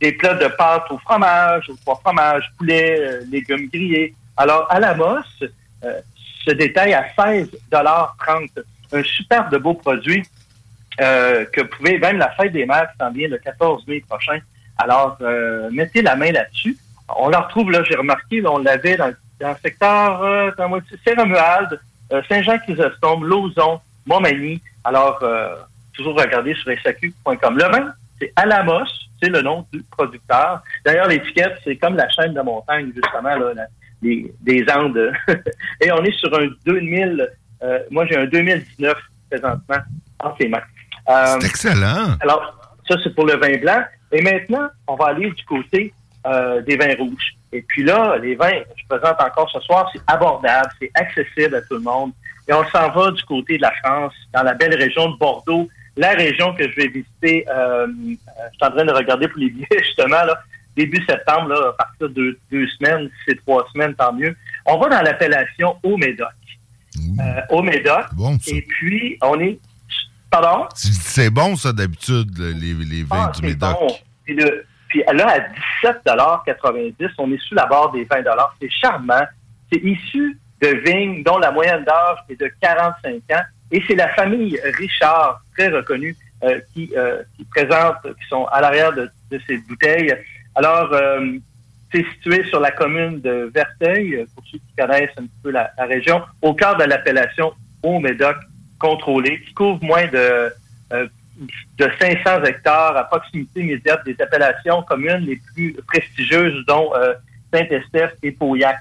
des 0.00 0.12
plats 0.12 0.34
de 0.34 0.48
pâte 0.48 0.90
au 0.90 0.98
fromage, 0.98 1.68
au 1.68 1.76
trois 1.76 1.96
fromages, 1.96 2.50
poulet, 2.58 2.96
euh, 3.00 3.20
légumes 3.30 3.68
grillés. 3.72 4.14
Alors, 4.36 4.66
à 4.70 4.78
la 4.78 4.94
mosse, 4.94 5.42
euh, 5.84 6.00
se 6.44 6.50
détaille 6.52 6.94
à 6.94 7.06
16,30 7.16 8.50
Un 8.92 9.02
superbe 9.02 9.50
de 9.50 9.58
beau 9.58 9.74
produit 9.74 10.24
euh, 11.00 11.44
que 11.52 11.60
vous 11.60 11.68
pouvez, 11.68 11.98
même 11.98 12.18
la 12.18 12.30
fête 12.30 12.52
des 12.52 12.64
mères 12.64 12.88
s'en 12.98 13.10
vient 13.10 13.28
le 13.28 13.38
14 13.38 13.86
mai 13.86 14.02
prochain. 14.08 14.38
Alors, 14.78 15.16
euh, 15.20 15.68
mettez 15.72 16.02
la 16.02 16.16
main 16.16 16.32
là-dessus. 16.32 16.76
On 17.16 17.28
la 17.28 17.40
retrouve, 17.40 17.70
là, 17.70 17.82
j'ai 17.84 17.96
remarqué, 17.96 18.40
là, 18.40 18.52
on 18.52 18.58
l'avait 18.58 18.96
dans, 18.96 19.08
le 19.08 19.56
secteur 19.62 20.22
euh, 20.22 20.50
dans 20.56 20.70
Saint-Romuald, 21.04 21.80
euh, 22.12 22.22
Saint-Jean-Chrysostome, 22.28 23.24
Lauson, 23.24 23.80
Montmagny. 24.06 24.60
Alors, 24.84 25.20
toujours 25.92 26.16
regarder 26.16 26.54
sur 26.54 26.70
SAQ.com. 26.80 27.58
Le 27.58 27.64
vin, 27.64 27.92
c'est 28.18 28.32
Alamos, 28.36 28.84
c'est 29.22 29.28
le 29.28 29.42
nom 29.42 29.66
du 29.72 29.82
producteur. 29.90 30.62
D'ailleurs, 30.84 31.08
l'étiquette, 31.08 31.58
c'est 31.64 31.76
comme 31.76 31.96
la 31.96 32.08
chaîne 32.10 32.34
de 32.34 32.40
montagne, 32.40 32.92
justement, 32.94 33.22
là, 33.36 33.52
la- 33.54 33.66
les, 34.02 34.32
des 34.42 34.64
Andes. 34.72 35.12
Et 35.80 35.90
on 35.90 36.02
est 36.04 36.12
sur 36.18 36.32
un 36.38 36.48
2000, 36.66 37.28
euh, 37.62 37.78
moi 37.90 38.04
j'ai 38.06 38.16
un 38.16 38.26
2019 38.26 38.94
présentement 39.30 39.78
entre 40.22 40.36
les 40.40 40.48
mains. 40.48 40.60
Euh, 41.08 41.36
C'est 41.40 41.46
excellent. 41.46 42.16
alors, 42.20 42.74
ça, 42.88 42.96
c'est 43.02 43.14
pour 43.14 43.26
le 43.26 43.36
vin 43.36 43.56
blanc. 43.58 43.82
Et 44.12 44.20
maintenant, 44.22 44.68
on 44.86 44.96
va 44.96 45.06
aller 45.08 45.30
du 45.30 45.44
côté 45.44 45.92
euh, 46.26 46.60
des 46.62 46.76
vins 46.76 46.94
rouges. 46.98 47.34
Et 47.52 47.62
puis 47.62 47.84
là, 47.84 48.16
les 48.18 48.34
vins, 48.34 48.60
je 48.76 48.82
présente 48.88 49.20
encore 49.20 49.50
ce 49.50 49.60
soir, 49.60 49.88
c'est 49.92 50.02
abordable, 50.06 50.68
c'est 50.80 50.90
accessible 50.94 51.54
à 51.54 51.62
tout 51.62 51.74
le 51.74 51.80
monde. 51.80 52.12
Et 52.48 52.52
on 52.52 52.64
s'en 52.68 52.90
va 52.90 53.10
du 53.12 53.22
côté 53.24 53.56
de 53.56 53.62
la 53.62 53.72
France, 53.82 54.12
dans 54.32 54.42
la 54.42 54.54
belle 54.54 54.74
région 54.76 55.10
de 55.10 55.16
Bordeaux, 55.16 55.68
la 55.96 56.10
région 56.10 56.54
que 56.54 56.68
je 56.70 56.76
vais 56.76 56.88
visiter. 56.88 57.44
euh, 57.48 57.86
euh, 57.86 57.86
je 57.88 58.14
suis 58.56 58.64
en 58.64 58.70
train 58.70 58.84
de 58.84 58.92
regarder 58.92 59.28
pour 59.28 59.38
les 59.38 59.50
billets, 59.50 59.66
justement, 59.82 60.22
là, 60.24 60.38
début 60.76 61.02
septembre, 61.08 61.48
là, 61.48 61.70
à 61.70 61.72
partir 61.72 62.08
de 62.10 62.38
deux 62.50 62.66
semaines, 62.78 63.08
si 63.08 63.24
c'est 63.28 63.36
trois 63.44 63.66
semaines, 63.72 63.94
tant 63.94 64.12
mieux. 64.12 64.36
On 64.66 64.78
va 64.78 64.88
dans 64.88 65.02
l'appellation 65.02 65.76
au 65.82 65.96
Médoc. 65.96 66.28
Euh, 67.20 67.40
au 67.50 67.62
Médoc. 67.62 68.04
Et 68.48 68.62
puis, 68.62 69.18
on 69.22 69.38
est... 69.40 69.58
Pardon? 70.30 70.66
C'est 70.74 71.30
bon, 71.30 71.56
ça, 71.56 71.72
d'habitude, 71.72 72.36
les, 72.38 72.74
les 72.74 73.02
vins 73.04 73.26
Ah, 73.28 73.32
du 73.32 73.40
c'est 73.40 73.46
Médoc. 73.46 73.76
bon. 73.80 73.96
Puis, 74.24 74.34
le- 74.34 74.66
puis 74.88 75.02
là, 75.14 75.28
à 75.28 75.38
17,90 75.86 77.10
on 77.18 77.32
est 77.32 77.40
sous 77.42 77.54
la 77.54 77.66
barre 77.66 77.92
des 77.92 78.04
20 78.04 78.22
C'est 78.60 78.70
charmant. 78.70 79.22
C'est 79.72 79.80
issu 79.82 80.38
de 80.62 80.68
vignes 80.84 81.22
dont 81.22 81.38
la 81.38 81.50
moyenne 81.50 81.84
d'âge 81.84 82.18
est 82.28 82.40
de 82.40 82.50
45 82.60 83.14
ans. 83.32 83.42
Et 83.72 83.82
c'est 83.86 83.94
la 83.94 84.08
famille 84.14 84.58
Richard, 84.78 85.42
très 85.56 85.68
reconnue, 85.68 86.16
euh, 86.44 86.60
qui, 86.72 86.92
euh, 86.96 87.22
qui 87.36 87.44
présente, 87.44 87.96
qui 88.02 88.28
sont 88.28 88.44
à 88.46 88.60
l'arrière 88.60 88.92
de, 88.92 89.10
de 89.30 89.40
ces 89.46 89.58
bouteilles. 89.58 90.14
Alors, 90.54 90.92
euh, 90.92 91.32
c'est 91.92 92.04
situé 92.14 92.44
sur 92.44 92.60
la 92.60 92.70
commune 92.70 93.20
de 93.20 93.50
Verteuil, 93.54 94.26
pour 94.34 94.44
ceux 94.50 94.58
qui 94.58 94.74
connaissent 94.76 95.10
un 95.16 95.22
petit 95.22 95.40
peu 95.42 95.50
la, 95.50 95.70
la 95.78 95.84
région, 95.86 96.22
au 96.42 96.54
cœur 96.54 96.76
de 96.76 96.84
l'appellation 96.84 97.52
Haut-Médoc 97.82 98.36
contrôlé, 98.78 99.40
qui 99.40 99.54
couvre 99.54 99.82
moins 99.82 100.06
de, 100.06 100.52
euh, 100.92 101.06
de 101.78 101.90
500 102.00 102.44
hectares 102.44 102.96
à 102.96 103.04
proximité 103.04 103.60
immédiate 103.60 104.04
des 104.04 104.16
appellations 104.20 104.82
communes 104.82 105.24
les 105.26 105.40
plus 105.54 105.76
prestigieuses, 105.86 106.64
dont 106.66 106.92
euh, 106.94 107.14
Saint-Estèphe 107.52 108.14
et 108.22 108.32
Pauillac. 108.32 108.78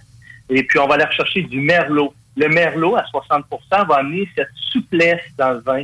Et 0.49 0.63
puis, 0.63 0.79
on 0.79 0.87
va 0.87 0.95
aller 0.95 1.05
rechercher 1.05 1.43
du 1.43 1.59
merlot. 1.59 2.13
Le 2.37 2.49
merlot, 2.49 2.95
à 2.97 3.03
60% 3.03 3.87
va 3.87 3.95
amener 3.95 4.27
cette 4.35 4.49
souplesse 4.71 5.23
dans 5.37 5.51
le 5.51 5.59
vin, 5.59 5.83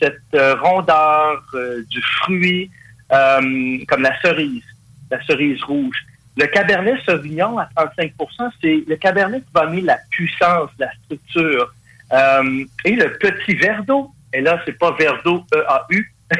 cette 0.00 0.18
euh, 0.34 0.54
rondeur 0.56 1.42
euh, 1.54 1.82
du 1.90 2.00
fruit, 2.02 2.70
euh, 3.12 3.78
comme 3.88 4.02
la 4.02 4.20
cerise, 4.20 4.64
la 5.10 5.22
cerise 5.24 5.62
rouge. 5.64 5.96
Le 6.36 6.46
cabernet 6.46 6.96
sauvignon, 7.04 7.58
à 7.58 7.68
35% 7.76 8.50
c'est 8.60 8.84
le 8.86 8.96
cabernet 8.96 9.40
qui 9.40 9.52
va 9.52 9.62
amener 9.62 9.82
la 9.82 9.98
puissance, 10.10 10.70
la 10.78 10.90
structure. 11.04 11.72
Euh, 12.12 12.64
et 12.84 12.92
le 12.92 13.12
petit 13.18 13.54
verre 13.54 13.84
d'eau, 13.84 14.10
et 14.32 14.40
là, 14.40 14.60
c'est 14.64 14.78
pas 14.78 14.92
verre 14.92 15.20
d'eau 15.24 15.44
EAU, 15.54 16.02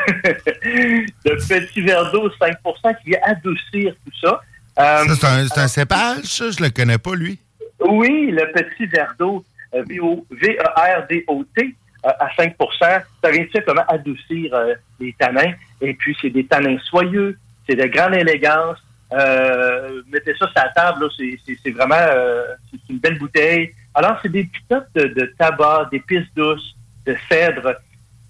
le 1.25 1.37
petit 1.37 1.81
verre 1.81 2.11
d'eau 2.13 2.29
5% 2.41 2.97
qui 3.03 3.11
vient 3.11 3.19
adoucir 3.25 3.95
tout 4.05 4.13
ça. 4.21 4.41
Ça, 4.77 5.05
c'est 5.15 5.27
un, 5.59 5.63
un 5.65 5.69
cépage, 5.69 6.25
ça? 6.25 6.51
Je 6.51 6.63
le 6.63 6.71
connais 6.71 6.99
pas, 6.99 7.15
lui. 7.15 7.39
oui, 7.81 8.31
le 8.31 8.51
petit 8.53 8.87
verre 8.87 9.15
d'eau, 9.19 9.45
V-E-R-D-O-T, 9.73 11.75
euh, 12.05 12.09
à 12.18 12.29
5 12.37 12.55
ça 12.81 13.31
vient 13.31 13.45
simplement 13.53 13.85
adoucir 13.89 14.55
euh, 14.55 14.75
les 14.99 15.14
tanins. 15.18 15.53
Et 15.81 15.95
puis, 15.95 16.16
c'est 16.21 16.31
des 16.31 16.45
tanins 16.47 16.79
soyeux, 16.85 17.39
c'est 17.68 17.77
de 17.77 17.87
grande 17.87 18.14
élégance. 18.14 18.79
Euh, 19.12 20.03
mettez 20.12 20.33
ça 20.37 20.47
sur 20.47 20.53
la 20.57 20.68
table, 20.68 21.07
c'est- 21.16 21.71
vraiment 21.73 21.97
euh, 21.99 22.45
une 22.89 22.99
belle 22.99 23.18
bouteille. 23.18 23.73
Alors, 23.95 24.18
c'est 24.23 24.31
des 24.31 24.45
petites 24.45 24.87
de, 24.95 25.07
de 25.21 25.35
tabac, 25.39 25.89
d'épices 25.91 26.33
douces, 26.37 26.75
de 27.07 27.16
cèdre. 27.29 27.75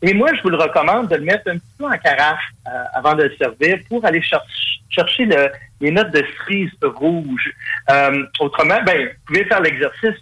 Et 0.03 0.14
moi, 0.14 0.30
je 0.34 0.41
vous 0.43 0.49
le 0.49 0.57
recommande 0.57 1.09
de 1.09 1.16
le 1.16 1.22
mettre 1.24 1.49
un 1.51 1.59
petit 1.59 1.74
peu 1.78 1.84
en 1.84 1.99
carafe 1.99 2.41
euh, 2.66 2.70
avant 2.95 3.14
de 3.14 3.24
le 3.24 3.36
servir 3.36 3.78
pour 3.88 4.03
aller 4.05 4.22
cher- 4.22 4.43
chercher 4.88 5.26
le- 5.26 5.51
les 5.82 5.91
notes 5.91 6.11
de 6.12 6.24
cerise 6.38 6.70
rouge. 6.82 7.53
Euh, 7.91 8.24
autrement, 8.41 8.82
ben, 8.82 9.09
vous 9.09 9.12
pouvez 9.26 9.45
faire 9.45 9.61
l'exercice. 9.61 10.16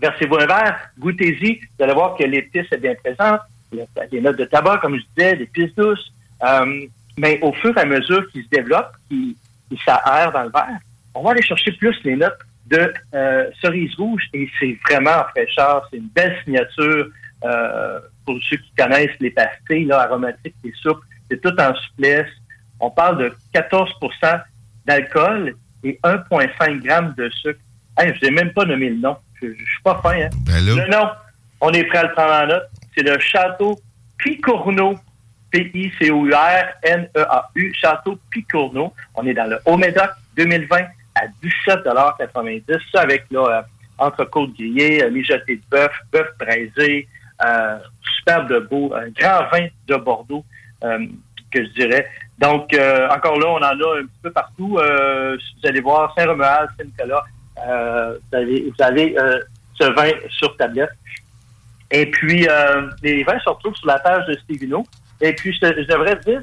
Versez-vous 0.00 0.36
un 0.36 0.46
verre, 0.46 0.78
goûtez-y. 0.98 1.60
Vous 1.60 1.84
allez 1.84 1.94
voir 1.94 2.16
que 2.16 2.24
l'épice 2.24 2.66
est 2.72 2.78
bien 2.78 2.94
présente. 2.94 3.40
Il 3.72 3.78
y 3.78 4.00
a 4.00 4.06
des 4.06 4.20
notes 4.20 4.36
de 4.36 4.44
tabac, 4.44 4.78
comme 4.78 4.96
je 4.96 5.04
disais, 5.16 5.36
des 5.36 5.46
pistes 5.46 5.76
douces. 5.76 6.12
Euh, 6.42 6.86
mais 7.16 7.38
au 7.42 7.52
fur 7.52 7.76
et 7.76 7.80
à 7.80 7.84
mesure 7.84 8.30
qu'il 8.30 8.42
se 8.44 8.48
développe, 8.48 8.92
qu'il 9.08 9.34
qu'il 9.68 9.78
s'aère 9.80 10.32
dans 10.32 10.42
le 10.42 10.50
verre, 10.50 10.78
on 11.14 11.22
va 11.22 11.30
aller 11.30 11.42
chercher 11.42 11.72
plus 11.72 11.96
les 12.04 12.16
notes 12.16 12.38
de 12.66 12.92
euh, 13.14 13.50
cerise 13.60 13.94
rouge 13.96 14.28
et 14.32 14.48
c'est 14.58 14.78
vraiment 14.88 15.18
en 15.20 15.24
fraîcheur. 15.24 15.86
C'est 15.90 15.98
une 15.98 16.08
belle 16.08 16.36
signature 16.44 17.08
euh, 17.44 18.00
pour 18.24 18.38
ceux 18.48 18.56
qui 18.56 18.72
connaissent 18.76 19.18
les 19.20 19.30
pastilles 19.30 19.84
là, 19.84 20.02
aromatiques, 20.02 20.54
les 20.64 20.72
soupes. 20.72 21.00
C'est 21.30 21.40
tout 21.40 21.54
en 21.60 21.74
souplesse. 21.74 22.30
On 22.80 22.90
parle 22.90 23.18
de 23.18 23.32
14% 23.54 24.42
d'alcool 24.86 25.54
et 25.82 25.98
1,5 26.02 26.82
g 26.82 27.14
de 27.16 27.28
sucre. 27.30 27.60
Hey, 27.98 28.12
je 28.14 28.20
vous 28.20 28.26
ai 28.26 28.30
même 28.30 28.52
pas 28.52 28.64
nommé 28.64 28.90
le 28.90 28.96
nom. 28.96 29.16
Je, 29.40 29.48
je 29.48 29.64
suis 29.64 29.82
pas 29.82 30.00
fin, 30.02 30.20
hein? 30.20 30.30
Le 30.46 30.90
nom, 30.90 31.08
on 31.60 31.70
est 31.72 31.84
prêt 31.84 31.98
à 31.98 32.02
le 32.04 32.12
prendre 32.12 32.32
en 32.32 32.46
note. 32.46 32.64
C'est 32.94 33.02
le 33.02 33.18
Château 33.18 33.78
Picourneau. 34.18 34.94
P-I-C-O-U-R-N-E-A-U. 35.50 36.24
Château 37.74 38.18
Picourneau. 38.30 38.92
On 39.14 39.26
est 39.26 39.34
dans 39.34 39.48
le 39.48 39.58
Haut-Médoc 39.66 40.10
2020 40.36 40.76
à 41.14 41.26
17,90 41.42 42.80
Ça 42.92 43.02
avec 43.02 43.24
là, 43.30 43.40
euh, 43.40 43.62
entrecôte 43.98 44.52
grillée, 44.54 45.02
euh, 45.02 45.10
mijoté 45.10 45.56
de 45.56 45.62
bœuf, 45.70 45.92
bœuf 46.12 46.28
braisé, 46.38 47.06
euh, 47.44 47.78
superbe 48.18 48.48
de 48.48 48.58
beau, 48.60 48.92
un 48.94 49.08
grand 49.10 49.46
vin 49.52 49.66
de 49.86 49.96
Bordeaux, 49.96 50.44
euh, 50.82 51.06
que 51.52 51.64
je 51.64 51.70
dirais. 51.70 52.08
Donc, 52.38 52.74
euh, 52.74 53.08
encore 53.10 53.38
là, 53.38 53.46
on 53.48 53.56
en 53.58 53.62
a 53.62 53.72
un 53.72 54.02
petit 54.02 54.18
peu 54.22 54.30
partout. 54.32 54.76
Vous 54.76 55.68
allez 55.68 55.80
voir 55.80 56.12
Saint-Romuald, 56.16 56.70
Saint-Nicolas, 56.76 57.24
euh, 57.66 58.18
vous 58.30 58.36
avez, 58.36 58.60
vous 58.70 58.84
avez 58.84 59.18
euh, 59.18 59.38
ce 59.78 59.84
vin 59.84 60.10
sur 60.30 60.56
tablette. 60.56 60.90
Et 61.90 62.06
puis, 62.10 62.46
euh, 62.48 62.88
les 63.02 63.22
vins 63.24 63.38
se 63.40 63.48
retrouvent 63.48 63.76
sur 63.76 63.86
la 63.86 63.98
page 63.98 64.26
de 64.26 64.34
Stevino. 64.34 64.84
Et 65.20 65.32
puis, 65.34 65.52
je, 65.52 65.66
je 65.66 65.86
devrais 65.86 66.16
dire, 66.16 66.42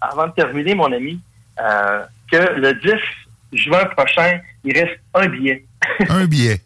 avant 0.00 0.26
de 0.28 0.32
terminer, 0.32 0.74
mon 0.74 0.90
ami, 0.92 1.20
que 1.58 2.36
le 2.60 2.72
10 2.74 3.58
juin 3.58 3.84
prochain, 3.86 4.40
il 4.64 4.78
reste 4.78 4.98
un 5.14 5.28
billet. 5.28 5.64
Un 6.08 6.24
billet. 6.26 6.60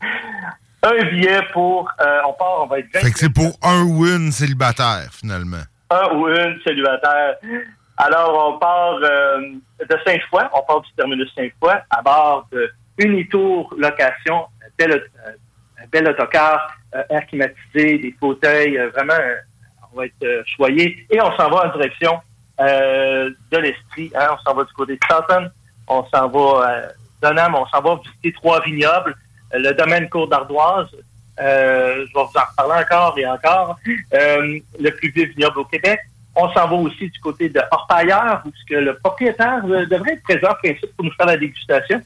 un 0.82 1.04
billet 1.10 1.40
pour... 1.52 1.90
euh, 2.00 2.20
on 2.26 2.32
part, 2.32 2.62
on 2.62 2.66
va 2.66 2.78
être 2.78 2.86
20 2.94 3.00
Fait 3.00 3.10
que 3.10 3.18
c'est 3.18 3.28
pour 3.34 3.52
un 3.62 3.82
ou 3.82 4.06
une 4.06 4.32
célibataire, 4.32 5.08
finalement. 5.12 5.62
un 5.90 6.14
ou 6.14 6.26
une 6.28 6.58
célibataire. 6.64 7.34
Alors, 7.98 8.54
on 8.54 8.58
part 8.58 8.94
euh, 9.02 9.40
de 9.80 9.96
Saint-Foy, 10.06 10.42
on 10.54 10.62
part 10.62 10.80
du 10.80 10.88
terminus 10.96 11.30
Saint-Foy 11.36 11.74
à 11.90 12.00
bord 12.02 12.48
de 12.50 12.72
Unitour 12.98 13.74
Location, 13.76 14.46
un 14.62 14.68
bel, 14.78 15.04
un 15.26 15.86
bel 15.90 16.08
autocar, 16.08 16.72
euh, 16.94 17.02
air 17.10 17.26
climatisé, 17.26 17.98
des 17.98 18.14
fauteuils, 18.18 18.78
euh, 18.78 18.90
vraiment, 18.90 19.14
euh, 19.14 19.36
on 19.92 19.98
va 19.98 20.06
être 20.06 20.44
choyé. 20.56 21.06
Et 21.10 21.20
on 21.20 21.34
s'en 21.36 21.50
va 21.50 21.68
en 21.68 21.72
direction 21.76 22.20
de 22.58 23.56
l'Esprit. 23.56 24.12
hein. 24.14 24.28
on 24.32 24.38
s'en 24.44 24.54
va 24.54 24.64
du 24.64 24.72
côté 24.74 24.94
de 24.94 25.00
Charlton, 25.08 25.48
on 25.88 26.04
s'en 26.04 26.28
va 26.28 26.68
à 26.68 26.82
Donham, 27.22 27.54
on 27.54 27.66
s'en 27.66 27.80
va 27.80 27.98
visiter 28.04 28.32
trois 28.34 28.60
vignobles, 28.62 29.16
le 29.54 29.72
domaine 29.72 30.10
Côte 30.10 30.28
d'Ardoise, 30.28 30.88
euh, 31.40 31.94
je 31.94 32.00
vais 32.00 32.06
vous 32.12 32.18
en 32.20 32.24
reparler 32.24 32.84
encore 32.84 33.18
et 33.18 33.26
encore. 33.26 33.78
Euh, 34.14 34.58
le 34.78 34.90
plus 34.90 35.10
vieux 35.10 35.26
vignoble 35.26 35.60
au 35.60 35.64
Québec. 35.64 36.00
On 36.36 36.48
s'en 36.52 36.68
va 36.68 36.74
aussi 36.74 37.08
du 37.08 37.20
côté 37.20 37.48
de 37.48 37.60
Orpailleur, 37.70 38.42
où 38.44 38.52
le 38.70 38.92
propriétaire 38.96 39.64
devrait 39.64 40.12
être 40.12 40.22
présent 40.22 40.50
en 40.50 40.54
principe 40.54 40.94
pour 40.96 41.04
nous 41.04 41.12
faire 41.12 41.26
la 41.26 41.36
dégustation. 41.36 42.00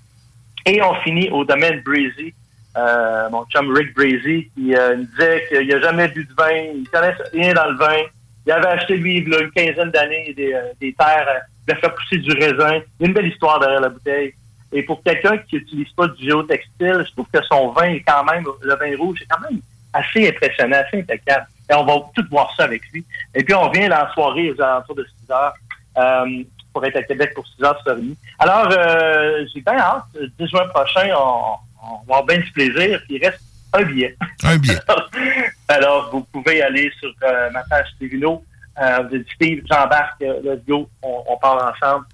Et 0.67 0.83
on 0.83 0.95
finit 1.03 1.29
au 1.31 1.45
domaine 1.45 1.81
Breezy. 1.83 2.35
Euh, 2.77 3.31
mon 3.31 3.45
chum 3.47 3.73
Rick 3.73 3.95
Breezy, 3.95 4.51
qui 4.55 4.75
euh, 4.75 4.97
nous 4.97 5.05
disait 5.05 5.47
qu'il 5.49 5.69
n'a 5.69 5.81
jamais 5.81 6.09
bu 6.09 6.25
de 6.25 6.35
vin, 6.35 6.51
il 6.51 6.89
connaît 6.91 7.15
rien 7.33 7.55
dans 7.55 7.71
le 7.71 7.77
vin. 7.77 8.03
Il 8.47 8.53
avait 8.53 8.67
acheté, 8.67 8.97
lui, 8.97 9.19
il 9.19 9.35
a 9.35 9.41
une 9.41 9.51
quinzaine 9.53 9.91
d'années, 9.91 10.35
des, 10.37 10.53
euh, 10.53 10.73
des 10.81 10.93
terres, 10.93 11.43
il 11.67 11.73
a 11.73 11.77
fait 11.77 11.89
pousser 11.91 12.19
du 12.19 12.33
raisin. 12.33 12.81
Une 13.01 13.13
belle 13.13 13.29
histoire 13.29 13.61
derrière 13.61 13.81
la 13.81 13.91
bouteille. 13.91 14.35
Et 14.73 14.83
pour 14.83 15.03
quelqu'un 15.05 15.39
qui 15.39 15.57
n'utilise 15.57 15.91
pas 15.93 16.09
du 16.09 16.25
géotextile, 16.25 17.05
je 17.07 17.13
trouve 17.13 17.27
que 17.33 17.43
son 17.45 17.71
vin 17.71 17.91
est 17.91 18.01
quand 18.01 18.25
même, 18.25 18.45
le 18.61 18.75
vin 18.75 18.97
rouge, 18.99 19.23
est 19.23 19.27
quand 19.27 19.49
même 19.49 19.61
assez 19.93 20.29
impressionnant, 20.29 20.79
assez 20.85 20.99
impeccable. 20.99 21.47
Et 21.71 21.75
on 21.75 21.85
va 21.85 21.95
tout 22.15 22.25
voir 22.29 22.53
ça 22.57 22.65
avec 22.65 22.83
lui. 22.93 23.05
Et 23.35 23.45
puis 23.45 23.55
on 23.55 23.71
vient 23.71 23.89
là 23.89 24.09
en 24.09 24.13
soirée 24.13 24.51
aux 24.51 24.61
alentours 24.61 24.97
de 24.97 25.07
6 25.27 25.31
heures 25.31 25.55
euh, 25.97 26.43
pour 26.75 26.85
être 26.85 26.97
à 26.97 27.03
Québec 27.03 27.33
pour 27.35 27.47
6 27.47 27.63
heures, 27.65 27.81
6 27.85 27.89
heures 27.91 27.97
et 27.97 28.01
demie. 28.03 28.19
Alors, 28.39 28.69
euh, 28.71 29.47
j'ai 29.55 29.61
bien 29.63 29.79
hâte. 29.79 30.05
Le 30.15 30.29
10 30.39 30.47
juin 30.51 30.67
prochain, 30.69 31.09
on, 31.17 31.55
on 31.83 31.97
va 32.07 32.17
avoir 32.19 32.25
bien 32.25 32.39
du 32.39 32.51
plaisir. 32.53 33.01
Puis 33.07 33.17
il 33.17 33.25
reste 33.25 33.41
un 33.73 33.83
billet. 33.83 34.17
Un 34.43 34.57
billet. 34.59 34.79
Alors, 35.69 36.11
vous 36.11 36.23
pouvez 36.33 36.61
aller 36.63 36.91
sur 37.01 37.11
euh, 37.23 37.51
ma 37.53 37.63
page 37.65 37.87
Stevino. 37.97 38.45
Euh, 38.81 38.99
vous 39.09 39.17
dites 39.19 39.29
Steve, 39.37 39.63
j'embarque, 39.71 40.21
euh, 40.23 40.41
let's 40.45 40.65
go, 40.67 40.89
on, 41.03 41.23
on 41.29 41.37
part 41.39 41.73
ensemble. 41.75 42.07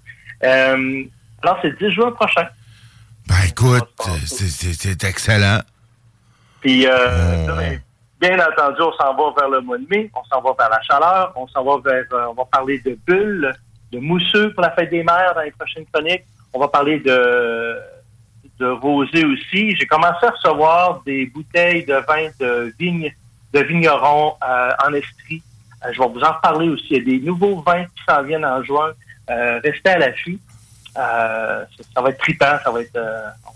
Euh, 0.45 1.05
alors, 1.43 1.59
c'est 1.63 1.69
le 1.71 1.77
10 1.89 1.95
juin 1.95 2.13
prochain. 2.13 2.47
Ben 3.27 3.37
écoute, 3.49 3.89
c'est- 4.27 5.05
excellent. 5.05 5.61
Puis, 6.61 6.87
euh, 6.87 7.77
bien 8.21 8.39
entendu, 8.39 8.83
on 8.83 8.93
s'en 8.93 9.15
va 9.15 9.33
vers 9.39 9.49
le 9.49 9.61
mois 9.63 9.79
de 9.79 9.87
mai, 9.89 10.11
on 10.15 10.23
s'en 10.25 10.43
va 10.43 10.51
vers 10.59 10.69
la 10.69 10.83
chaleur, 10.83 11.33
on 11.37 11.47
s'en 11.49 11.65
va 11.65 11.79
vers, 11.83 12.05
euh, 12.13 12.27
on 12.31 12.35
va 12.35 12.45
parler 12.45 12.79
de 12.81 12.99
bulles, 13.07 13.51
de 13.93 13.99
mousseux 13.99 14.53
pour 14.53 14.63
la 14.63 14.71
fête 14.71 14.91
des 14.91 15.03
mères 15.03 15.33
dans 15.35 15.43
les 15.43 15.51
prochaines 15.51 15.87
chroniques. 15.93 16.25
On 16.53 16.61
va 16.61 16.69
parler 16.69 16.99
de, 17.01 17.77
de 18.59 18.67
rosé 18.67 19.25
aussi. 19.25 19.75
J'ai 19.77 19.87
commencé 19.87 20.27
à 20.27 20.31
recevoir 20.31 21.03
des 21.05 21.27
bouteilles 21.27 21.85
de 21.85 21.95
vin 22.07 22.29
de 22.39 22.73
vigne, 22.79 23.13
de 23.53 23.61
vignerons 23.61 24.35
euh, 24.47 24.71
en 24.87 24.93
Estrie. 24.93 25.43
Euh, 25.85 25.89
je 25.93 26.01
vais 26.01 26.09
vous 26.09 26.21
en 26.21 26.33
reparler 26.33 26.69
aussi. 26.69 26.87
Il 26.91 26.97
y 26.97 27.01
a 27.01 27.19
des 27.19 27.25
nouveaux 27.25 27.63
vins 27.63 27.85
qui 27.85 28.03
s'en 28.09 28.23
viennent 28.23 28.45
en 28.45 28.63
juin. 28.63 28.91
Euh, 29.31 29.61
restez 29.65 29.91
à 29.91 29.99
l'affût. 29.99 30.39
Ça, 30.95 31.67
ça 31.95 32.03
va 32.03 32.11
être 32.11 32.19
trippant, 32.19 32.59
ça 32.65 32.71
va 32.71 32.83
être 32.83 32.99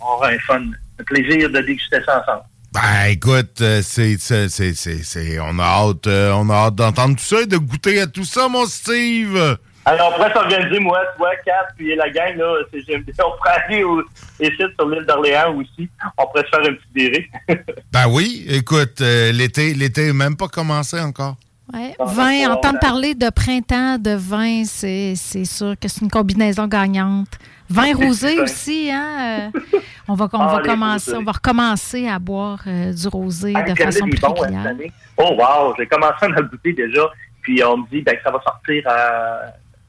on 0.01 0.15
avoir 0.15 0.31
un 0.31 0.39
fun, 0.39 0.63
un 1.01 1.05
plaisir 1.05 1.51
de 1.51 1.61
déguster 1.61 2.01
ça 2.05 2.23
ensemble. 2.23 2.45
Ben, 2.73 3.11
écoute, 3.11 3.63
c'est, 3.83 4.17
c'est, 4.19 4.49
c'est, 4.49 5.41
on 5.41 5.59
a 5.59 5.65
hâte, 5.65 6.07
on 6.07 6.49
a 6.49 6.55
hâte 6.55 6.77
d'entendre 6.77 7.17
tout 7.17 7.25
ça 7.25 7.43
et 7.43 7.47
de 7.47 7.57
goûter 7.57 8.01
à 8.01 8.07
tout 8.07 8.25
ça, 8.25 8.49
mon 8.49 8.67
Steve. 8.67 9.59
Alors, 9.87 10.11
on 10.13 10.17
pourrait 10.17 10.33
s'organiser, 10.33 10.81
moi, 10.81 11.01
toi, 11.17 11.31
Cap, 11.45 11.69
puis 11.77 11.95
la 11.95 12.09
gang, 12.11 12.37
là, 12.37 12.55
c'est 12.73 12.81
GMD. 12.81 13.11
On 13.19 13.37
pourrait 13.37 13.51
aller 13.67 13.83
au, 13.85 14.01
ici, 14.41 14.53
sur 14.79 14.89
l'île 14.89 15.05
d'Orléans 15.07 15.55
aussi. 15.57 15.89
On 16.17 16.27
pourrait 16.27 16.45
se 16.45 16.49
faire 16.49 16.61
un 16.61 16.75
petit 16.75 16.89
virée. 16.95 17.31
Ben 17.93 18.09
oui, 18.09 18.45
écoute, 18.49 19.01
euh, 19.03 19.31
l'été, 19.33 19.75
l'été 19.75 20.09
est 20.09 20.13
même 20.13 20.37
pas 20.37 20.49
commencé 20.49 20.99
encore. 21.01 21.37
Ouais. 21.73 21.95
Ah, 21.99 22.05
Vin, 22.07 22.51
entendre 22.53 22.79
parler 22.81 23.15
de 23.15 23.31
printemps, 23.31 23.97
de 23.99 24.15
vin, 24.15 24.65
c'est 24.65 25.15
c'est 25.17 25.45
sûr 25.47 25.75
que 25.81 25.89
c'est 25.89 26.03
une 26.03 26.11
combinaison 26.11 26.67
gagnante. 26.67 27.39
Vin 27.71 27.95
rosé 27.97 28.39
aussi, 28.41 28.91
hein? 28.93 29.51
euh, 29.55 29.79
on 30.09 30.15
va, 30.15 30.29
on 30.35 30.41
Ah, 30.41 30.57
va 30.57 30.63
commencer, 30.63 31.11
rosés. 31.13 31.23
on 31.23 31.25
va 31.25 31.33
recommencer 31.33 32.09
à 32.09 32.19
boire 32.19 32.61
euh, 32.67 32.93
du 32.93 33.09
rosé 33.09 33.53
Ah, 33.57 33.63
de 33.63 33.75
façon 33.75 34.05
hein, 34.05 34.09
cette 34.13 34.21
particulière. 34.21 34.67
année. 34.67 34.93
Oh, 35.17 35.37
wow! 35.39 35.75
J'ai 35.79 35.87
commencé 35.87 36.17
à 36.23 36.27
en 36.27 36.43
goûter 36.43 36.73
déjà. 36.75 37.09
Puis 37.41 37.63
on 37.65 37.79
me 37.79 37.87
dit 37.91 38.03
ben, 38.03 38.15
que 38.17 38.23
ça 38.23 38.31
va 38.31 38.41
sortir 38.43 38.83
euh, 38.87 39.39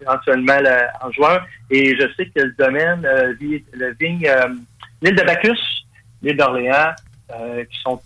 éventuellement 0.01 0.59
là, 0.59 0.91
en 1.01 1.11
juin. 1.11 1.39
Et 1.69 1.95
je 1.95 2.07
sais 2.15 2.25
que 2.27 2.41
le 2.41 2.55
domaine, 2.57 3.05
euh, 3.05 3.33
le 3.73 3.93
vigne, 3.99 4.27
euh, 4.27 4.49
l'île 5.01 5.15
de 5.15 5.23
Bacchus, 5.23 5.85
l'île 6.21 6.37
d'Orléans, 6.37 6.93
euh, 7.33 7.63
qui 7.65 7.79
sont 7.79 8.01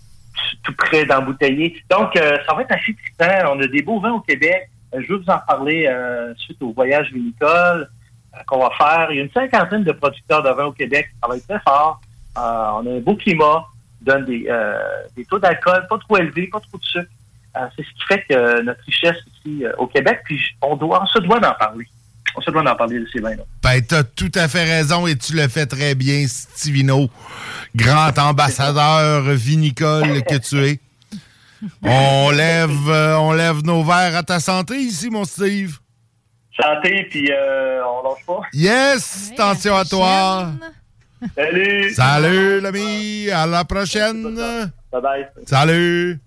tout 0.63 0.73
près 0.75 1.05
d'embouteiller. 1.05 1.81
Donc, 1.89 2.15
euh, 2.15 2.37
ça 2.47 2.53
va 2.53 2.61
être 2.61 2.71
assez 2.71 2.95
trippant. 2.95 3.53
On 3.53 3.61
a 3.61 3.67
des 3.67 3.81
beaux 3.81 3.99
vins 3.99 4.13
au 4.13 4.21
Québec. 4.21 4.69
Euh, 4.93 5.01
je 5.01 5.13
veux 5.13 5.19
vous 5.19 5.29
en 5.29 5.39
parler 5.39 5.85
euh, 5.87 6.33
suite 6.35 6.61
au 6.61 6.71
voyage 6.71 7.11
vinicole 7.11 7.89
qu'on 8.47 8.59
va 8.59 8.69
faire. 8.77 9.07
Il 9.11 9.17
y 9.17 9.19
a 9.19 9.23
une 9.23 9.31
cinquantaine 9.31 9.83
de 9.83 9.91
producteurs 9.91 10.43
de 10.43 10.49
vin 10.49 10.65
au 10.65 10.71
Québec. 10.71 11.09
Ça 11.21 11.27
va 11.27 11.35
être 11.35 11.47
très 11.47 11.59
fort. 11.59 11.99
On 12.35 12.39
a 12.87 12.95
un 12.97 12.99
beau 12.99 13.15
climat, 13.15 13.65
donne 14.01 14.23
des, 14.25 14.47
des 15.17 15.25
taux 15.25 15.39
d'alcool 15.39 15.85
pas 15.89 15.97
trop 15.97 16.17
élevés, 16.17 16.47
pas 16.47 16.61
trop 16.61 16.77
de 16.77 16.83
sucre. 16.83 17.11
Euh, 17.57 17.65
c'est 17.75 17.83
ce 17.83 17.89
qui 17.89 18.03
fait 18.07 18.23
que 18.29 18.61
notre 18.61 18.83
richesse 18.85 19.17
ici 19.27 19.65
euh, 19.65 19.71
au 19.77 19.87
Québec, 19.87 20.21
puis 20.25 20.39
on 20.61 20.75
doit, 20.75 21.01
on 21.03 21.07
se 21.07 21.19
doit 21.19 21.39
d'en 21.39 21.53
parler. 21.53 21.85
On 22.35 22.41
se 22.41 22.51
doit 22.51 22.61
d'en 22.63 22.75
parler 22.75 22.99
de 22.99 23.07
ces 23.11 23.19
vins-là. 23.19 23.43
Ben, 23.63 23.81
t'as 23.81 24.03
tout 24.03 24.31
à 24.35 24.47
fait 24.47 24.63
raison 24.63 25.07
et 25.07 25.17
tu 25.17 25.35
le 25.35 25.47
fais 25.47 25.65
très 25.65 25.95
bien, 25.95 26.27
Stivino. 26.27 27.09
Grand 27.75 28.17
ambassadeur 28.17 29.21
vinicole 29.33 30.23
que 30.23 30.37
tu 30.37 30.63
es. 30.63 30.79
On 31.83 32.29
lève, 32.35 32.89
euh, 32.89 33.17
on 33.17 33.33
lève 33.33 33.63
nos 33.63 33.83
verres 33.83 34.15
à 34.15 34.23
ta 34.23 34.39
santé 34.39 34.75
ici, 34.75 35.09
mon 35.09 35.25
Steve. 35.25 35.77
Santé, 36.61 37.07
puis 37.09 37.31
euh, 37.31 37.81
on 37.85 38.09
lâche 38.09 38.25
pas. 38.25 38.41
Yes, 38.53 39.31
attention 39.33 39.75
à 39.75 39.85
toi. 39.85 40.51
Salut! 41.35 41.93
Salut, 41.93 42.61
l'ami. 42.61 43.29
À 43.29 43.45
la 43.45 43.65
prochaine. 43.65 44.35
Bye 44.91 45.01
bye. 45.01 45.27
Salut. 45.45 46.19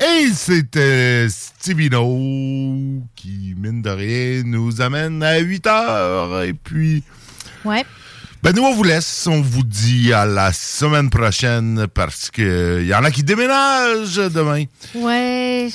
Et 0.00 0.28
c'était 0.34 1.26
Stivino 1.28 2.04
qui, 3.14 3.54
mine 3.58 3.82
de 3.82 3.90
rien, 3.90 4.42
nous 4.44 4.80
amène 4.80 5.22
à 5.22 5.38
8 5.38 5.66
heures. 5.66 6.42
Et 6.42 6.54
puis, 6.54 7.02
Ouais. 7.66 7.84
ben 8.42 8.52
nous, 8.54 8.62
on 8.62 8.74
vous 8.74 8.82
laisse. 8.84 9.26
On 9.26 9.42
vous 9.42 9.62
dit 9.62 10.12
à 10.14 10.24
la 10.24 10.52
semaine 10.54 11.10
prochaine 11.10 11.86
parce 11.92 12.30
que 12.30 12.82
y 12.82 12.94
en 12.94 13.04
a 13.04 13.10
qui 13.10 13.22
déménagent 13.22 14.16
demain. 14.32 14.64
Ouais. 14.94 15.68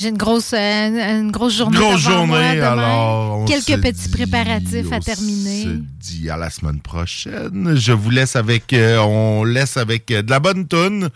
J'ai 0.00 0.08
une 0.08 0.16
grosse, 0.16 0.54
euh, 0.54 0.88
une, 0.88 1.24
une 1.26 1.30
grosse 1.30 1.56
journée. 1.58 1.76
Grosse 1.76 2.02
moi 2.06 2.12
journée, 2.14 2.60
alors, 2.60 3.40
on 3.40 3.44
Quelques 3.44 3.82
petits 3.82 4.08
dit- 4.08 4.10
préparatifs 4.10 4.90
à 4.92 4.96
on 4.96 5.00
terminer. 5.00 5.62
se 5.64 5.68
dit 6.00 6.30
à 6.30 6.38
la 6.38 6.48
semaine 6.48 6.80
prochaine. 6.80 7.74
Je 7.76 7.92
vous 7.92 8.08
laisse 8.08 8.34
avec, 8.34 8.72
euh, 8.72 8.96
on 9.00 9.44
laisse 9.44 9.76
avec 9.76 10.10
euh, 10.10 10.22
de 10.22 10.30
la 10.30 10.40
bonne 10.40 10.66
toune, 10.66 11.10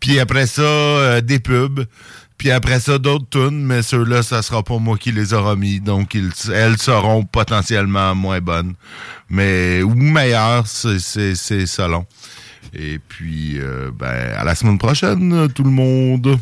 puis 0.00 0.18
après 0.20 0.46
ça 0.46 0.62
euh, 0.62 1.20
des 1.20 1.38
pubs, 1.38 1.84
puis 2.38 2.50
après 2.50 2.80
ça 2.80 2.96
d'autres 2.98 3.28
tunes, 3.28 3.62
mais 3.62 3.82
ceux-là 3.82 4.22
ça 4.22 4.40
sera 4.40 4.62
pas 4.62 4.78
moi 4.78 4.96
qui 4.96 5.12
les 5.12 5.34
aura 5.34 5.54
mis, 5.54 5.80
donc 5.80 6.14
ils, 6.14 6.30
elles 6.50 6.78
seront 6.78 7.24
potentiellement 7.24 8.14
moins 8.14 8.40
bonnes, 8.40 8.72
mais 9.28 9.82
ou 9.82 9.94
meilleures, 9.94 10.66
c'est 10.66 10.96
selon. 11.66 12.06
Et 12.72 12.98
puis 13.06 13.58
ben 13.98 14.32
à 14.36 14.44
la 14.44 14.54
semaine 14.54 14.78
prochaine 14.78 15.48
tout 15.54 15.62
le 15.62 15.70
monde. 15.70 16.38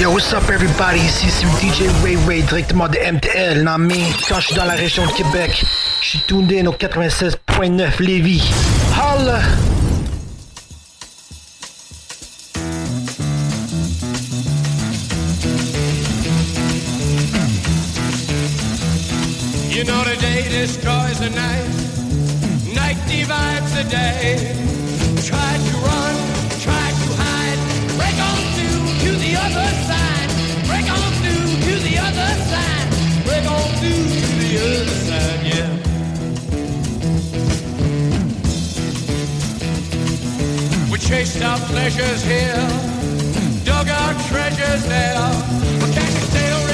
Yo, 0.00 0.10
what's 0.10 0.32
up 0.32 0.50
everybody? 0.50 0.98
Ici 0.98 1.30
c'est 1.30 1.46
DJ 1.46 1.88
Ray 2.02 2.16
Ray 2.26 2.42
directement 2.42 2.88
de 2.88 2.98
MTL, 2.98 3.62
non 3.62 3.78
mais 3.78 4.02
quand 4.28 4.40
je 4.40 4.46
suis 4.46 4.54
dans 4.56 4.64
la 4.64 4.74
région 4.74 5.06
de 5.06 5.12
Québec, 5.12 5.64
je 6.02 6.08
suis 6.08 6.24
in 6.30 6.66
au 6.66 6.72
96.9 6.72 8.02
Lévis. 8.02 8.50
Holla! 8.92 9.40
You 19.70 19.84
know 19.84 20.02
the 20.02 20.16
day 20.20 20.48
destroys 20.48 21.20
the 21.20 21.30
night, 21.30 22.74
night 22.74 22.98
divides 23.06 23.72
the 23.74 23.84
day. 23.88 24.56
Try 25.22 25.38
to 25.38 25.76
run, 25.86 26.13
other 29.56 29.74
side, 29.88 30.30
to 31.64 31.74
the 31.86 31.94
other 31.98 32.30
side, 32.50 32.88
to 33.80 33.92
the 34.40 34.50
other 34.64 34.98
side, 35.06 35.40
yeah. 35.46 35.70
We 40.90 40.96
chased 40.98 41.42
our 41.42 41.58
pleasures 41.70 42.22
here, 42.24 42.68
dug 43.64 43.88
our 43.88 44.14
treasures 44.28 44.84
there, 44.86 45.30
but 45.80 45.90
can 45.92 46.06
you 46.12 46.20
still 46.30 46.64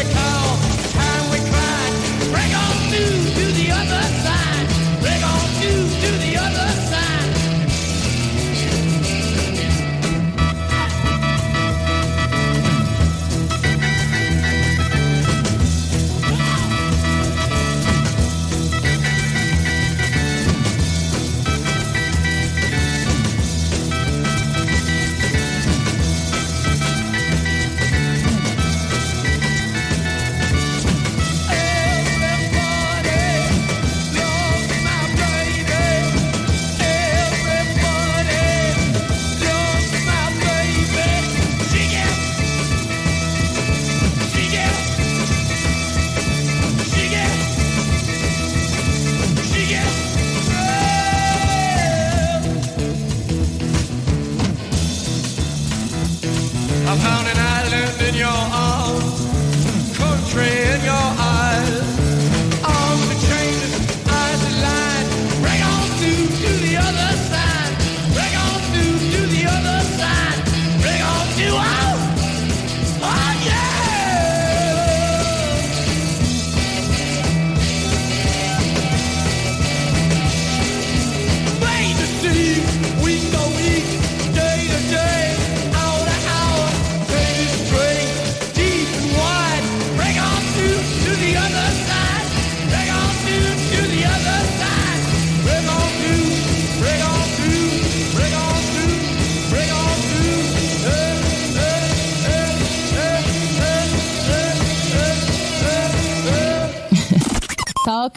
I 56.90 56.96
found 56.96 57.28
an 57.28 57.38
island 57.38 58.02
in 58.02 58.14
your 58.16 58.26
arms. 58.26 58.69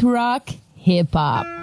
Rock 0.03 0.49
hip 0.75 1.13
hop. 1.13 1.62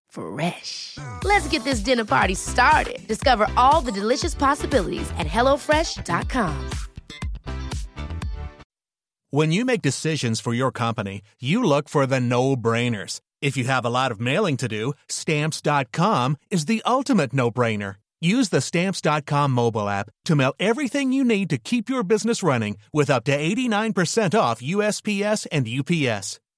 Fresh. 0.11 0.97
Let's 1.23 1.47
get 1.47 1.63
this 1.63 1.79
dinner 1.79 2.05
party 2.05 2.35
started. 2.35 2.99
Discover 3.07 3.47
all 3.57 3.81
the 3.81 3.91
delicious 3.91 4.35
possibilities 4.35 5.09
at 5.17 5.27
hellofresh.com. 5.27 6.69
When 9.33 9.53
you 9.53 9.63
make 9.63 9.81
decisions 9.81 10.41
for 10.41 10.53
your 10.53 10.71
company, 10.71 11.21
you 11.39 11.63
look 11.63 11.87
for 11.87 12.05
the 12.05 12.19
no 12.19 12.57
brainers. 12.57 13.21
If 13.41 13.55
you 13.55 13.63
have 13.63 13.85
a 13.85 13.89
lot 13.89 14.11
of 14.11 14.19
mailing 14.19 14.57
to 14.57 14.67
do, 14.67 14.91
stamps.com 15.07 16.35
is 16.49 16.65
the 16.65 16.81
ultimate 16.85 17.31
no 17.31 17.49
brainer. 17.49 17.95
Use 18.19 18.49
the 18.49 18.59
stamps.com 18.59 19.51
mobile 19.51 19.87
app 19.87 20.09
to 20.25 20.35
mail 20.35 20.53
everything 20.59 21.13
you 21.13 21.23
need 21.23 21.49
to 21.49 21.57
keep 21.57 21.89
your 21.89 22.03
business 22.03 22.43
running 22.43 22.77
with 22.93 23.09
up 23.09 23.23
to 23.23 23.31
89% 23.31 24.37
off 24.37 24.61
USPS 24.61 25.47
and 25.49 25.65
UPS. 25.65 26.41